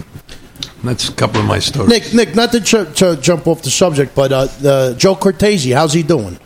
[0.83, 1.91] that's a couple of my stories.
[1.91, 5.71] Nick, Nick, not to, ch- to jump off the subject, but uh, uh, Joe Cortese,
[5.71, 6.39] how's he doing?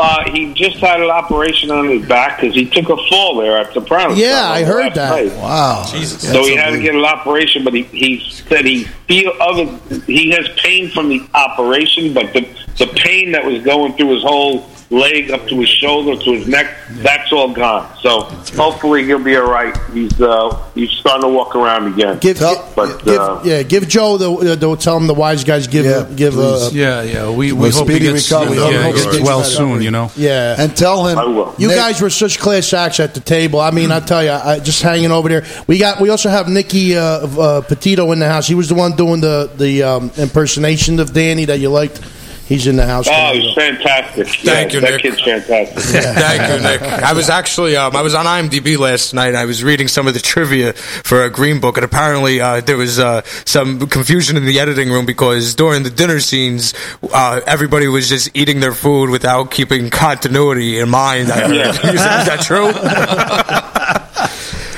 [0.00, 3.58] Uh, he just had an operation on his back because he took a fall there
[3.58, 4.16] at the Sopranos.
[4.16, 5.10] Yeah, I heard that.
[5.10, 5.36] night.
[5.38, 5.84] Wow.
[5.90, 6.22] Jesus.
[6.22, 9.64] So he had to get an operation, but he, he said he feel other
[10.06, 12.48] he has pain from the operation, but the
[12.78, 16.48] the pain that was going through his whole leg up to his shoulder to his
[16.48, 17.86] neck, that's all gone.
[18.00, 18.22] So
[18.56, 19.76] hopefully he'll be all right.
[19.92, 22.18] He's uh, he's starting to walk around again.
[22.20, 25.66] Give, but give, uh, yeah, give Joe the, uh, the tell him the wise guys
[25.66, 27.30] give give uh, yeah, yeah.
[27.30, 28.56] We, Well, we hope he speedy gets, recovery.
[28.56, 29.82] yeah, Hope he he gets gets well soon.
[29.82, 30.10] You know.
[30.16, 31.18] Yeah, and tell him.
[31.58, 33.60] You Nick- guys were such class acts at the table.
[33.60, 35.44] I mean, I tell you, I, just hanging over there.
[35.66, 36.00] We got.
[36.00, 38.46] We also have Nicky uh, uh, Petito in the house.
[38.48, 42.00] He was the one doing the the um, impersonation of Danny that you liked.
[42.48, 43.06] He's in the house.
[43.10, 44.26] Oh, he's fantastic.
[44.26, 45.02] Thank yeah, you, that Nick.
[45.02, 45.78] kid's fantastic.
[46.02, 46.80] Thank you, Nick.
[46.80, 49.28] I was actually um, I was on IMDb last night.
[49.28, 52.62] and I was reading some of the trivia for a Green Book, and apparently uh,
[52.62, 56.72] there was uh, some confusion in the editing room because during the dinner scenes,
[57.12, 61.28] uh, everybody was just eating their food without keeping continuity in mind.
[61.28, 61.68] Yeah.
[61.70, 62.72] is, that, is that true?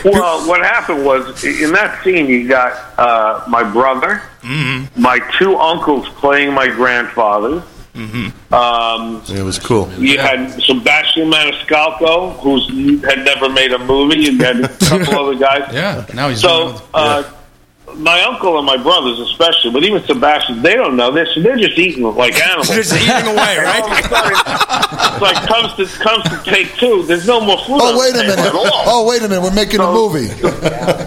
[0.04, 4.22] Well, what happened was in that scene, you got uh, my brother,
[4.96, 7.62] my two uncles playing my grandfather.
[8.52, 9.90] Um, it was cool.
[9.98, 14.28] you had Sebastian Maniscalco, who had never made a movie.
[14.28, 15.72] And you had a couple other guys.
[15.72, 16.68] Yeah, now he's so.
[16.68, 17.22] doing- Uh,
[17.96, 21.28] My uncle and my brothers, especially, but even Sebastian, they don't know this.
[21.36, 22.68] They're just eating like animals.
[22.68, 23.82] Just eating away, right?
[23.84, 27.02] Oh, it's like comes to comes to take two.
[27.04, 27.80] There's no more food.
[27.80, 28.38] Oh, on Oh wait a minute!
[28.38, 28.66] At all.
[28.66, 29.42] Oh wait a minute!
[29.42, 30.28] We're making a movie.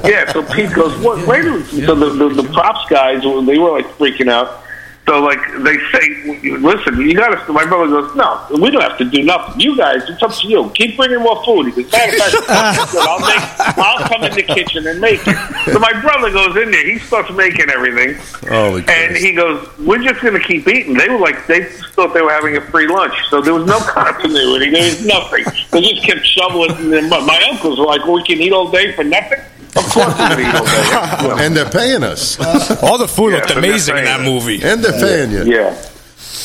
[0.07, 1.67] Yeah, so Pete goes, what, wait a minute.
[1.85, 4.62] So the, the, the props guys, they were like freaking out.
[5.05, 8.97] So, like, they say, listen, you got to, my brother goes, no, we don't have
[8.99, 9.59] to do nothing.
[9.59, 10.71] You guys, it's up to you.
[10.75, 11.65] Keep bringing more food.
[11.65, 12.95] He goes, matter of fact.
[12.95, 15.35] I'll, make, I'll come in the kitchen and make it.
[15.73, 16.89] So my brother goes in there.
[16.89, 18.15] He starts making everything.
[18.47, 20.93] Holy And he goes, we're just going to keep eating.
[20.93, 23.13] They were like, they thought they were having a free lunch.
[23.29, 24.69] So there was no continuity.
[24.69, 25.43] There was nothing.
[25.71, 26.77] They just kept shoveling.
[26.77, 27.27] in their mouth.
[27.27, 29.39] My uncles were like, we can eat all day for nothing?
[29.75, 32.39] Of course we're going to eat and they're paying us.
[32.83, 34.61] All the food looked Yeah, but amazing in that paying movie.
[34.63, 35.43] And they're paying you.
[35.53, 35.89] Yeah.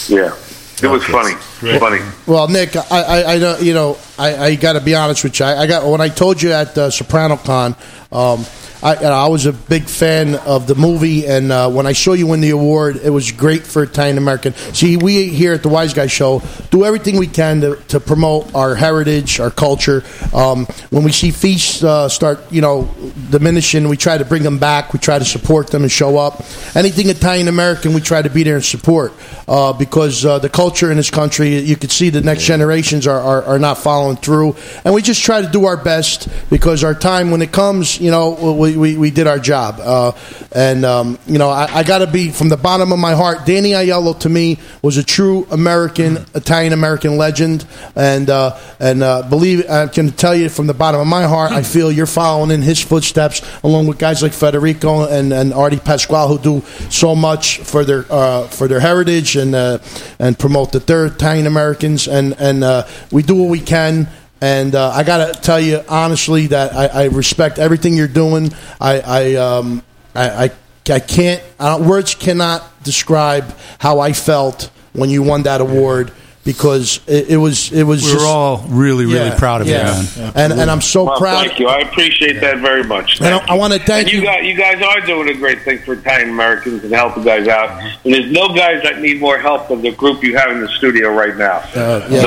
[0.08, 0.34] Yeah.
[0.80, 1.34] It was funny.
[1.78, 1.98] Funny.
[2.26, 5.38] Well, Nick, I, I, I don't, you know, I, I got to be honest with
[5.40, 5.46] you.
[5.46, 7.74] I, I got when I told you at uh, Soprano Con,
[8.12, 8.44] um,
[8.82, 12.28] I, I was a big fan of the movie, and uh, when I saw you
[12.28, 14.54] win the award, it was great for Italian American.
[14.54, 18.54] See, we here at the Wise Guy Show do everything we can to, to promote
[18.54, 20.04] our heritage, our culture.
[20.32, 22.88] Um, when we see feasts uh, start, you know,
[23.30, 24.92] diminishing, we try to bring them back.
[24.92, 26.44] We try to support them and show up.
[26.76, 29.12] Anything Italian American, we try to be there and support
[29.48, 33.20] uh, because uh, the culture in this country, you can see the next generations are,
[33.20, 36.94] are, are not following through, and we just try to do our best because our
[36.94, 40.12] time when it comes, you know, we, we, we did our job, uh,
[40.52, 43.46] and um, you know, I, I got to be from the bottom of my heart.
[43.46, 47.66] Danny Aiello to me was a true American, Italian American legend,
[47.96, 51.52] and uh, and uh, believe I can tell you from the bottom of my heart,
[51.52, 55.78] I feel you're following in his footsteps, along with guys like Federico and, and Artie
[55.78, 59.78] Pasquale who do so much for their uh, for their heritage and uh,
[60.18, 64.08] and promote that they're Italian Americans, and and uh, we do what we can.
[64.40, 68.52] And uh, I gotta tell you honestly that I, I respect everything you're doing.
[68.80, 69.82] I I um,
[70.14, 70.50] I, I,
[70.90, 76.12] I can't I don't, words cannot describe how I felt when you won that award
[76.48, 80.00] because it, it was it was We just, all really, really Yeah, proud of yeah.
[80.00, 80.32] you, man.
[80.34, 81.44] and and I'm so Well, proud.
[81.46, 81.68] Thank you.
[81.68, 83.20] I appreciate that very much.
[83.20, 84.24] And I, I want to thank And you you.
[84.24, 87.82] guys, you guys are doing a great thing for Italian Americans and helping guys out.
[88.02, 90.68] And there's no guys that need more help than the group you have in the
[90.68, 91.58] studio right now.
[91.76, 92.22] Uh, yeah.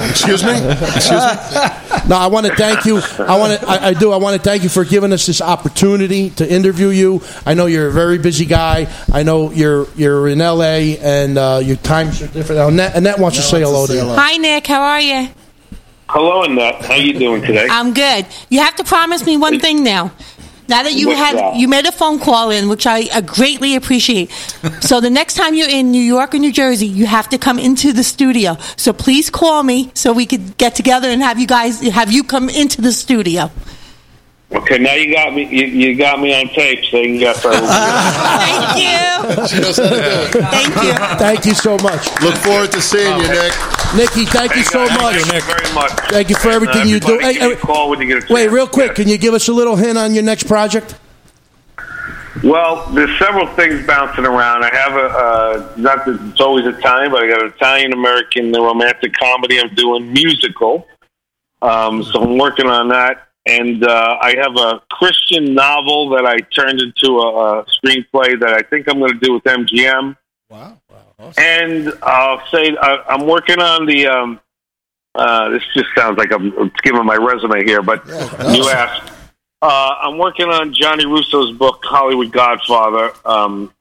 [0.10, 0.52] Excuse me.
[0.52, 2.08] Excuse me.
[2.08, 2.98] No, I want to thank you.
[3.18, 3.66] I want to.
[3.66, 4.12] I, I do.
[4.12, 7.22] I want to thank you for giving us this opportunity to interview you.
[7.46, 8.86] I know you're a very busy guy.
[9.12, 10.98] I know you're you're in L.A.
[10.98, 12.60] and uh, your times are different.
[12.60, 14.00] Annette, Annette wants to say hello to you.
[14.00, 14.66] Hi, Nick.
[14.66, 15.28] How are you?
[16.08, 16.84] Hello, Annette.
[16.84, 17.66] How you doing today?
[17.70, 18.26] I'm good.
[18.48, 20.12] You have to promise me one thing now.
[20.70, 21.56] Now that you What's had that?
[21.56, 24.30] you made a phone call in, which I uh, greatly appreciate.
[24.80, 27.58] so the next time you're in New York or New Jersey, you have to come
[27.58, 28.56] into the studio.
[28.76, 32.22] So please call me so we could get together and have you guys have you
[32.22, 33.50] come into the studio.
[34.52, 35.46] Okay, now you got me.
[35.46, 37.44] You, you got me on tape, so you can guess.
[37.44, 39.46] I Thank you.
[39.46, 40.44] She knows how to do it.
[40.50, 41.18] Thank you.
[41.18, 42.08] Thank you so much.
[42.20, 43.52] Look forward to seeing you, Nick.
[43.94, 45.16] Nikki, thank you so much.
[45.22, 45.92] Thank you very much.
[46.10, 47.18] Thank you for And, uh, everything you do.
[47.20, 49.48] Hey, give hey, call when you get a Wait, real quick, can you give us
[49.48, 50.96] a little hint on your next project?
[52.42, 54.64] Well, there's several things bouncing around.
[54.64, 58.52] I have a uh, not that it's always Italian, but I got an Italian American
[58.52, 59.60] romantic comedy.
[59.60, 60.86] I'm doing musical,
[61.60, 63.29] um, so I'm working on that.
[63.46, 68.52] And uh, I have a Christian novel that I turned into a, a screenplay that
[68.52, 70.16] I think I'm going to do with MGM.
[70.50, 70.78] Wow!
[71.38, 74.06] And I'll say I, I'm working on the.
[74.06, 74.40] Um,
[75.14, 79.12] uh, this just sounds like I'm, I'm giving my resume here, but you asked.
[79.62, 83.12] Uh, I'm working on Gianni Russo's book, Hollywood Godfather.
[83.24, 83.72] Um,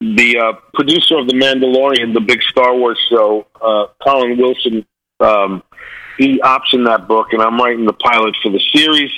[0.00, 4.86] the uh, producer of The Mandalorian, the big Star Wars show, uh, Colin Wilson,
[5.20, 5.62] um,
[6.18, 9.10] he optioned that book, and I'm writing the pilot for the series.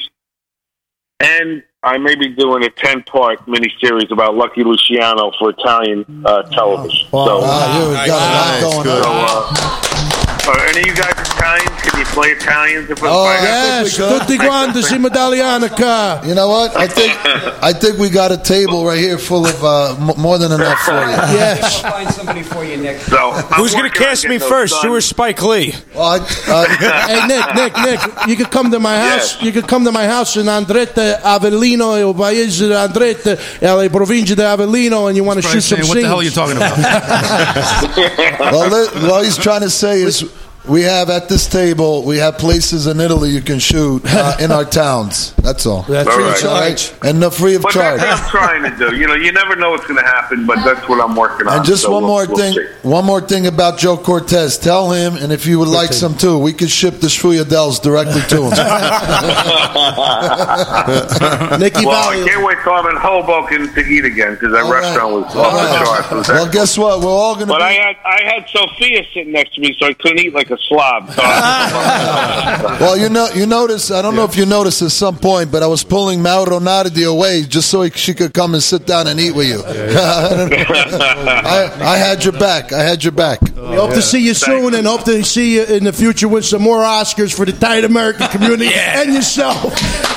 [1.18, 6.42] And I may be doing a 10 part miniseries about Lucky Luciano for Italian uh,
[6.44, 7.08] television.
[7.10, 9.46] so, Wow, you got a lot going on.
[9.50, 10.19] uh,
[10.56, 11.70] are any of you guys Italians?
[11.82, 12.90] Can you play Italians?
[13.02, 16.20] Oh, Yes, tutti quanti si medallianica.
[16.26, 16.76] You know what?
[16.76, 17.16] I think
[17.62, 20.92] I think we got a table right here full of uh, more than enough for
[20.92, 21.16] you.
[21.40, 21.82] Yes.
[21.84, 22.98] I'll find somebody for you, Nick.
[23.00, 24.74] So, Who's going to cast me first?
[24.74, 24.90] done.
[24.90, 25.74] You or Spike Lee?
[25.94, 26.66] Well, I, uh,
[27.08, 29.34] hey Nick, Nick, Nick, you could come to my house.
[29.36, 29.42] Yes.
[29.42, 34.34] You could come to my house in Andretta Avellino, il paese di Andretta, alle province
[34.34, 36.56] di Avellino, and you want to shoot some Saying, what the hell are you talking
[36.56, 36.76] about?
[38.52, 40.24] well, li- what he's trying to say is
[40.68, 44.52] we have at this table we have places in Italy you can shoot uh, in
[44.52, 45.32] our towns.
[45.34, 45.82] That's all.
[45.82, 46.34] That's All free right.
[46.34, 46.92] of charge.
[47.02, 48.00] And the free of But charge.
[48.00, 48.96] that's what I'm trying to do.
[48.96, 51.56] You know, you never know what's going to happen, but that's what I'm working on.
[51.58, 52.66] And just So one we'll- more we'll thing, see.
[52.88, 54.60] one more thing about Joe Cortese.
[54.60, 58.20] Tell him, and if you would like some too, we could ship the Schuyadels directly
[58.28, 58.50] to him.
[61.60, 62.28] Nicky well, I Valley.
[62.28, 64.82] can't wait till I'm in Hoboken to eat again because that All right.
[64.82, 65.78] restaurant was All off right.
[66.10, 66.28] the charts.
[66.28, 67.00] Well, guess what?
[67.00, 67.64] We're all going to but be.
[67.64, 70.58] I had I had Sophia sitting next to me, so I couldn't eat like a
[70.68, 71.10] slob.
[72.80, 73.90] Well, you know, you notice.
[73.90, 77.04] I don't know if you noticed at some point, but I was pulling Mauro Nardi
[77.04, 79.62] away just so he, she could come and sit down and eat with you.
[79.66, 82.72] I, I had your back.
[82.72, 83.40] I had your back.
[83.42, 86.44] We hope to see you soon and hope to see you in the future with
[86.44, 89.64] some more Oscars for the Thai American community and yourself.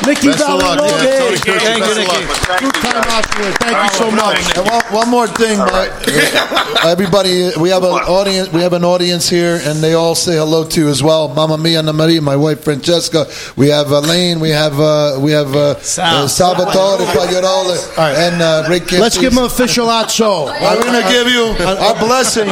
[0.06, 1.20] Nicky Best of luck, yeah.
[1.20, 2.24] Tony Thank you, of luck.
[2.48, 3.04] Thank you, Two-time.
[3.08, 3.56] Oscar winner.
[3.58, 4.58] Thank you so much.
[4.58, 7.52] And one, one more thing, uh, everybody.
[7.60, 8.52] We have an audience.
[8.52, 11.28] We have an audience here, and they all say hello to you as well.
[11.28, 13.26] Mama Mia, Anna Maria, my wife Francesca.
[13.58, 14.40] We have Elaine.
[14.40, 18.92] We have uh, we have uh, uh, Salvatore Pagliarola and uh, Rick.
[18.94, 20.48] Let's give him an official atso.
[20.50, 22.48] I'm going to give you our blessing.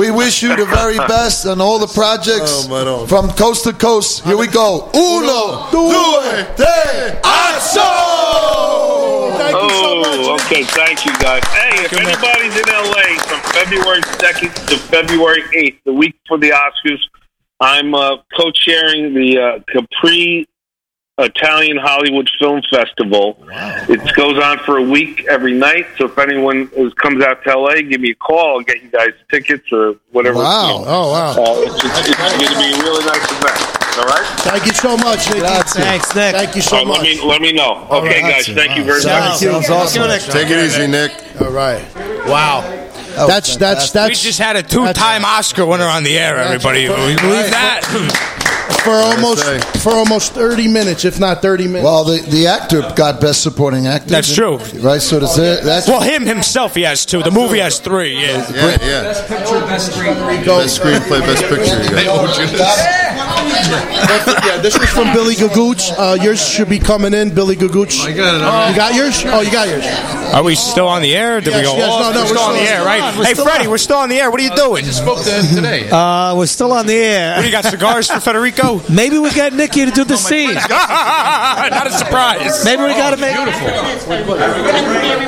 [0.00, 4.24] We wish you the very best on all the projects Oh, from coast to coast.
[4.24, 4.90] Here we go.
[4.94, 7.80] Uno, due, tre, asso!
[9.36, 10.18] Thank you so much.
[10.20, 10.64] Oh, okay.
[10.64, 11.42] Thank you, guys.
[11.48, 16.50] Hey, if anybody's in LA from February 2nd to February 8th, the week for the
[16.50, 17.00] Oscars,
[17.60, 20.48] I'm uh, co-chairing the uh, Capri
[21.18, 23.36] Italian Hollywood Film Festival.
[23.88, 25.86] It goes on for a week every night.
[25.98, 28.56] So if anyone is, comes out to LA, give me a call.
[28.56, 30.38] I'll get you guys tickets or whatever.
[30.38, 30.78] Wow.
[30.78, 30.90] you know.
[30.90, 31.30] Oh, wow.
[31.32, 33.76] Uh, it's it's, it's going to be a really nice event.
[33.98, 34.26] All right.
[34.40, 35.40] Thank you so much, Nicky.
[35.40, 35.80] Grazie.
[35.80, 36.34] Thanks, Nick.
[36.34, 37.02] Thank you so Uh, let much.
[37.02, 37.86] me let me know.
[37.90, 38.46] Okay, guys.
[38.48, 39.40] Thank you very much.
[39.40, 39.62] Thank you.
[39.62, 40.32] Sounds awesome.
[40.32, 41.12] Take it easy, Nick.
[41.42, 41.84] All right.
[42.26, 42.62] Wow.
[43.16, 44.10] That was That's that's fantastic.
[44.10, 46.36] We just had a two-time Oscar winner on the air.
[46.36, 48.36] Everybody, Will you believe that?
[48.84, 49.44] for almost
[49.82, 51.84] for almost thirty minutes, if not thirty minutes.
[51.84, 54.08] Well, the, the actor got best supporting actor.
[54.08, 54.56] That's true.
[54.80, 55.02] Right?
[55.02, 55.64] So that's it.
[55.64, 57.22] That's Well, him himself, he has two.
[57.22, 58.14] The movie has three.
[58.14, 58.46] Yeah.
[58.50, 59.02] Yeah, yeah.
[59.02, 60.44] Best picture, best screenplay.
[60.44, 61.82] Best screenplay, best picture.
[61.82, 63.09] You got.
[63.68, 65.92] Yeah, this was from Billy Gagoots.
[65.96, 68.00] Uh, yours should be coming in, Billy Gagoots.
[68.00, 68.70] I got it.
[68.70, 69.22] You got yours?
[69.26, 69.84] Oh, you got yours.
[70.34, 71.40] Are we still on the air?
[71.40, 72.00] Did we go yes, off?
[72.00, 73.16] no, no, we're we're still on the air, right?
[73.18, 73.70] we're Hey, still Freddie, on.
[73.70, 74.30] we're still on the air.
[74.30, 74.84] What are you doing?
[74.84, 75.88] Just spoke to him today.
[75.90, 77.62] Uh, we're still on the What do you air.
[77.62, 77.64] got?
[77.70, 78.80] Cigars for Federico?
[78.90, 80.54] Maybe we got Nikki to do the scene.
[80.54, 82.64] Not a surprise.
[82.64, 83.34] Maybe we got to make.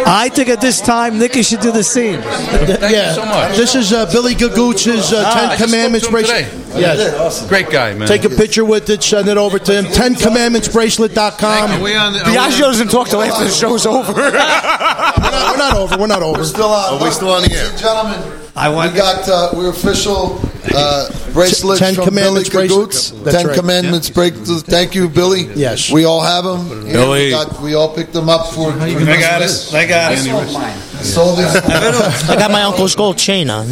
[0.06, 2.20] I think at this time Nikki should do the scene.
[2.22, 3.12] yeah.
[3.12, 3.56] so much.
[3.56, 6.80] This is uh, Billy Gagoots' uh, Ah, Ten Commandments spoke to him bracelet.
[6.80, 7.46] Yes.
[7.48, 8.09] Great guy, man.
[8.09, 9.85] Take a picture with it, send it over to him.
[9.86, 11.70] Ten Commandments Bracelet.com.
[11.70, 14.12] Are we on the, are Diageo doesn't talk till after the show's over.
[14.12, 15.99] We're not, we're not over.
[15.99, 16.39] We're not over.
[16.39, 17.01] We're still on.
[17.01, 17.70] Are we still on the air?
[17.77, 18.93] Gentlemen, I want.
[18.93, 20.40] we got uh, we're official
[20.74, 23.11] uh, bracelets Ten from Commandments Billy bracelets.
[23.12, 23.32] Cagoots.
[23.32, 23.57] Ten right.
[23.57, 24.62] Commandments bracelets.
[24.62, 25.53] Thank you, Billy.
[25.55, 25.90] Yes.
[25.90, 26.85] we all have them.
[26.85, 27.24] Billy.
[27.27, 28.73] we, got, we all picked them up for.
[28.73, 29.74] I got it.
[29.74, 30.91] I got it.
[31.03, 33.66] I got my uncle's gold chain on.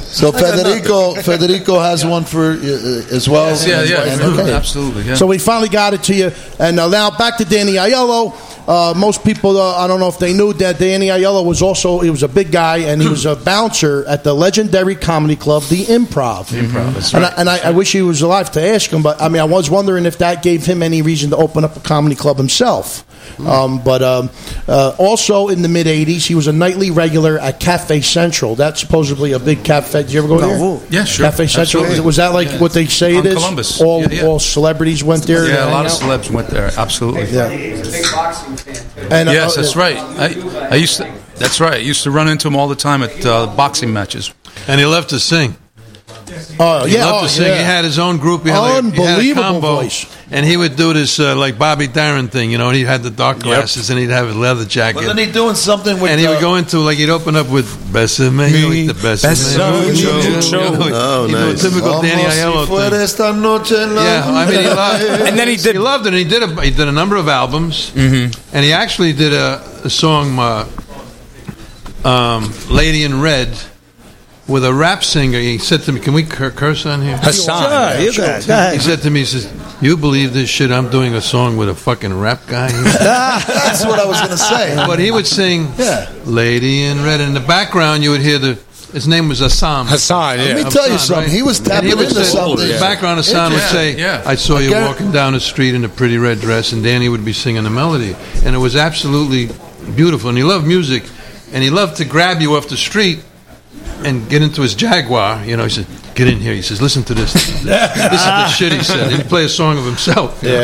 [0.00, 2.56] So Federico, Federico has one for uh,
[3.14, 3.56] as well.
[3.66, 4.52] Yeah, yeah, And- absolutely, okay.
[4.52, 5.02] absolutely.
[5.04, 5.14] Yeah.
[5.14, 6.30] So we finally got it to you.
[6.58, 8.34] And uh, now back to Danny Aiello.
[8.68, 12.00] Uh, most people, uh, I don't know if they knew that Danny Aiello was also
[12.00, 15.62] he was a big guy and he was a bouncer at the legendary comedy club,
[15.64, 16.46] the Improv.
[16.48, 17.32] Improv, that's and right.
[17.32, 19.44] I, and I, I wish he was alive to ask him, but I mean, I
[19.44, 23.05] was wondering if that gave him any reason to open up a comedy club himself.
[23.38, 24.30] Um, but um,
[24.66, 28.54] uh, also in the mid '80s, he was a nightly regular at Cafe Central.
[28.54, 30.02] That's supposedly a big cafe.
[30.04, 30.80] Did you ever go there?
[30.90, 31.26] Yeah, sure.
[31.26, 31.82] Cafe Central.
[31.82, 32.00] Absolutely.
[32.06, 32.58] Was that like Yeah.
[32.60, 33.34] what they say On it is?
[33.34, 33.80] Columbus.
[33.80, 34.22] All Yeah, yeah.
[34.26, 35.46] all celebrities went there.
[35.46, 35.98] Yeah, a lot of out?
[35.98, 36.70] celebs went there.
[36.76, 37.24] Absolutely.
[37.30, 37.48] Yeah.
[39.10, 39.96] And, uh, yes, uh, that's right.
[39.96, 41.12] I, I used to.
[41.36, 41.74] That's right.
[41.74, 44.32] I used to run into him all the time at uh, boxing matches.
[44.66, 45.56] And he loved to sing.
[46.58, 47.46] Oh He yeah, loved oh, to sing.
[47.46, 47.58] yeah.
[47.58, 48.42] He had his own group.
[48.44, 50.06] He had like, he had a Unbelievable combo, voice.
[50.30, 52.68] And he would do this uh, like Bobby Darin thing, you know.
[52.68, 54.96] And he had the dark glasses, and he'd have a leather jacket.
[54.96, 56.10] Wasn't he doing something with?
[56.10, 59.94] and he would go into like he'd open up with Besame, Me, the best Besame
[59.96, 60.58] You mucho.
[60.92, 61.62] Oh, know, nice.
[61.62, 63.00] typical Danny Como si Aiello thing.
[63.00, 66.06] esta noche en la Yeah, I mean, he loved, And then he did- He loved
[66.06, 66.08] it.
[66.08, 68.54] And he did a he did a number of albums, Mm-hmm.
[68.56, 70.66] and he actually did a, a song, uh,
[72.04, 73.56] um, "Lady in Red,"
[74.48, 75.38] with a rap singer.
[75.38, 77.62] He said to me, "Can we cur- curse on here?" Hassan.
[77.96, 78.40] Sure, you go.
[78.46, 78.70] Go.
[78.72, 80.70] He said to me, "He says, you believe this shit?
[80.70, 82.68] I'm doing a song with a fucking rap guy."
[83.00, 84.74] That's what I was going to say.
[84.86, 86.10] but he would sing Yeah.
[86.24, 88.58] "Lady in Red," and in the background you would hear the.
[88.92, 89.86] His name was Assam.
[89.88, 90.68] Hassan, Let me yeah.
[90.70, 91.24] tell you something.
[91.24, 91.32] right?
[91.32, 92.64] He was And tapping he into say- something.
[92.66, 94.22] In the background, Hassan would Yeah, say, yeah.
[94.24, 97.08] "I saw you Again- walking down the street in a pretty red dress," and Danny
[97.08, 98.14] would be singing the melody,
[98.44, 99.50] and it was absolutely
[99.96, 100.28] beautiful.
[100.30, 101.02] And he loved music,
[101.52, 103.18] and he loved to grab you off the street
[104.04, 105.44] and get into his Jaguar.
[105.44, 107.32] You know, he said, "Get in here." He says, "Listen to this.
[107.32, 109.10] this is the shit." He said.
[109.12, 110.42] He'd play a song of himself.
[110.42, 110.62] you know?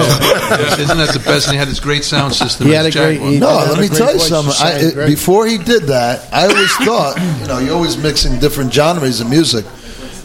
[0.79, 1.47] Isn't that the best?
[1.49, 2.67] And he had this great sound system.
[2.67, 3.31] He had his a great- Jaguar.
[3.33, 4.55] he- No, had let a me great tell you something.
[4.61, 8.73] I, it- before he did that, I always thought, you know, you're always mixing different
[8.73, 9.65] genres of music,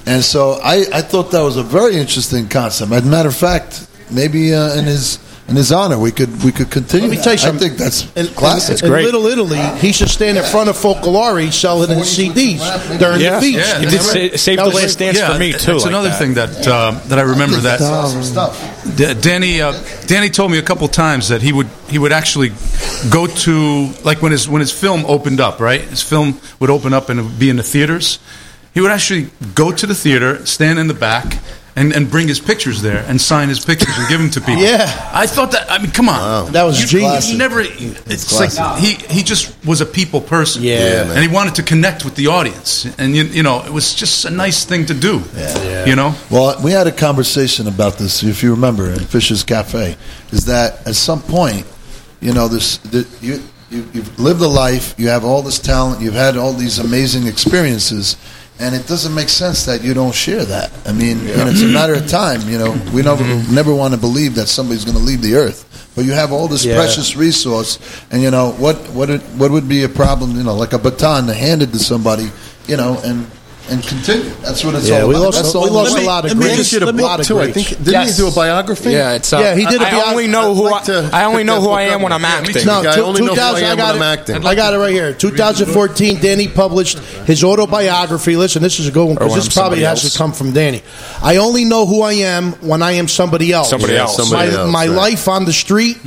[0.05, 2.91] and so I, I thought that was a very interesting concept.
[2.91, 5.17] As a matter of fact, maybe uh, in his
[5.47, 7.07] in his honor, we could we could continue.
[7.07, 7.55] Let me tell you that.
[7.55, 8.83] I think that's In, classic.
[8.83, 12.59] in, in Little Italy, he should stand in front of Folklore selling his CDs
[12.99, 13.59] during Yeah, the feast.
[13.59, 13.79] yeah.
[13.79, 15.57] He did sa- save That the was last dance yeah, for me too.
[15.71, 16.19] That's like another that.
[16.19, 17.79] thing that uh, that I remember that
[18.23, 18.95] stuff.
[18.97, 19.71] D- Danny, uh,
[20.07, 22.51] Danny told me a couple times that he would he would actually
[23.09, 25.81] go to like when his when his film opened up, right?
[25.81, 28.19] His film would open up and be in the theaters.
[28.73, 31.39] He would actually go to the theater, stand in the back,
[31.77, 34.63] and, and bring his pictures there and sign his pictures and give them to people.
[34.63, 34.87] Yeah.
[35.13, 35.71] I thought that.
[35.71, 37.29] I mean, come on, That was You- genius.
[37.29, 37.61] He never.
[37.61, 40.63] It's like he he just was a people person.
[40.63, 40.79] Yeah.
[40.79, 41.11] Yeah, man.
[41.17, 44.25] and he wanted to connect with the audience, and you, you know, it was just
[44.25, 45.21] a nice thing to do.
[45.35, 45.85] Yeah.
[45.85, 46.15] You know.
[46.31, 49.95] Well, we had a conversation about this, if you remember, in Fisher's Cafe.
[50.31, 51.65] Is that at some point,
[52.21, 56.01] you know, this the, you, you you've lived a life, you have all this talent,
[56.01, 58.17] you've had all these amazing experiences,
[58.59, 60.71] and it doesn't make sense that you don't share that.
[60.85, 61.73] I mean, you know, it's a mm-hmm.
[61.73, 62.41] matter of time.
[62.49, 63.53] You know, we never mm-hmm.
[63.53, 66.47] never want to believe that somebody's going to leave the earth, but you have all
[66.47, 66.75] this Yeah.
[66.75, 67.79] precious resource,
[68.11, 70.35] and you know what what it, what would be a problem?
[70.35, 72.31] You know, like a baton to hand it to somebody,
[72.67, 73.27] you know, and.
[73.69, 74.23] And continue.
[74.41, 75.25] That's what it's Yeah, all we about.
[75.25, 76.03] lost- That's we all lost about.
[76.03, 77.37] a lot of Let me great- just did a let me- book lot of too.
[77.39, 77.53] I greats.
[77.67, 78.15] think didn't Yes.
[78.17, 78.91] he do a biography?
[78.91, 79.33] Yeah, it's.
[79.33, 81.25] Uh, Yeah, he did a I, I bio- only know I'd who like I, I
[81.25, 82.53] only know who I am when I'm acting.
[82.55, 82.65] too.
[82.65, 84.05] No, I only know who I am when got I'm it.
[84.05, 84.45] acting.
[84.47, 85.11] I got it right here.
[85.11, 88.37] 2014, Danny published his autobiography.
[88.37, 90.81] Listen, this is a good one because this I'm probably has to come from Danny.
[91.21, 93.69] I only know who I am when I am somebody else.
[93.69, 94.15] Somebody else.
[94.15, 95.97] somebody my else, my life on the street,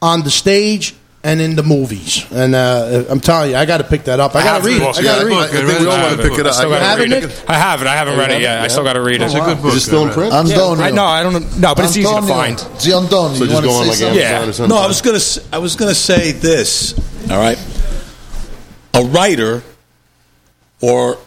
[0.00, 2.30] on the stage, and in the movies.
[2.32, 4.34] And uh, I'm telling you, I got to pick that up.
[4.36, 4.98] I, I got to read it.
[4.98, 5.50] I got to read I it.
[5.50, 6.70] think we all want to pick it I up.
[6.70, 7.24] I haven't it?
[7.24, 7.44] it.
[7.48, 7.86] I have it.
[7.88, 8.60] I haven't read it yet.
[8.60, 9.22] I still got to read it.
[9.24, 9.38] It's it.
[9.42, 9.74] a good book.
[9.74, 10.32] Is it still in print?
[10.32, 10.84] Antonio.
[10.84, 11.04] I know.
[11.04, 11.58] I don't.
[11.60, 12.34] No, but it's easy to Antonio.
[12.34, 12.54] find.
[12.74, 13.34] It's Antonio.
[13.34, 14.18] So just go on like something?
[14.18, 14.22] Yeah.
[14.22, 14.76] Amazon or something?
[14.76, 15.16] No, I was gonna.
[15.16, 16.94] s- I was gonna say this.
[17.30, 17.58] All right,
[18.94, 19.62] a writer,
[20.80, 21.18] or,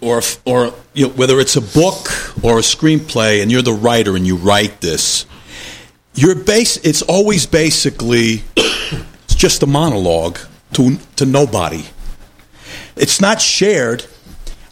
[0.00, 2.06] or, or you know, whether it's a book
[2.44, 5.26] or a screenplay, and you're the writer and you write this,
[6.14, 6.78] you're base.
[6.78, 8.65] It's always basically it's
[9.36, 10.38] just a monologue
[10.72, 11.84] to to nobody.
[12.96, 14.04] It's not shared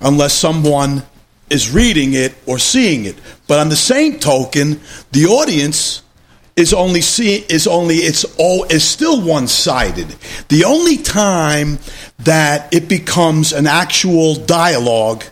[0.01, 1.03] unless someone
[1.51, 3.17] is reading it or seeing it.
[3.47, 4.81] But on the same token,
[5.13, 6.03] the audience
[6.57, 10.09] is only see is only it's all is still one sided.
[10.49, 11.79] The only time
[12.21, 15.25] that it becomes an actual dialogue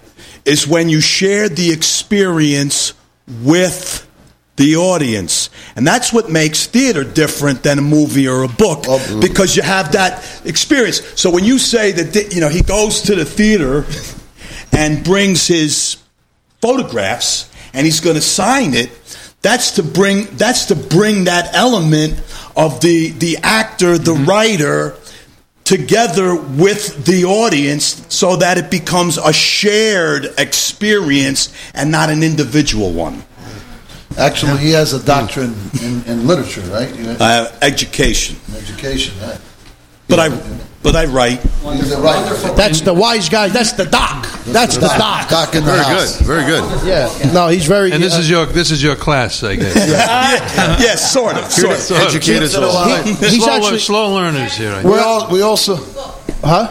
[0.45, 2.95] is when you share the experience
[3.43, 4.07] with
[4.63, 5.51] the audience.
[5.75, 8.85] And that's what makes theater different than a movie or a book
[9.21, 11.03] because you have that experience.
[11.21, 13.85] So when you say that you know he goes to the theater
[14.73, 15.97] and brings his
[16.61, 18.91] photographs and he's going to sign it
[19.43, 22.15] that's to bring that's to bring that element
[22.55, 24.27] of the the actor the mm-hmm.
[24.27, 24.95] writer
[25.65, 32.93] together with the audience so that it becomes a shared experience and not an individual
[32.93, 33.25] one.
[34.19, 35.51] Actually, he has a doctorate
[35.83, 36.95] in, in literature, right?
[36.95, 38.37] You- Uh, education.
[38.57, 39.39] Education, right?
[40.09, 40.29] But I,
[40.83, 41.41] but I write.
[41.41, 42.35] He's a writer.
[42.55, 43.49] That's the wise guy.
[43.49, 44.27] That's the doc.
[44.47, 45.29] That's the doc.
[45.31, 46.19] Doc in the Very house.
[46.19, 46.27] good.
[46.27, 46.65] Very good.
[46.87, 47.33] Yeah.
[47.33, 47.93] No, he's very.
[47.93, 49.75] And this uh, is your this is your class, I guess.
[49.77, 51.51] yes, sort of.
[51.51, 51.79] Sort of.
[51.79, 52.09] Sort of.
[52.09, 54.73] Educators He- he's slow, actually- slow learners here.
[54.73, 55.77] I We all we also
[56.45, 56.69] Huh?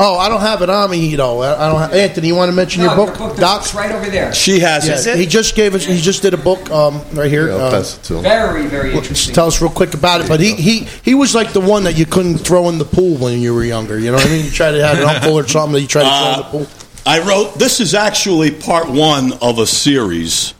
[0.00, 1.40] Oh, I don't have it on me though.
[1.42, 1.80] I I don't.
[1.80, 3.62] Have, Anthony, you want to mention your book, Doc?
[3.62, 4.32] It's right over there.
[4.32, 5.18] She has Yeah, it.
[5.18, 5.84] he just gave us.
[5.84, 7.48] He just did a book um, right here.
[7.48, 8.22] Yeah, I'll uh, pass it to him.
[8.22, 9.34] Very, very Well, interesting.
[9.34, 10.28] Tell us real quick about it.
[10.28, 13.16] But he, he, he was like the one that you couldn't throw in the pool
[13.16, 13.98] when you were younger.
[13.98, 14.44] You know what I mean?
[14.44, 16.66] You tried to have an uncle or something that you tried to throw in the
[16.66, 16.84] pool.
[17.06, 17.54] I wrote.
[17.58, 20.54] This is actually part one of a series,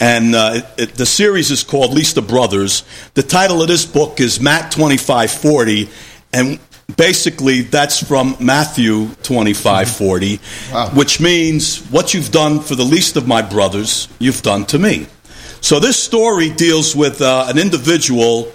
[0.00, 2.84] and uh, it, it- the series is called Lista Brothers.
[3.14, 5.88] The title of this book is Matt twenty five forty,
[6.32, 6.58] and
[6.96, 10.40] basically that's from Matthew twenty five forty,
[10.94, 15.06] which means what you've done for the least of my brothers, you've done to me.
[15.60, 18.52] So this story deals with uh, an individual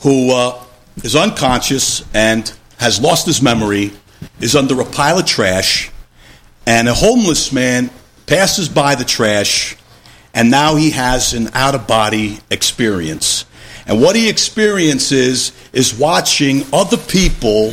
[0.00, 0.62] who uh,
[1.02, 3.92] is unconscious and has lost his memory,
[4.40, 5.90] is under a pile of trash,
[6.66, 7.90] and a homeless man
[8.26, 9.76] passes by the trash,
[10.32, 13.44] and now he has an out of body experience.
[13.90, 17.72] And what he experiences is watching other people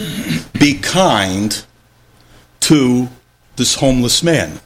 [0.59, 1.63] be kind
[2.61, 3.07] to
[3.55, 4.59] this homeless man.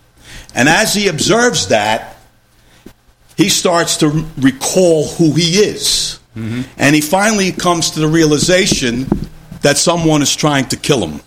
[0.56, 2.16] And as he observes that,
[3.36, 6.22] he starts to recall who he is.
[6.38, 6.62] Mm-hmm.
[6.78, 9.06] And he finally comes to the realization
[9.62, 11.20] that someone is trying to kill him.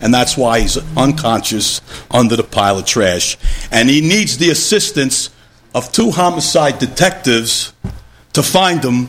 [0.00, 1.80] And that's why he's unconscious
[2.12, 3.36] under the pile of trash.
[3.72, 5.30] And he needs the assistance
[5.74, 7.72] of two homicide detectives
[8.34, 9.08] to find him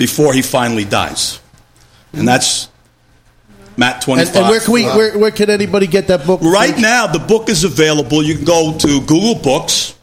[0.00, 1.38] before he finally dies.
[2.14, 2.70] And that's
[3.76, 4.36] Matt And, 25.
[4.36, 4.84] and where can we?
[4.84, 6.40] Where, where can anybody get that book?
[6.40, 8.22] Right now, the book is available.
[8.22, 9.94] You can go to Google Books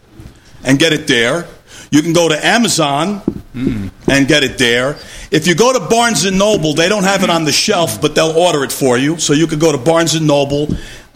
[0.63, 1.47] and get it there.
[1.89, 3.21] You can go to Amazon
[3.55, 4.97] and get it there.
[5.31, 8.13] If you go to Barnes and Noble, they don't have it on the shelf, but
[8.13, 9.17] they'll order it for you.
[9.17, 10.67] So you could go to Barnes and Noble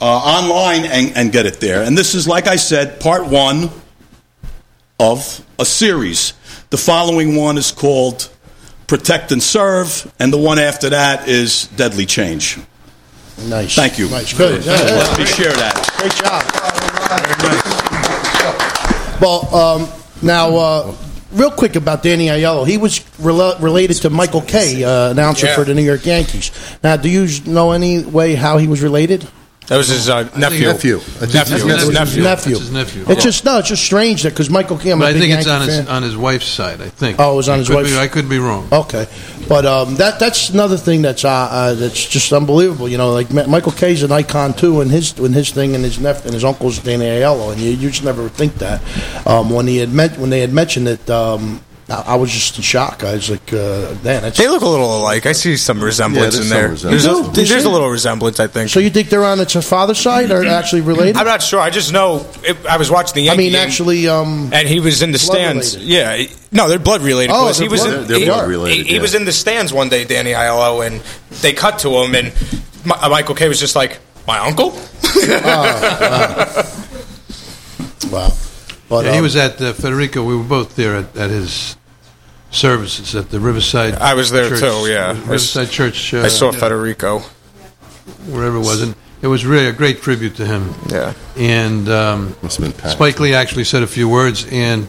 [0.01, 1.83] uh, online and, and get it there.
[1.83, 3.69] And this is, like I said, part one
[4.99, 6.33] of a series.
[6.71, 8.29] The following one is called
[8.91, 12.59] Protect and Serve, and the one after that is Deadly Change.
[13.47, 13.73] Nice.
[13.73, 14.09] Thank you.
[14.09, 14.33] Nice.
[14.37, 14.65] Good.
[14.65, 14.83] Yeah, yeah.
[14.95, 15.75] Let me share that.
[15.97, 16.43] Great job.
[19.21, 19.87] Well, um,
[20.21, 20.95] now, uh,
[21.31, 22.67] real quick about Danny Aiello.
[22.67, 25.55] He was rela- related to Michael Kay, uh, announcer Yeah.
[25.55, 26.51] for the New York Yankees.
[26.83, 29.25] Now, do you know any way how he was related?
[29.71, 30.65] That was his uh, nephew.
[30.67, 30.97] nephew.
[30.97, 31.53] I think Nephew.
[31.53, 31.91] his His nephew.
[31.93, 32.23] nephew.
[32.23, 32.23] Nephew.
[32.23, 33.05] That's his nephew.
[33.07, 33.59] It's just no.
[33.59, 34.91] It's just strange that because Michael Kay.
[34.91, 35.87] I'm But a I big think it's Yankee on his fan.
[35.87, 36.81] on his wife's side.
[36.81, 37.15] I think.
[37.21, 38.67] Oh, it was on I his could wife's- Be, I could be wrong.
[38.69, 39.07] Okay,
[39.47, 42.89] but um, that that's another thing that's uh, uh, that's just unbelievable.
[42.89, 45.85] You know, like Ma- Michael Kay's an icon too, and his in his thing, and
[45.85, 48.81] his nephew and his uncle's Danny Aiello, and you, you just never think that.
[49.25, 51.61] Um, when he had met, when they had mentioned it, um,
[51.91, 53.03] I, I was just in shock.
[53.03, 55.25] I was like, uh, "Man, that's." They look a little alike.
[55.25, 56.69] I see some resemblance there's in some there.
[56.69, 57.03] resemblance.
[57.03, 58.69] There's, a, there's a little resemblance, I think.
[58.69, 61.17] So you think they're on its father's side or actually related?
[61.17, 61.59] I'm not sure.
[61.59, 65.01] I just know it, I was watching the I mean, actually, um, and he was
[65.01, 65.77] in the stands.
[65.77, 66.29] related.
[66.29, 67.33] Yeah, no, they're blood related.
[67.33, 69.01] Oh, he they're was blood- in, they're he, blood related, He, he yeah.
[69.01, 71.01] was in the stands one day, Danny Aiello, and
[71.41, 72.27] they cut to him, and
[72.85, 74.71] Mi- uh, Michael Kay was just like, "My uncle."
[78.11, 78.29] wow.
[78.89, 80.23] But, Yeah, he um, was at uh, Federico.
[80.23, 81.77] We were both there at, at his
[82.51, 83.95] services at the Riverside.
[83.95, 84.89] I was there Church, too.
[84.89, 86.13] Yeah, Riverside Church.
[86.13, 87.19] Uh, I saw Federico.
[88.27, 88.81] wherever it was.
[88.81, 90.73] And it was really a great tribute to him.
[90.89, 91.13] Yeah.
[91.37, 92.93] And um, Must have been packed.
[92.93, 94.87] Spike Lee actually said a few words, and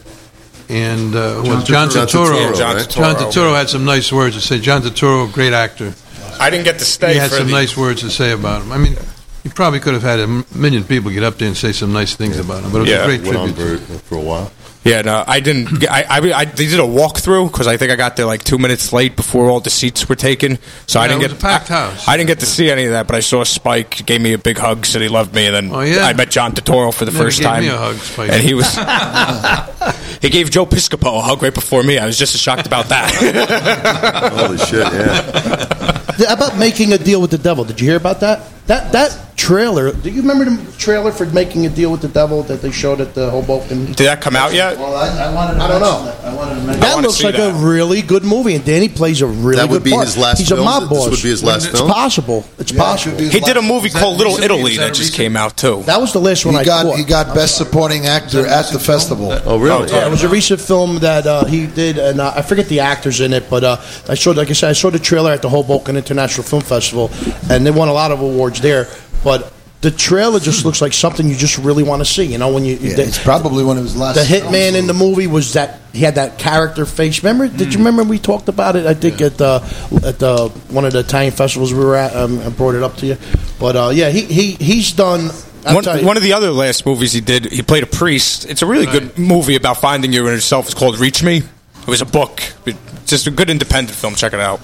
[0.69, 2.07] and uh, John was John Turturro.
[2.53, 2.57] Turturro.
[2.59, 2.89] John right?
[2.89, 3.33] John Turturro.
[3.33, 4.59] Turturro had some nice words to say.
[4.59, 5.93] John Turturro, great actor.
[6.41, 7.53] I didn't get to stay He had for some the.
[7.53, 8.73] nice words to say about him.
[8.73, 8.97] I mean,
[9.43, 10.27] he probably could have had a
[10.57, 12.91] million people get up there and say some nice things about him, but it was
[12.91, 13.03] Yeah.
[13.03, 13.81] a great Went on tribute.
[13.81, 14.51] for, for a while.
[14.85, 15.79] Yeah, no, I didn't.
[15.79, 18.43] get- I, I, I they did a walkthrough because I think I got there like
[18.43, 21.41] two minutes late before all the seats were taken, so I didn't it get a
[21.41, 22.09] packed I, house.
[22.09, 24.39] I didn't get to see any of that, but I saw Spike gave me a
[24.39, 26.05] big hug, said he loved me, and then Oh, yeah?
[26.05, 28.31] I met John Turturro for the Never first gave time, me a hug, Spike.
[28.33, 28.75] and he was
[30.23, 31.99] he gave Joe Piscopo a hug right before me.
[31.99, 34.33] I was just as shocked about that.
[34.35, 34.81] Holy shit!
[34.93, 36.29] Yeah.
[36.29, 37.65] How about making a deal with the devil?
[37.65, 38.43] Did you hear about that?
[38.67, 39.93] That that trailer.
[39.93, 43.01] Do you remember the trailer for making a deal with the devil that they showed
[43.01, 43.87] at the Hoboken?
[43.87, 44.79] Did that come out yet?
[44.79, 46.05] Well, I, I wanted to I don't know.
[46.05, 46.25] that.
[46.25, 47.51] I wanted to mention That wanna looks like that.
[47.51, 49.57] a really good movie, and Danny plays a really good movie.
[49.57, 50.05] That would be part.
[50.07, 50.61] his last He's film?
[50.61, 51.11] a mob This boss.
[51.11, 51.91] would be his last it's film?
[51.91, 52.45] possible.
[52.61, 53.19] It's Yeah, possible.
[53.19, 54.45] should He did a movie called Little recently?
[54.61, 55.83] Italy that that just came out too.
[55.87, 56.97] That was the last one He I got caught.
[56.99, 59.33] he got best supporting actor at the festival.
[59.45, 59.91] Oh, really?
[59.91, 62.79] Yeah, it was a recent film that uh, he did, and uh, I forget the
[62.79, 63.77] actors in it, but uh,
[64.09, 67.11] I saw, like I said, I saw the trailer at the Hoboken International Film Festival,
[67.51, 68.89] and they won a lot of awards there.
[69.25, 72.25] But the trailer just looks like something you just really want to see.
[72.25, 74.15] You know, when you Yeah, the, it's probably one of his last.
[74.15, 74.77] the hitman films.
[74.77, 77.23] in the movie was that he had that character face.
[77.23, 77.49] Remember?
[77.49, 78.87] Did you remember we talked about it?
[78.87, 79.57] I think at the
[80.05, 82.15] at the one of the Italian festivals we were at.
[82.15, 83.17] Um, I brought it up to you,
[83.59, 85.31] but uh, yeah, he he he's done.
[85.65, 88.47] One, one of the other last movies he did, he played a priest.
[88.51, 90.67] It's a really good movie about finding your inner self.
[90.67, 91.37] It's called Reach Me.
[91.37, 92.43] It was a book.
[92.67, 94.17] It's just a good independent film.
[94.17, 94.61] Check it out.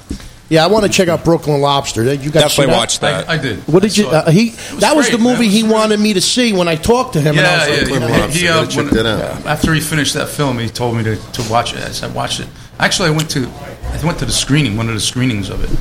[0.49, 2.03] Yeah, I want to check out Brooklyn Lobster.
[2.05, 2.77] You guys see Definitely that?
[2.77, 3.29] watch that.
[3.29, 3.59] I, I did.
[3.69, 4.07] What did you?
[4.09, 4.29] I saw it.
[4.29, 4.49] Uh, he
[4.81, 5.51] that was great, the movie man.
[5.51, 7.37] he wanted me to see when I talked to him.
[7.39, 8.19] and I Yeah, was like, yeah, Brooklyn yeah.
[8.21, 8.39] Lobster.
[8.39, 9.07] He, Gotta uh, when- that
[9.37, 9.47] out.
[9.47, 11.81] After he finished that film, he told me to, to watch it.
[11.81, 12.49] As I watched it,
[12.79, 15.81] actually, I went to I went to the screening, one of the screenings of it,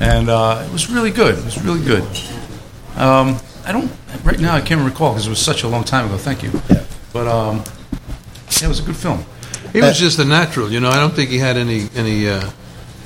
[0.00, 1.38] and uh, it was really good.
[1.38, 2.02] It was really good.
[2.96, 3.90] Um, I don't
[4.24, 4.54] right now.
[4.54, 6.16] I can't recall because it was such a long time ago.
[6.18, 6.50] Thank you.
[6.68, 6.84] Yeah.
[7.12, 7.56] But um,
[8.60, 9.20] yeah, it was a good film.
[9.20, 10.90] Uh, He was just a natural, you know.
[10.90, 12.28] I don't think he had any any.
[12.28, 12.50] Uh,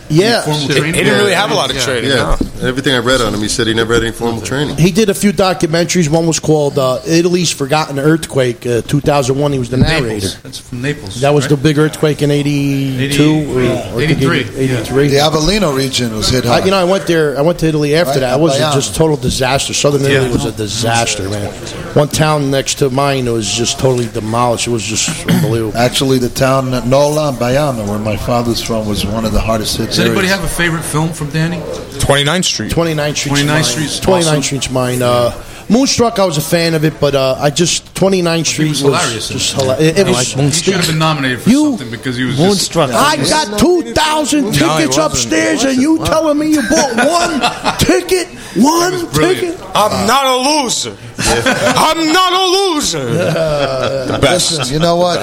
[0.09, 0.43] Yeah.
[0.43, 0.95] formal He- training.
[0.95, 2.11] he didn't really have a lot of training.
[2.11, 4.77] Yeah, everything I read on him, he said he never had any formal training.
[4.77, 6.09] He did a few documentaries.
[6.09, 9.53] One was called uh, Italy's Forgotten Earthquake, uh, 2001.
[9.53, 10.07] He was the narrator.
[10.27, 10.43] Naples.
[10.43, 11.20] That's from Naples.
[11.20, 11.51] That was right?
[11.51, 13.51] the big earthquake in 82
[13.93, 15.09] or, or 83, 83.
[15.09, 16.65] The Avellino region was hit I, hard.
[16.65, 17.37] you know, I went there.
[17.39, 18.39] I went to Italy after Right, that.
[18.39, 18.74] It was Bayamo.
[18.74, 19.74] just total disaster.
[19.74, 21.53] Southern Italy was a disaster, man.
[21.95, 24.66] One town next to mine was just totally demolished.
[24.66, 25.77] It was just unbelievable.
[25.77, 29.93] Actually, the town Nola, Bayamo, where my father's from, was one of the hardest hit
[29.97, 30.40] Does anybody areas.
[30.40, 31.59] have a favorite film from Danny?
[31.59, 32.73] 29th Street.
[32.73, 33.64] 29th Street's 29th mine.
[33.64, 34.43] Street's 29th awesome.
[34.43, 35.02] Street's mine.
[35.02, 38.82] Uh, Moonstruck, I was a fan of it, but uh, I just 29th Street was
[38.85, 39.60] was, hilarious just it.
[39.60, 39.98] hilarious.
[39.98, 40.28] It, it was.
[40.28, 42.90] should- he should have been nominated for something because he was Moonstruck.
[42.90, 45.12] Just, I got two thousand tickets wasn't.
[45.12, 48.28] upstairs, and you telling me you bought one ticket?
[48.56, 49.59] One ticket?
[49.74, 50.97] I'm not a loser.
[51.18, 53.05] I'm not a loser.
[53.05, 54.59] the best.
[54.59, 55.18] Listen, you know what?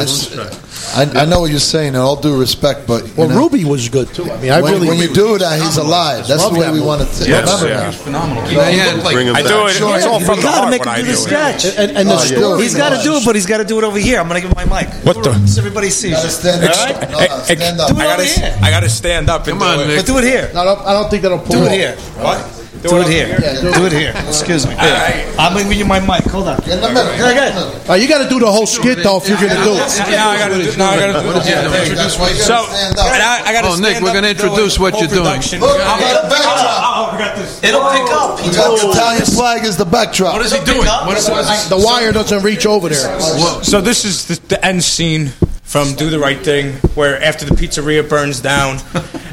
[0.84, 3.64] It's, I, I know what you're saying, and all due respect, but Well, know, Ruby
[3.64, 4.30] was good too.
[4.30, 6.28] I mean, I when, really when you do that, he's alive.
[6.28, 6.86] That's the way we movie.
[6.86, 7.78] want to Yes, remember yeah.
[7.90, 7.94] that.
[7.94, 8.44] he phenomenal.
[8.46, 8.86] He, Yeah, he yeah.
[8.92, 9.74] looked like Bring him I do it.
[9.74, 9.96] Sure.
[9.96, 11.22] It's all You from the gotta heart make when him I do do the it.
[11.22, 11.66] sketch.
[11.78, 12.62] And, and the Oh, yeah.
[12.64, 14.20] He's got to do it, but he's got to do it over here.
[14.20, 14.94] I'm going to give him my mic.
[15.06, 15.34] What the?
[15.48, 16.14] So everybody sees.
[16.14, 16.78] Gotta stand, All up.
[16.78, 17.12] right?
[17.12, 17.90] No, no, stand up.
[17.90, 18.50] Do it I over here.
[18.52, 19.88] gotta, I gotta stand up and Come on, do it.
[19.88, 19.98] Nick.
[19.98, 20.52] But do it here.
[20.54, 21.96] No, I don't, I don't think that'll pull Do it here.
[22.22, 22.63] What?
[22.84, 23.28] Do it here.
[23.40, 23.76] Yeah, do it.
[23.76, 24.14] Do it here.
[24.28, 24.76] Excuse me.
[24.76, 26.24] I'm going to give you my mic.
[26.32, 26.62] Hold on.
[26.70, 27.12] In the middle.
[27.14, 27.94] Here I go.
[27.94, 29.88] Uh, you got to do the whole skit though if you're going to do it.
[30.12, 30.78] Now I gotta do.
[30.78, 31.28] Now I gotta do.
[31.28, 31.96] What is he doing?
[31.96, 33.08] That's why you gotta So, stand up.
[33.12, 35.24] and I, I gotta Oh, Nick, we're gonna introduce what you're doing.
[35.24, 35.60] Production.
[35.62, 37.64] Look, we got a backdrop.
[37.64, 38.40] It'll pick up.
[38.44, 40.34] We got the Italian flag as the backdrop.
[40.34, 40.86] What is he doing?
[40.86, 43.20] What is, what is The wire doesn't reach over there.
[43.64, 45.28] So this is the, the end scene
[45.64, 48.78] from Do the Right Thing, where after the pizzeria burns down,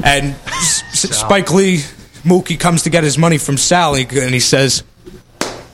[0.03, 1.83] and S- S- Spike Lee,
[2.23, 4.83] Mookie comes to get his money from Sally, and he says,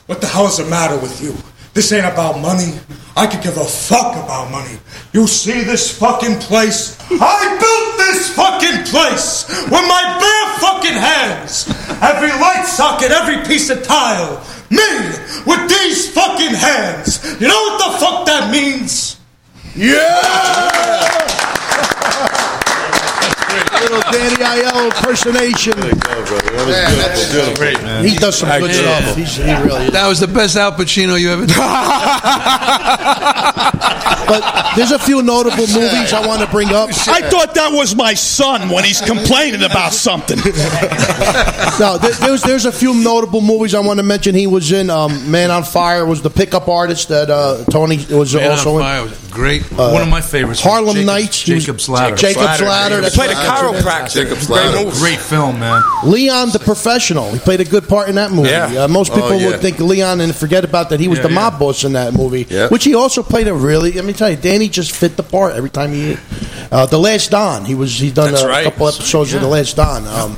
[0.06, 1.36] "What the hell is the matter with you?
[1.74, 2.72] This ain't about money.
[3.16, 4.78] I could give a fuck about money.
[5.12, 6.96] You see this fucking place?
[7.10, 11.68] I built this fucking place with my bare fucking hands.
[12.00, 14.88] Every light socket, every piece of tile, me
[15.44, 17.20] with these fucking hands.
[17.40, 19.16] You know what the fuck that means?"
[23.80, 25.72] Little Danny Aiello impersonation.
[28.04, 29.16] He does some good stuff.
[29.16, 29.90] He's, he really.
[29.90, 31.56] that was the best Al Pacino you ever did.
[34.28, 36.90] But there's a few notable movies I want to bring up.
[36.90, 40.38] I thought that was my son when he's complaining about something.
[41.78, 44.34] No, there, there's there's a few notable movies I want to mention.
[44.34, 46.04] He was in um, Man on Fire.
[46.04, 48.80] Was the pickup artist that uh, Tony was Man also on in.
[48.82, 49.62] Fire was great.
[49.72, 50.60] Uh, One of my favorites.
[50.60, 51.42] Harlem Jacob's- Nights.
[51.42, 52.16] He was- Jacob's Ladder.
[52.16, 53.00] Jacob's Ladder.
[53.00, 53.37] That's played a right.
[53.44, 54.12] Chiropractor.
[54.12, 54.84] Jacob's Great Ladder.
[54.86, 54.98] movie.
[54.98, 55.82] Great film, man.
[56.04, 57.30] Leon the Professional.
[57.32, 58.50] He played a good part in that movie.
[58.50, 58.84] Yeah.
[58.84, 59.46] Uh, most Oh, people yeah.
[59.48, 61.00] would think Leon and forget about that.
[61.00, 61.34] He was Yeah, the yeah.
[61.34, 62.68] mob boss in that movie, Yeah.
[62.68, 63.92] which he also played a really.
[63.92, 66.16] Let me tell you, Danny just fit the part every time he.
[66.70, 67.64] Uh, the Last Don.
[67.64, 67.98] He was.
[67.98, 68.64] He done That's a right.
[68.64, 70.06] couple episodes of The Last Don.
[70.06, 70.36] Um,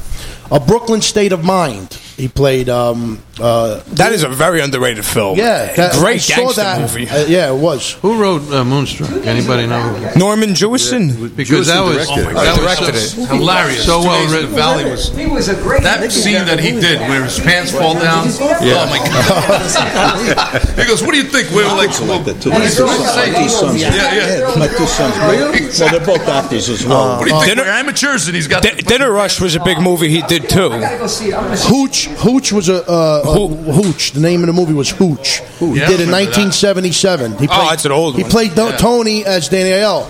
[0.51, 1.97] a Brooklyn State of Mind.
[2.21, 2.69] He played.
[2.69, 5.39] Um, uh, That is a very underrated film.
[5.39, 6.81] yeah, that- I great saw gangster that.
[6.81, 7.09] movie.
[7.09, 7.93] Uh, yeah, it was.
[8.03, 9.11] Who wrote uh, Moonstruck?
[9.25, 10.13] Anybody know?
[10.17, 11.35] Norman Jewison.
[11.35, 12.35] Because that was directed it.
[12.35, 13.29] that Directed was so it.
[13.29, 13.87] hilarious.
[13.87, 14.51] So well written.
[14.55, 15.83] Valley was He was a great.
[15.83, 18.27] that scene that he did where his pants fall down.
[18.29, 20.61] Oh my god!
[20.77, 22.51] he goes, "What do you think?" We were like, well, that too.
[22.51, 23.33] what did you say?
[23.33, 23.81] My two sons.
[23.81, 24.55] Yeah, yeah.
[24.59, 25.17] My two sons.
[25.17, 27.17] Well, they're both actors as well.
[27.19, 27.57] What do you think?
[27.57, 30.69] Dinner- amateurs, and he's got Dinner Rush was a big movie he did too.
[30.73, 31.35] I gotta go see it.
[31.35, 32.09] I'm gonna see Hooch.
[32.19, 34.12] Hooch was a uh, Uh, Hooch.
[34.12, 35.41] The name of the movie was Hooch.
[35.59, 36.39] He Yeah, I did in remember that.
[36.39, 37.39] 1977.
[37.39, 38.31] He Oh, that's an old He one.
[38.31, 38.77] played Do- Yeah.
[38.77, 40.09] Tony as Daniel.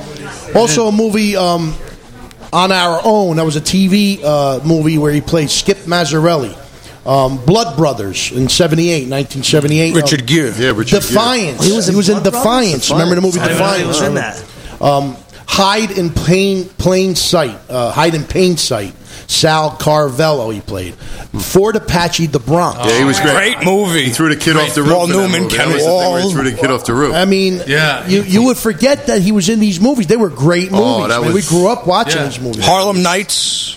[0.55, 1.75] Also, a movie um,
[2.53, 3.37] on our own.
[3.37, 6.57] That was a TV uh, movie where he played Skip Mazzarelli.
[7.07, 9.95] Um, Blood Brothers in 78, 1978.
[9.95, 10.53] Richard Um, Gere.
[10.59, 11.65] Yeah, Richard Defiance.
[11.65, 12.33] He was in in Blood Brothers?
[12.43, 12.91] Defiance.
[12.91, 13.81] Remember the movie I didn't know Defiance?
[13.83, 14.45] he was in that.
[14.83, 15.17] Um,
[15.47, 17.59] Hide in plain plain sight.
[17.69, 18.95] Uh, Hide in plain sight.
[19.31, 20.95] Sal Carvello he played.
[20.95, 22.79] Fort Apache, the Bronx.
[22.85, 23.55] Yeah, he was oh, great.
[23.55, 24.05] Great movie.
[24.07, 24.91] He threw the kid off the roof.
[24.91, 25.57] Paul Newman, movie.
[25.57, 26.33] Ken That was the thing where he Wahl.
[26.33, 27.15] threw the kid off the roof.
[27.15, 28.09] I mean, Yeah.
[28.09, 30.09] you you would forget that he was in these movies.
[30.09, 31.05] They were great oh, movies.
[31.05, 32.27] Oh, that was- we grew up watching Yeah.
[32.27, 32.65] these movies.
[32.65, 33.77] Harlem Nights.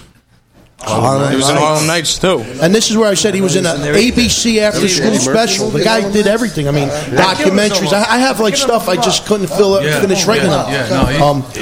[0.85, 1.63] Harlem He was in Nights.
[1.65, 2.39] Harlem Nights too.
[2.61, 5.69] And this is where I said he was in an ABC after school special.
[5.69, 6.67] The guy did everything.
[6.67, 7.93] I mean, documentaries.
[7.93, 9.99] I, I have like stuff I just couldn't fill Yeah.
[10.01, 10.65] finish writing them.
[10.69, 11.17] Yeah, no, he-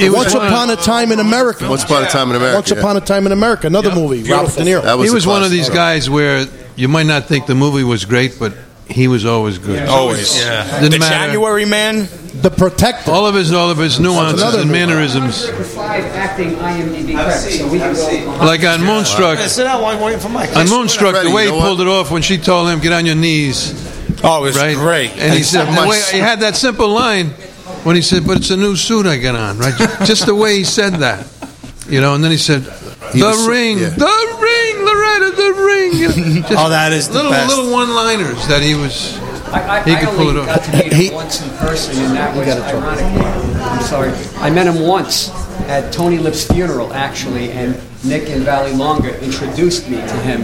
[0.07, 1.69] um, Once Upon a Time in America.
[1.69, 2.55] Once Upon a Time in America.
[2.57, 3.67] Once Upon a Time in America.
[3.67, 4.29] Another movie.
[4.29, 4.83] Robert De Niro.
[4.83, 5.57] That was he a was one of classic.
[5.67, 6.45] these guys where
[6.75, 8.53] you might not think the movie was great, but
[8.91, 9.87] he was always good.
[9.87, 10.37] Always.
[10.37, 10.79] Yeah.
[10.79, 11.15] Didn't The matter.
[11.27, 12.07] January Man.
[12.41, 13.11] The Protector.
[13.11, 14.79] All of his, all of his nuances another and movie.
[14.85, 15.47] mannerisms.
[15.75, 18.25] Five acting IMDb credits, so we can see.
[18.25, 19.37] Like on Moonstruck.
[19.37, 20.55] Hey, sit down while I'm waiting for Mike.
[20.55, 21.65] On Moonstruck, the way you he know what?
[21.65, 23.73] pulled it off when she told him, "Get on your knees,"
[24.23, 24.75] Oh, it was right?
[24.75, 25.11] great.
[25.17, 27.29] And he said, the way, he had that simple line
[27.83, 29.75] when he said, "But it's a new suit I got on," right?
[30.05, 31.27] Just the way he said that,
[31.89, 32.15] you know.
[32.15, 33.89] And then he said, "The was- ring, yeah.
[33.89, 34.37] the
[35.19, 37.49] ring, Loretta, the ring." Just Oh, that is the little best.
[37.55, 39.17] little one-liners that he was.
[39.51, 40.65] I, I, He I could pull only it got off.
[40.71, 43.03] to meet He- him once in person, and that was ironic.
[43.61, 44.11] I'm sorry.
[44.37, 45.29] I met him once
[45.67, 50.41] at Tony Lip's funeral, actually, and Nick and Vallelonga introduced me to him,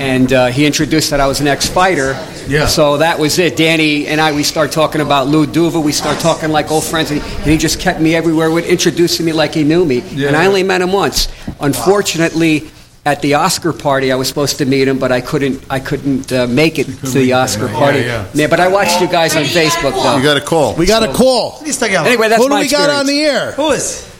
[0.00, 2.12] and uh, he introduced that I was an ex-fighter.
[2.48, 2.66] Yeah.
[2.66, 3.56] So that was it.
[3.56, 5.82] Danny and I, we start talking about Lou Duva.
[5.82, 8.66] We start talking like old friends, and he, and he just kept me everywhere, with
[8.66, 9.98] introducing me like he knew me.
[10.00, 10.28] Yeah.
[10.28, 11.28] And I only met him once.
[11.60, 12.70] Unfortunately.
[13.06, 15.64] At the Oscar party, I was supposed to meet him, but I couldn't.
[15.70, 18.00] I couldn't uh, make it to the Oscar party.
[18.00, 18.26] yeah.
[18.34, 20.16] Yeah, but I watched you guys on Facebook, though.
[20.16, 20.74] You got a call.
[20.74, 21.60] We got a call.
[21.62, 23.52] Anyway, that's Who do my we got on the air?
[23.52, 24.12] Who is?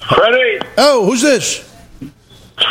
[0.00, 1.58] Freddie, Oh, who's this?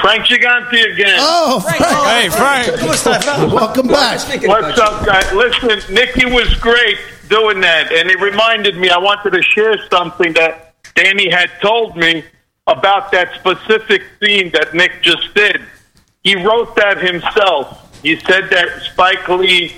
[0.02, 1.18] Frank Gigante again.
[1.19, 1.84] Oh, Frank.
[2.07, 3.53] Hey, Frank.
[3.53, 4.28] Welcome back.
[4.48, 5.32] What's up, guys?
[5.32, 6.98] Listen, Nikki was great
[7.30, 8.90] doing that, and it reminded me.
[8.90, 12.24] I wanted to share something that Danny had told me
[12.68, 15.61] about that specific scene that Nick just did.
[16.23, 18.02] He wrote that himself.
[18.03, 19.73] He said that Spike Lee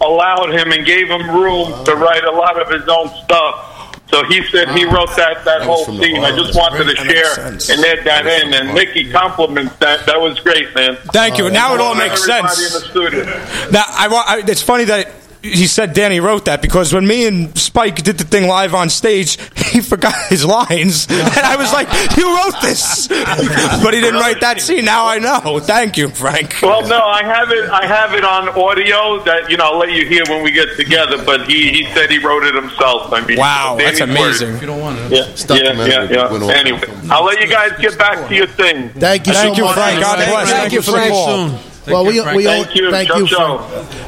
[0.00, 3.68] allowed him and gave him room to write a lot of his own stuff.
[4.08, 6.22] So he said he wrote that, that whole scene.
[6.22, 6.86] I just Harlem.
[6.86, 8.52] wanted to share and add that in.
[8.52, 10.04] And Nikki compliments that.
[10.04, 10.96] That was great, man.
[11.14, 11.48] Thank you.
[11.50, 12.58] Now it all makes sense.
[12.58, 13.24] in the studio.
[13.70, 15.08] Now, I, wa- I, it's funny that
[15.42, 18.88] he said Danny wrote that because when me and Spike did the thing live on
[18.88, 23.08] stage, he forgot his lines, and I was like, "You wrote this,"
[23.82, 24.84] but he didn't write that scene.
[24.84, 25.58] Now I know.
[25.60, 26.54] Thank you, Frank.
[26.62, 27.68] Well, no, I have it.
[27.70, 29.62] I have it on audio that you know.
[29.72, 31.22] I'll let you hear when we get together.
[31.24, 33.12] But he, he said he wrote it himself.
[33.12, 34.48] I mean, Wow, that's amazing.
[34.48, 34.54] word.
[34.56, 35.14] If you don't want to.
[35.14, 36.52] Yeah, yeah, yeah, yeah.
[36.52, 38.90] Anyway, I'll let you guys get back to your thing.
[38.90, 39.74] Thank you Thank so you, much.
[39.74, 40.00] Frank.
[40.00, 40.50] God bless.
[40.50, 41.48] Thank Thank you, you for the call.
[41.48, 41.71] Soon.
[41.86, 42.90] Well, we, we Thank only, you.
[42.90, 43.58] Thank you, ciao.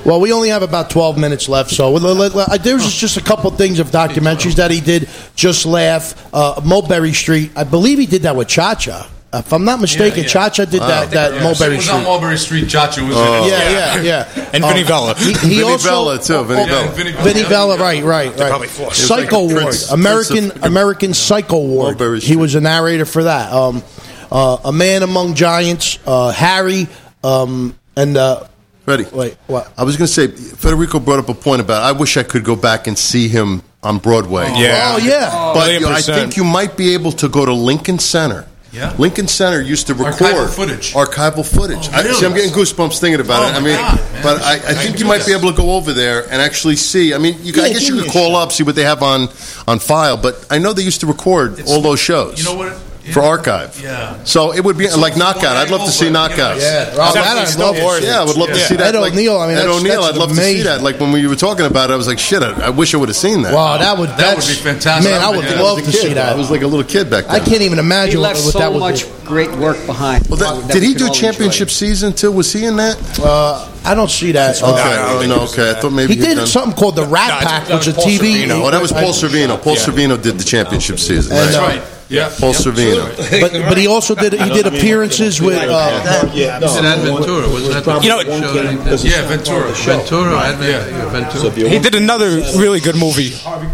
[0.05, 2.94] Well, we only have about 12 minutes left, so let- let- let- uh, there was
[2.94, 5.09] just a couple things of documentaries that he did.
[5.34, 7.51] Just Laugh, uh, Mulberry Street.
[7.56, 9.09] I believe he did that with Cha Cha.
[9.32, 10.28] If I'm not mistaken, Yeah, yeah.
[10.28, 11.96] Cha Cha did that, that Yeah, Mulberry it was Street.
[11.98, 12.68] on Mulberry Street.
[12.68, 13.38] Chacha was Oh.
[13.42, 13.51] in it.
[13.51, 14.02] yeah, yeah,
[14.36, 14.48] yeah.
[14.52, 15.14] And Vinnie Vella.
[15.16, 16.88] He, he Vinnie also, Vella, too, Vinnie oh, Vella.
[16.92, 17.24] Vinnie Vella.
[17.24, 18.48] Vinnie Vella, right, right, right.
[18.48, 18.94] probably four.
[18.94, 21.98] Psycho like Ward, Prince- American Prince of- American Psycho Ward.
[21.98, 23.52] Mulberry He was a narrator for that.
[23.52, 23.82] Um,
[24.30, 26.86] uh, a Man Among Giants, uh, Harry,
[27.24, 28.44] um, and uh,
[28.86, 29.05] Ready?
[29.12, 29.72] wait, what?
[29.78, 31.82] I was going to say, Federico brought up a point about.
[31.82, 34.44] I wish I could go back and see him on Broadway.
[34.56, 34.92] Yeah.
[34.94, 35.52] Oh yeah.
[35.55, 38.46] but you know, I think you might be able to go to Lincoln Center.
[38.72, 38.92] Yeah.
[38.98, 40.92] Lincoln Center used to record Archival footage.
[40.94, 41.88] Archival footage.
[41.90, 42.14] I, really?
[42.14, 43.51] see, I'm getting goosebumps thinking about Oh, it.
[43.55, 45.28] I my mean, God, but I, I I think do you might this.
[45.28, 47.14] be able to go over there and actually see.
[47.14, 48.42] I mean, you, I Yeah, guess you could call shot.
[48.48, 49.28] up, see what they have on
[49.68, 50.16] on file.
[50.16, 52.38] But I know they used to record all those shows.
[52.38, 52.76] You know what?
[53.12, 53.78] For archive.
[53.82, 54.24] Yeah.
[54.24, 55.56] So it would be So like knockout.
[55.59, 56.60] I'd love to see but, you know, knockouts.
[56.60, 58.06] Yeah, oh, that I'd love to see.
[58.06, 58.94] Yeah, I would love to see that.
[58.94, 60.81] Ed like, O'Neill, I mean, Ed that's- O'Neill, that's I'd love to see that.
[60.82, 62.97] Like when we were talking about it, I was like, shit, I, I wish I
[62.97, 63.52] would have seen that.
[63.52, 65.10] Wow, that would That would be fantastic.
[65.10, 65.60] Man, I would Yeah.
[65.60, 66.32] love to see that.
[66.32, 67.35] I was like a little kid back then.
[67.35, 69.10] I can't even imagine He what, left what so that would much be.
[69.26, 70.26] great work behind.
[70.28, 72.32] Well, that, that did he do championship season too?
[72.32, 72.97] Was he in that?
[73.20, 74.56] Uh, I don't see that.
[74.62, 75.72] Okay, Uh, oh, no, okay.
[75.72, 77.86] I thought maybe he he'd did done- something called the Rat No, Pack, that which
[77.86, 78.47] is was a Paul TV.
[78.47, 78.64] Sorvino.
[78.64, 79.60] Oh, that was Paul Sorvino.
[79.62, 79.81] Paul Yeah.
[79.81, 81.36] Sorvino did the championship season.
[81.36, 81.82] And, right.
[82.15, 82.31] Right.
[82.31, 82.36] Yeah.
[82.41, 82.61] Paul Yep.
[82.62, 83.41] Sorvino.
[83.41, 85.57] But but he also did he did appearances with.
[85.59, 89.05] Uh, He did Dellaventura, wasn't that You know- show that he did?
[89.05, 89.73] Yeah, Ventura.
[89.73, 91.09] Ventura, yeah.
[91.11, 91.69] Ventura.
[91.69, 93.31] He did another really good movie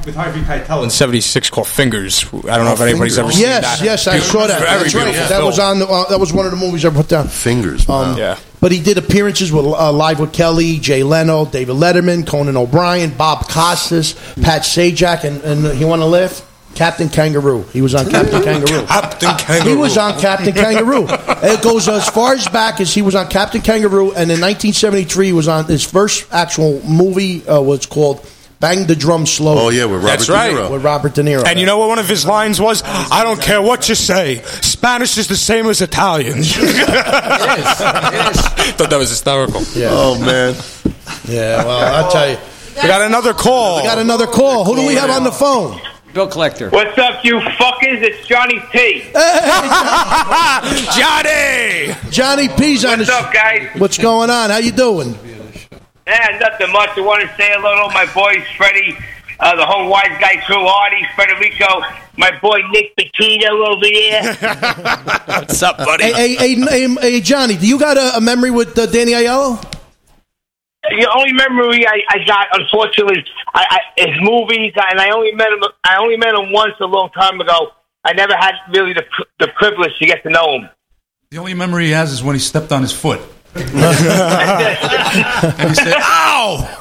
[0.06, 2.24] with Harvey Keitel in '76 called Fingers.
[2.48, 3.84] I don't know if anybody's ever seen yes, that.
[3.84, 4.60] yes, yes, I saw that.
[4.60, 5.04] That's right.
[5.04, 5.78] beautiful That was on.
[5.80, 7.28] The, uh, that was one of the movies I put down.
[7.28, 7.86] Fingers.
[7.86, 8.12] Wow.
[8.12, 8.36] Um, Yeah.
[8.60, 13.10] but he did appearances with uh, live with Kelly, Jay Leno, David Letterman, Conan O'Brien,
[13.10, 16.44] Bob Costas, Pat Sajak, and, and he want to lift.
[16.74, 17.62] Captain Kangaroo.
[17.72, 18.86] He was on Captain Kangaroo.
[18.88, 19.70] Captain Kangaroo.
[19.70, 21.06] He was on Captain Kangaroo.
[21.08, 25.26] It goes as far as back as he was on Captain Kangaroo, and in 1973
[25.26, 28.26] he was on his first actual movie uh, was called
[28.60, 29.56] Bang the Drum Slow.
[29.58, 30.52] Oh, yeah, with Robert That's De right.
[30.52, 30.70] Niro.
[30.70, 31.44] With Robert De Niro.
[31.46, 32.82] And you know what one of his lines was?
[32.84, 34.42] I don't care what you say.
[34.42, 36.42] Spanish is the same as Italian.
[38.74, 39.62] Thought that was hysterical.
[39.74, 39.88] Yeah.
[39.92, 40.54] Oh man.
[41.26, 42.38] Yeah, well, I'll tell you.
[42.76, 43.78] We got another call.
[43.78, 44.64] We got another call.
[44.64, 45.80] Who do we have on the phone?
[46.12, 46.70] Bill Collector.
[46.70, 48.02] What's up, you fuckers?
[48.02, 49.02] It's Johnny P.
[50.98, 51.94] Johnny!
[52.10, 53.68] Johnny P's on What's the up, guys?
[53.78, 54.50] What's going on?
[54.50, 55.14] How you doing?
[56.06, 56.90] Eh, nothing much.
[56.96, 58.96] I want to say hello to my boys, Freddie,
[59.38, 61.82] uh, the whole wise guy crew, Artie, Federico,
[62.16, 64.34] my boy Nick Petito over there.
[65.26, 66.04] What's up, buddy?
[66.04, 69.12] Hey, hey, hey, hey, hey, Johnny, do you got a, a memory with uh, Danny
[69.12, 69.64] Aiello?
[70.82, 73.24] The only memory I, I got, unfortunately,
[73.54, 75.62] I, I, his movies, and I only met him.
[75.84, 77.72] I only met him once a long time ago.
[78.04, 79.04] I never had really the
[79.38, 80.70] the privilege to get to know him.
[81.30, 83.20] The only memory he has is when he stepped on his foot.
[83.54, 83.64] And
[85.68, 86.76] he said, "Ow!"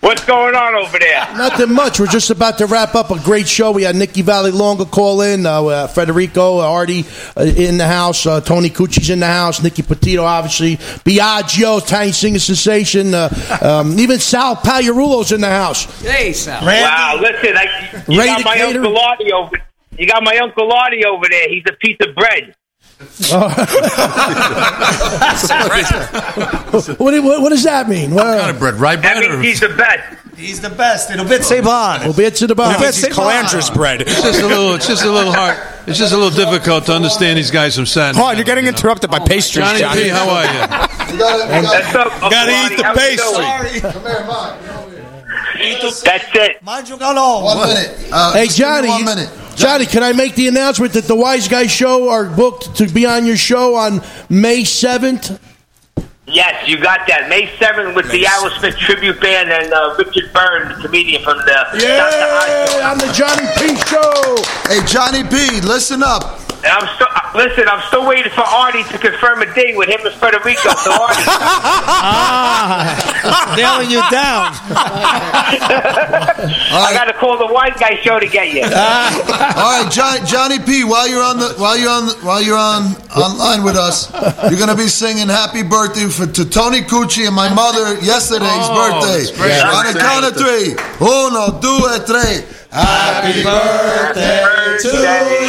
[0.00, 1.26] What's going on over there?
[1.36, 2.00] Nothing much.
[2.00, 3.70] We're just about to wrap up a great show.
[3.72, 7.04] We had Nikki Vallelonga call in, uh, uh, Federico, Artie
[7.36, 12.12] uh, in the house, uh, Tony Cucci's in the house, Nikki Petito, obviously, Biagio, Tiny
[12.12, 13.28] Singer Sensation, uh,
[13.60, 15.84] um, even Sal Pagliarulo's in the house.
[16.02, 16.64] Hey, Sal.
[16.64, 18.78] Wow, listen, I, you Ready got my cater?
[18.80, 19.56] uncle Artie over.
[19.98, 21.48] You got my uncle Artie over there.
[21.48, 22.54] He's a piece of bread.
[26.98, 28.14] What, what, what does that mean?
[28.14, 28.74] What kind of bread?
[28.74, 30.18] Rye That means he's the best.
[30.36, 31.10] He's the best.
[31.10, 32.00] It'll bit Saban.
[32.00, 32.80] It'll bit to the bottom.
[32.82, 34.00] He's Calandra's bread.
[34.02, 34.74] It's just a little.
[34.74, 35.56] It's just a little hard.
[35.86, 38.18] It's just a little difficult to understand these guys from Saturday.
[38.18, 40.02] Hold on, you're getting interrupted by oh pastries, Johnny, Johnny.
[40.04, 41.18] P, how are you?
[41.18, 42.76] That's up, Uncle Gotta eat Artie.
[42.76, 43.80] the How you pastry.
[43.80, 43.92] doing?
[43.92, 45.01] Come here, Mike.
[46.04, 46.62] That's it.
[46.62, 47.14] Mind you, go
[47.44, 48.08] One minute.
[48.12, 48.88] Uh, hey, just give me Johnny.
[48.88, 49.30] One minute.
[49.56, 53.06] Johnny, can I make the announcement that the Wise Guy Show are booked to be
[53.06, 55.38] on your show on May 7th?
[56.26, 57.28] Yes, you got that.
[57.28, 61.66] May 7th with the Aerosmith tribute band and uh, Richard Byrne, the comedian from the
[61.74, 64.36] Yeah, on the Johnny P Show.
[64.68, 66.41] Hey, Johnny P, listen up.
[66.62, 67.66] And I'm still uh, listen.
[67.68, 70.70] I'm still waiting for Artie to confirm a date with him and Federico.
[70.78, 71.22] So Artie,
[72.04, 74.54] Ah, nailing you down.
[75.66, 78.62] I got to call the white Guy Show to get you.
[78.64, 80.84] All right, Johnny, Johnny P.
[80.84, 84.10] While you're on the while you're on the, while you're on online with us,
[84.50, 88.48] you're going to be singing "Happy Birthday" for to Tony Cucci and my mother yesterday's
[88.70, 89.24] Oh, birthday.
[89.34, 89.64] that's.
[89.66, 92.44] On the count of three, uno, due, tre.
[92.72, 94.88] Happy birthday to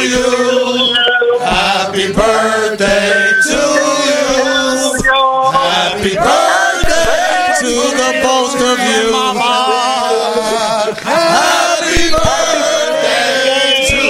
[0.04, 0.28] you.
[1.40, 3.60] Happy birthday to
[4.04, 5.00] you.
[5.50, 9.08] Happy birthday to the both of you.
[11.00, 14.04] Happy birthday to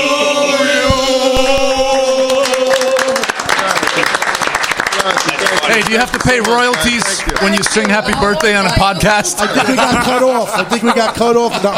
[5.71, 7.04] Hey, do you have to pay royalties
[7.43, 9.41] when you sing "Happy Birthday" on a podcast?
[9.41, 10.51] I think we got cut off.
[10.55, 11.63] I think we got cut off.
[11.63, 11.73] No.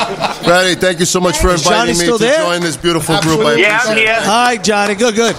[0.44, 2.38] Freddie, thank you so much for inviting Johnny me still to there?
[2.44, 3.40] join this beautiful group.
[3.40, 4.06] I Yeah, I'm appreciate it.
[4.08, 4.20] here.
[4.22, 4.94] Hi, Johnny.
[4.94, 5.36] Good, good.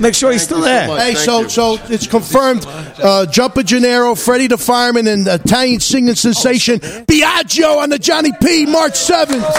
[0.00, 0.86] Make sure he's still there.
[0.98, 2.64] Hey, so so it's confirmed.
[2.66, 8.66] Uh, Jumper Gennaro, Freddie the Fireman, and Italian singing sensation Biagio on the Johnny P.
[8.66, 9.42] March seventh.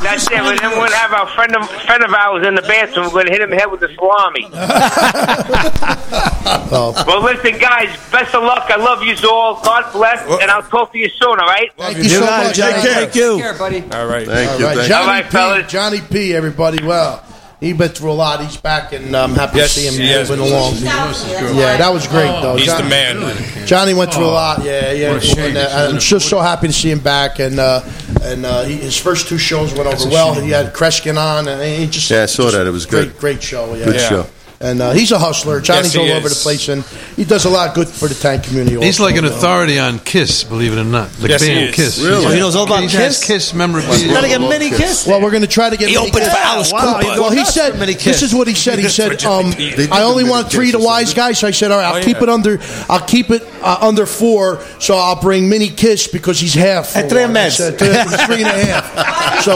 [0.00, 0.34] That's it.
[0.34, 3.06] And then we'll have our friend of friend of ours in the bathroom.
[3.06, 4.46] We're going to hit him in the head with the salami.
[6.70, 7.88] Well, listen, guys.
[8.10, 8.70] Best of luck.
[8.70, 9.62] I love you all.
[9.62, 11.28] God bless, and I'll talk to you soon.
[11.28, 11.70] All right.
[11.76, 12.56] Thank you so much.
[12.56, 12.72] Johnny.
[12.74, 12.94] Take care.
[12.94, 13.32] Thank you.
[13.34, 13.82] Take care, buddy.
[13.92, 14.26] All right.
[14.26, 14.66] Thank All you.
[14.66, 15.02] right, Thank Johnny
[15.34, 15.70] All right, P.
[15.70, 16.34] Johnny P.
[16.34, 17.22] Everybody, well,
[17.60, 18.44] he been through a lot.
[18.44, 20.30] He's back, and I'm happy Yes, to see him he has.
[20.30, 20.74] moving along.
[20.76, 22.56] Yeah, that was great, though.
[22.56, 23.66] He's Johnny, the man.
[23.66, 24.62] Johnny went through a lot.
[24.64, 25.12] Yeah, yeah.
[25.12, 25.56] What a shame.
[25.56, 27.82] And, uh, I'm just so happy to see him back, and uh,
[28.22, 30.34] and uh, he, his first two shows went over well.
[30.34, 32.66] He had Kreskin on, and he just Yeah, I saw that.
[32.66, 33.18] It was great, good.
[33.18, 33.74] great show.
[33.74, 33.84] Yeah.
[33.86, 34.08] Good Yeah.
[34.08, 34.26] show.
[34.60, 35.60] And uh, he's a hustler.
[35.60, 36.82] Johnny's Yes, he all over the place, and
[37.14, 38.74] he does a lot of good for the tank community.
[38.84, 39.36] He's also, like an you know.
[39.36, 41.10] authority on Kiss, believe it or not.
[41.10, 41.76] The Yes, he band is.
[41.76, 42.00] Kiss.
[42.04, 42.26] Really?
[42.26, 43.24] Oh, he knows all about He Kiss?
[43.24, 44.08] Kiss memorabilia.
[44.08, 44.78] Gotta get love mini Kiss.
[44.78, 45.06] kiss.
[45.06, 45.88] Well, we're going to try to get.
[45.88, 46.34] He many opened kids.
[46.34, 47.20] for Alice wow, Cooper.
[47.20, 48.22] Well, he said, for mini "This kiss.
[48.22, 49.52] is what he said." He said, um,
[49.92, 51.22] "I only want three to wise something.
[51.22, 52.22] guys." So I said, "All right, I'll Oh, keep yeah.
[52.24, 52.58] it under.
[52.88, 54.60] I'll keep it uh, under four.
[54.80, 56.96] So I'll bring mini kiss because he's half.
[56.96, 57.10] At full.
[57.10, 57.52] three I meds.
[57.52, 57.86] said, three
[58.26, 59.44] three and a half.
[59.44, 59.54] So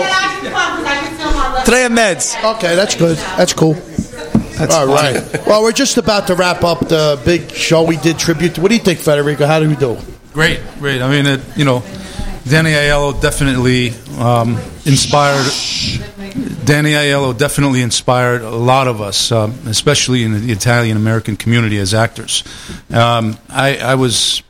[1.64, 2.34] Three meds.
[2.56, 3.16] okay, that's good.
[3.36, 3.74] That's cool.
[4.60, 5.46] All right.
[5.46, 8.54] Well, we're just about to wrap up the big show we did tribute.
[8.56, 8.60] to.
[8.60, 9.46] What do you think, Federico?
[9.46, 9.98] How do we do?
[10.32, 11.02] Great, great.
[11.02, 11.82] I mean, it, you know,
[12.44, 15.46] Danny Aiello definitely um, inspired
[16.64, 21.78] Danny Aiello definitely inspired a lot of us, um, especially in the Italian American community
[21.78, 22.44] as actors.
[22.90, 24.42] Um, I, I was,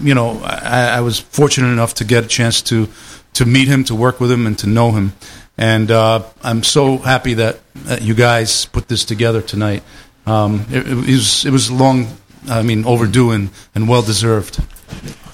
[0.00, 2.88] you know, I, I was fortunate enough to get a chance to
[3.32, 5.12] to meet him, to work with him, and to know him.
[5.60, 9.82] And uh, I'm so happy that, that you guys put this together tonight.
[10.26, 12.06] Um, it, it was it was long,
[12.48, 14.58] I mean, overdue and, and well deserved.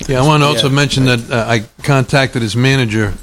[0.09, 0.75] Yeah, I want to also Yeah.
[0.75, 3.15] mention that uh, I contacted his manager,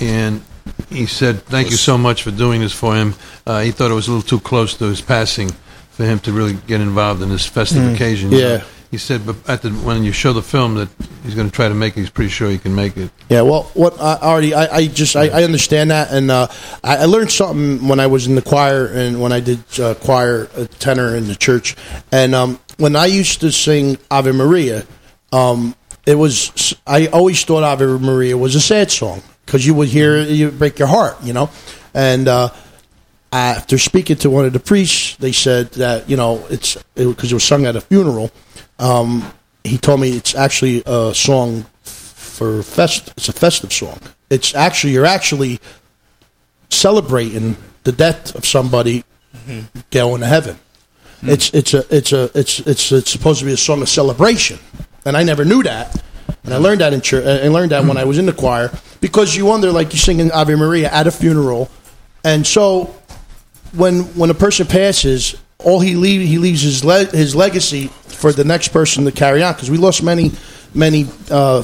[0.00, 0.40] and
[0.88, 3.14] he said, "Thank you so much for doing this for him."
[3.46, 5.50] Uh, he thought it was a little too close to his passing
[5.90, 8.32] for him to really get involved in this festive Mm, occasion.
[8.32, 8.38] yeah.
[8.58, 8.62] know.
[8.90, 10.88] He said, but at the, when you show the film, that
[11.22, 12.00] he's going to try to make it.
[12.00, 13.12] He's pretty sure he can make it.
[13.28, 16.48] Yeah, well, what I already I, I just I, I understand that, and uh,
[16.82, 20.48] I, learned something when I was in the choir and when I did uh, choir
[20.56, 21.76] uh, tenor in the church,
[22.10, 24.84] and um, when I used to sing Ave Maria,
[25.32, 29.88] um, it was I always thought Ave Maria was a sad song because you would
[29.88, 31.48] hear it, you break your heart, you know,
[31.94, 32.26] and.
[32.26, 32.50] Uh,
[33.32, 37.34] after speaking to one of the priests, they said that you know it's because it,
[37.34, 38.30] was sung at a funeral.
[38.80, 39.30] Um,
[39.62, 43.12] he told me it's actually a song for fest.
[43.16, 44.00] It's a festive song.
[44.30, 45.60] It's actually you're actually
[46.70, 49.04] celebrating the death of somebody
[49.36, 49.80] mm-hmm.
[49.90, 50.58] going to heaven.
[51.20, 51.28] Hmm.
[51.28, 54.58] It's it's a it's a it's it's it's supposed to be a song of celebration,
[55.04, 56.02] and I never knew that.
[56.44, 56.62] And I hmm.
[56.62, 57.26] learned that in church.
[57.26, 58.70] I learned that when I was in the choir
[59.00, 61.70] because you wonder, like you're singing Ave Maria at a funeral,
[62.24, 62.94] and so
[63.72, 68.32] when when a person passes, all he leave he leaves his le- his legacy for
[68.32, 69.54] the next person to carry on.
[69.54, 70.32] Because we lost many
[70.74, 71.62] many uh,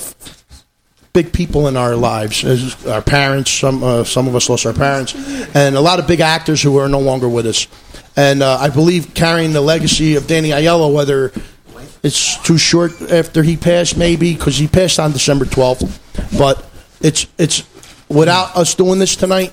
[1.12, 3.50] big people in our lives, as our parents.
[3.50, 5.14] Some uh, some of us lost our parents,
[5.54, 7.66] and a lot of big actors who are no longer with us.
[8.16, 11.32] And uh, I believe carrying the legacy of Danny Aiello, whether
[12.02, 16.00] it's too short after he passed, maybe because he passed on December twelfth,
[16.38, 16.64] but
[17.00, 17.62] it's it's
[18.08, 19.52] without us doing this tonight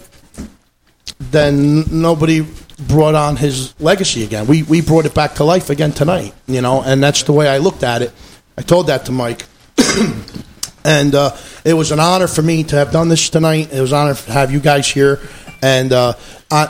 [1.32, 2.46] then nobody
[2.78, 4.48] brought on his legacy again.
[4.48, 7.48] We we brought it back to life again tonight, you know, and that's the way
[7.48, 8.12] I looked at it.
[8.58, 9.46] I told that to Mike,
[10.86, 11.36] and uh,
[11.66, 13.74] it was an honor for me to have done this tonight.
[13.74, 15.20] It was an honor to have you guys here,
[15.62, 16.14] and uh,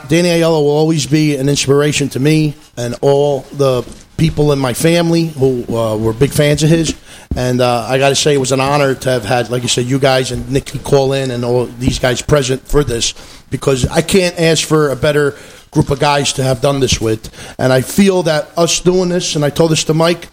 [0.08, 3.82] Danny Aiello will always be an inspiration to me and all the
[4.16, 6.98] people in my family who uh, were big fans of his.
[7.36, 9.68] And uh, I got to say, it was an honor to have had, like you
[9.68, 13.12] said, you guys and Nikki call in and all these guys present for this
[13.50, 15.36] because I can't ask for a better
[15.74, 17.30] group of guys to have done this with.
[17.58, 20.28] And I feel that us doing this, and I told this to Mike,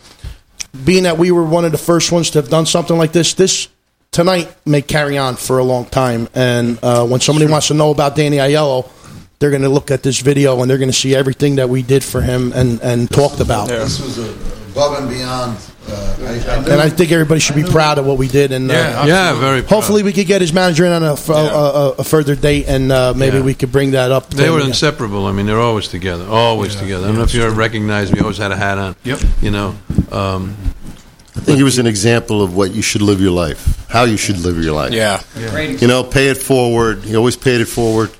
[0.85, 3.33] being that we were one of the first ones to have done something like this,
[3.33, 3.67] this
[4.11, 6.29] tonight may carry on for a long time.
[6.33, 8.89] And uh, when somebody wants to know about Danny Aiello,
[9.39, 11.81] they're going to look at this video and they're going to see everything that we
[11.81, 13.69] did for him and, and talked about.
[13.69, 13.79] Yeah.
[13.79, 14.31] This was a,
[14.71, 15.57] above and beyond.
[15.91, 18.51] Uh, I, I And I think everybody should be proud of what we did.
[18.51, 19.69] And uh, Yeah, yeah, very proud.
[19.75, 22.91] Hopefully, we could get his manager in on a, a, a, a further date, and
[22.91, 23.43] uh, maybe Yeah.
[23.43, 24.29] we could bring that up.
[24.29, 24.69] They him were again.
[24.69, 25.25] inseparable.
[25.25, 27.03] I mean, they're always together, always together.
[27.05, 28.21] I don't know if you ever recognized me.
[28.21, 28.95] Always had a hat on.
[29.03, 29.19] Yep.
[29.41, 29.75] You know.
[30.11, 30.55] Um,
[31.33, 34.17] I think he was an example of what you should live your life, how you
[34.17, 34.91] should live your life.
[34.93, 35.21] Yeah.
[35.49, 37.03] Great You know, pay it forward.
[37.03, 38.11] He always paid it forward.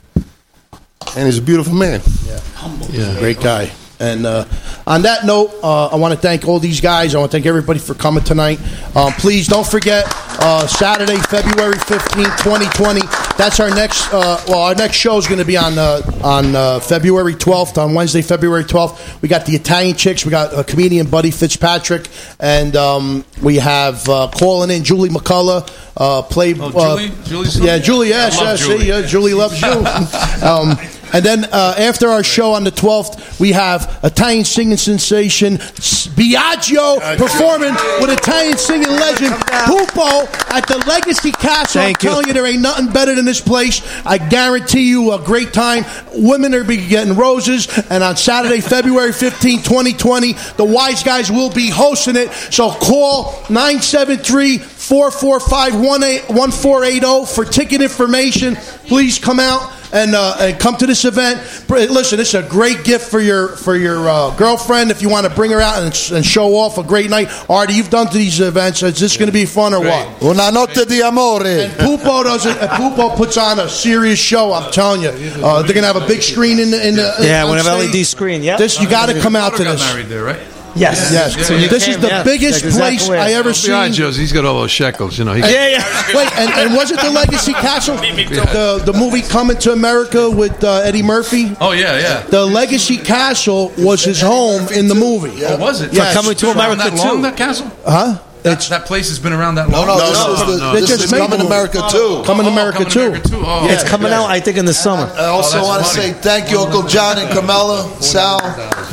[1.17, 2.01] And he's a beautiful man.
[2.25, 2.87] Yeah, humble.
[2.87, 3.71] Yeah, great guy.
[4.01, 4.45] And uh,
[4.87, 7.13] on that note, uh, I want to thank all these guys.
[7.13, 8.59] I want to thank everybody for coming tonight.
[8.95, 10.05] Um, please don't forget
[10.39, 13.01] uh, Saturday, February fifteenth, 2020.
[13.37, 14.11] That's our next.
[14.11, 17.77] Uh, well, our next show is going to be on uh, on uh, February 12th.
[17.77, 20.25] On Wednesday, February 12th, we got the Italian chicks.
[20.25, 22.07] We got comedian Buddy Fitzpatrick,
[22.39, 25.69] and um, we have uh, calling in Julie McCullough.
[25.95, 26.55] Uh, play.
[26.59, 27.23] Oh, Julie?
[27.25, 27.77] Julie's yeah.
[27.77, 28.09] Julie.
[28.09, 28.59] Yes, yes.
[28.59, 28.79] Julie.
[28.79, 29.67] See, Julie loves you.
[30.47, 30.75] um,
[31.13, 37.17] and then uh, after our show on the 12th, we have Italian singing sensation Biagio
[37.17, 41.81] performing with Italian singing legend Pupo at the Legacy Castle.
[41.81, 43.81] Thank I'm telling you, there ain't nothing better than this place.
[44.05, 45.85] I guarantee you a great time.
[46.13, 47.67] Women are be getting roses.
[47.89, 52.31] And on Saturday, February 15, 2020, the Wise Guys will be hosting it.
[52.51, 54.57] So call 973
[54.91, 58.57] 445 1480 for ticket information.
[58.87, 61.39] Please come out and, uh, and come to this event.
[61.69, 65.25] Listen, this is a great gift for your for your uh, girlfriend if you want
[65.25, 67.29] to bring her out and, and show off a great night.
[67.49, 68.83] Artie, you've done to these events.
[68.83, 70.21] Is this going to be fun or what?
[70.21, 71.45] Una notte di amore.
[71.47, 72.57] And Pupo does it.
[72.57, 74.51] and Pupo puts on a serious show.
[74.51, 75.09] I'm telling you,
[75.41, 77.93] uh, they're gonna have a big screen in the in the Yeah, on we have.
[77.93, 78.43] LED screen.
[78.43, 79.87] Yeah, This you got to come out to got this.
[79.93, 80.39] married there, right?
[80.75, 81.11] Yes.
[81.11, 82.23] Yes, So this came, is the yeah.
[82.23, 84.03] biggest exactly place where- I ever Behind seen.
[84.03, 85.17] Joe's, he's got all those shekels.
[85.19, 85.33] You know.
[85.33, 86.07] He, Yeah, yeah.
[86.15, 87.97] Wait, and, and was it the Legacy Castle?
[87.97, 91.51] The the movie Coming to America with uh, Eddie Murphy.
[91.59, 92.21] Oh yeah, yeah.
[92.23, 95.37] The Legacy Castle was his home in the movie.
[95.39, 95.55] Yeah.
[95.55, 95.93] Oh, was it?
[95.93, 96.13] Yes.
[96.13, 97.21] Coming to America that long, too.
[97.23, 97.71] that castle?
[97.85, 98.19] Huh?
[98.43, 99.99] That, that place has been around that No, long.
[99.99, 102.23] no, this is the- They this just is coming to America too.
[102.25, 103.05] Coming to Oh, America coming to too.
[103.05, 103.43] America too.
[103.45, 103.67] Oh.
[103.69, 105.11] it's coming out, I think, in the summer.
[105.15, 108.39] I also that's want to say thank you, Uncle John and Carmela, Sal,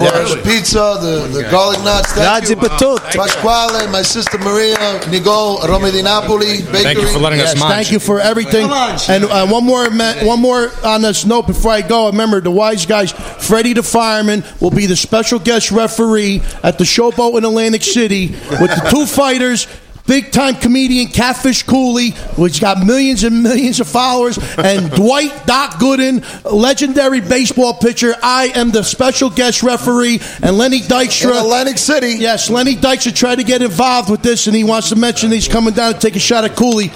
[0.07, 2.13] for the pizza, the, the garlic nuts.
[2.13, 2.61] Thank Grazie you.
[2.61, 2.99] per tutto.
[3.19, 4.77] Pasquale, my sister Maria,
[5.11, 6.83] Nigo, Rome di Napoli, Bakery.
[6.83, 7.73] Thank you for letting us Yes, munch.
[7.73, 8.65] thank you for everything.
[9.09, 12.07] And uh, one more, ma- one more on this note before I go.
[12.07, 16.85] Remember, the wise guys, Freddie the fireman, will be the special guest referee at the
[16.85, 18.29] Showboat in Atlantic City
[18.61, 19.67] with the two fighters.
[20.09, 25.75] Big time comedian Catfish Cooley, which got millions and millions of followers, and Dwight Doc
[25.75, 28.15] Gooden, legendary baseball pitcher.
[28.23, 31.33] I am the special guest referee, and Lenny Dykstra.
[31.33, 32.15] In Atlantic City.
[32.19, 35.47] Yes, Lenny Dykstra tried to get involved with this, and he wants to mention he's
[35.47, 36.91] coming down to take a shot at Cooley.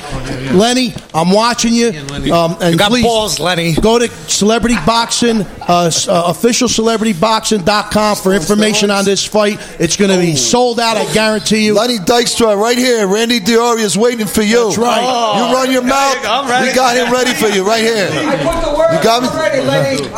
[0.57, 1.89] Lenny, I'm watching you.
[2.33, 3.75] Um, and You got please balls, Lenny.
[3.75, 9.59] Go to Celebrity Boxing, uh, uh, officialcelebrityboxing.com for information on this fight.
[9.79, 11.75] It's going to be sold out, I guarantee you.
[11.75, 13.02] Lenny Dykstra, right here.
[13.05, 14.67] Randy Diori is waiting for you.
[14.67, 15.03] That's right.
[15.37, 16.17] You run your mouth.
[16.25, 16.69] I'm ready.
[16.69, 18.09] We got him ready for you right here.
[18.09, 19.29] You got me.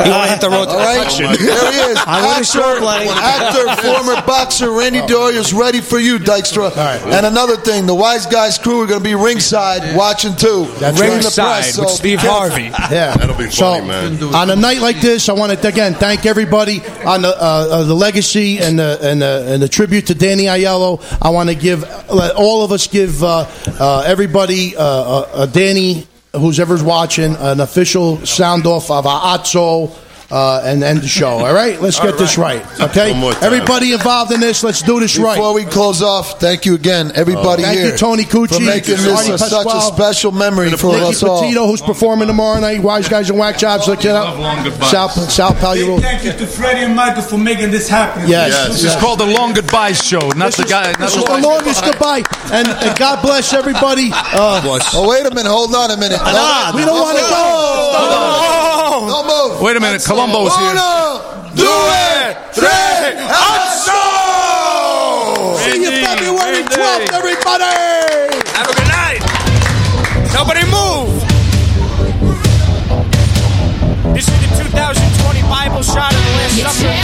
[0.04, 1.98] You want to hit the road to All right, there he is.
[2.06, 6.74] I wanna show Actor, actor, former boxer Randy Diori is ready for you, Dykstra.
[7.06, 10.66] And another thing, the Wise Guys crew are going to be ringside watching too.
[10.78, 11.24] That's Bringing right.
[11.24, 12.18] the press, Ringside with so Steve.
[12.20, 12.64] Harvey.
[12.64, 14.22] Yeah, That'll be so, funny, man.
[14.34, 17.82] On a night like this, I want to again thank everybody on the uh, uh,
[17.84, 21.02] the legacy and the and the, and the tribute to Danny Aiello.
[21.22, 23.46] I want to give all of us give uh,
[23.80, 29.96] uh, everybody uh, uh, uh, Danny who's ever watching an official sound off of Azzo.
[30.30, 31.28] Uh, and end the show.
[31.28, 32.62] All right, let's get this right.
[32.80, 33.44] Okay, One more time.
[33.44, 35.36] everybody involved in this, let's do this right.
[35.36, 37.90] Before we close off, thank you again, everybody Thank here.
[37.92, 41.42] you, Tony Cucci, for making this a, such a special memory for Nicky us all.
[41.42, 42.80] Petito, who's performing tomorrow night.
[42.82, 43.86] Wise guys and whack jobs.
[43.86, 44.34] Look it up.
[44.64, 44.90] goodbyes.
[44.90, 46.00] Sal, Sal Pagliarolo.
[46.00, 48.22] Thank you to Freddie and Michael for making this happen.
[48.28, 48.50] Yes.
[48.52, 48.68] Yes.
[48.82, 50.86] This is called the Long Goodbyes Show, not This the is- guy.
[50.92, 54.10] Not This the is the longest goodbye, and, and God bless everybody.
[54.12, 54.62] Uh,
[54.94, 55.50] Oh, wait a minute.
[55.50, 56.18] Hold on a minute.
[56.18, 58.63] Nah, we don't want to go.
[59.14, 59.62] No move.
[59.62, 60.72] Wait a minute, Columbo's here.
[60.72, 61.22] Uno,
[61.54, 61.64] due,
[62.52, 63.94] tre, asso!
[65.54, 67.62] See you February 12th, everybody.
[68.58, 69.22] Have a good night.
[70.34, 71.14] Nobody move.
[74.14, 77.03] This is the 2020 Bible shot of the last supper.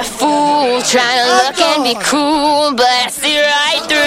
[0.00, 0.80] To fool?
[0.80, 3.99] Trying to look and be cool, but I see right through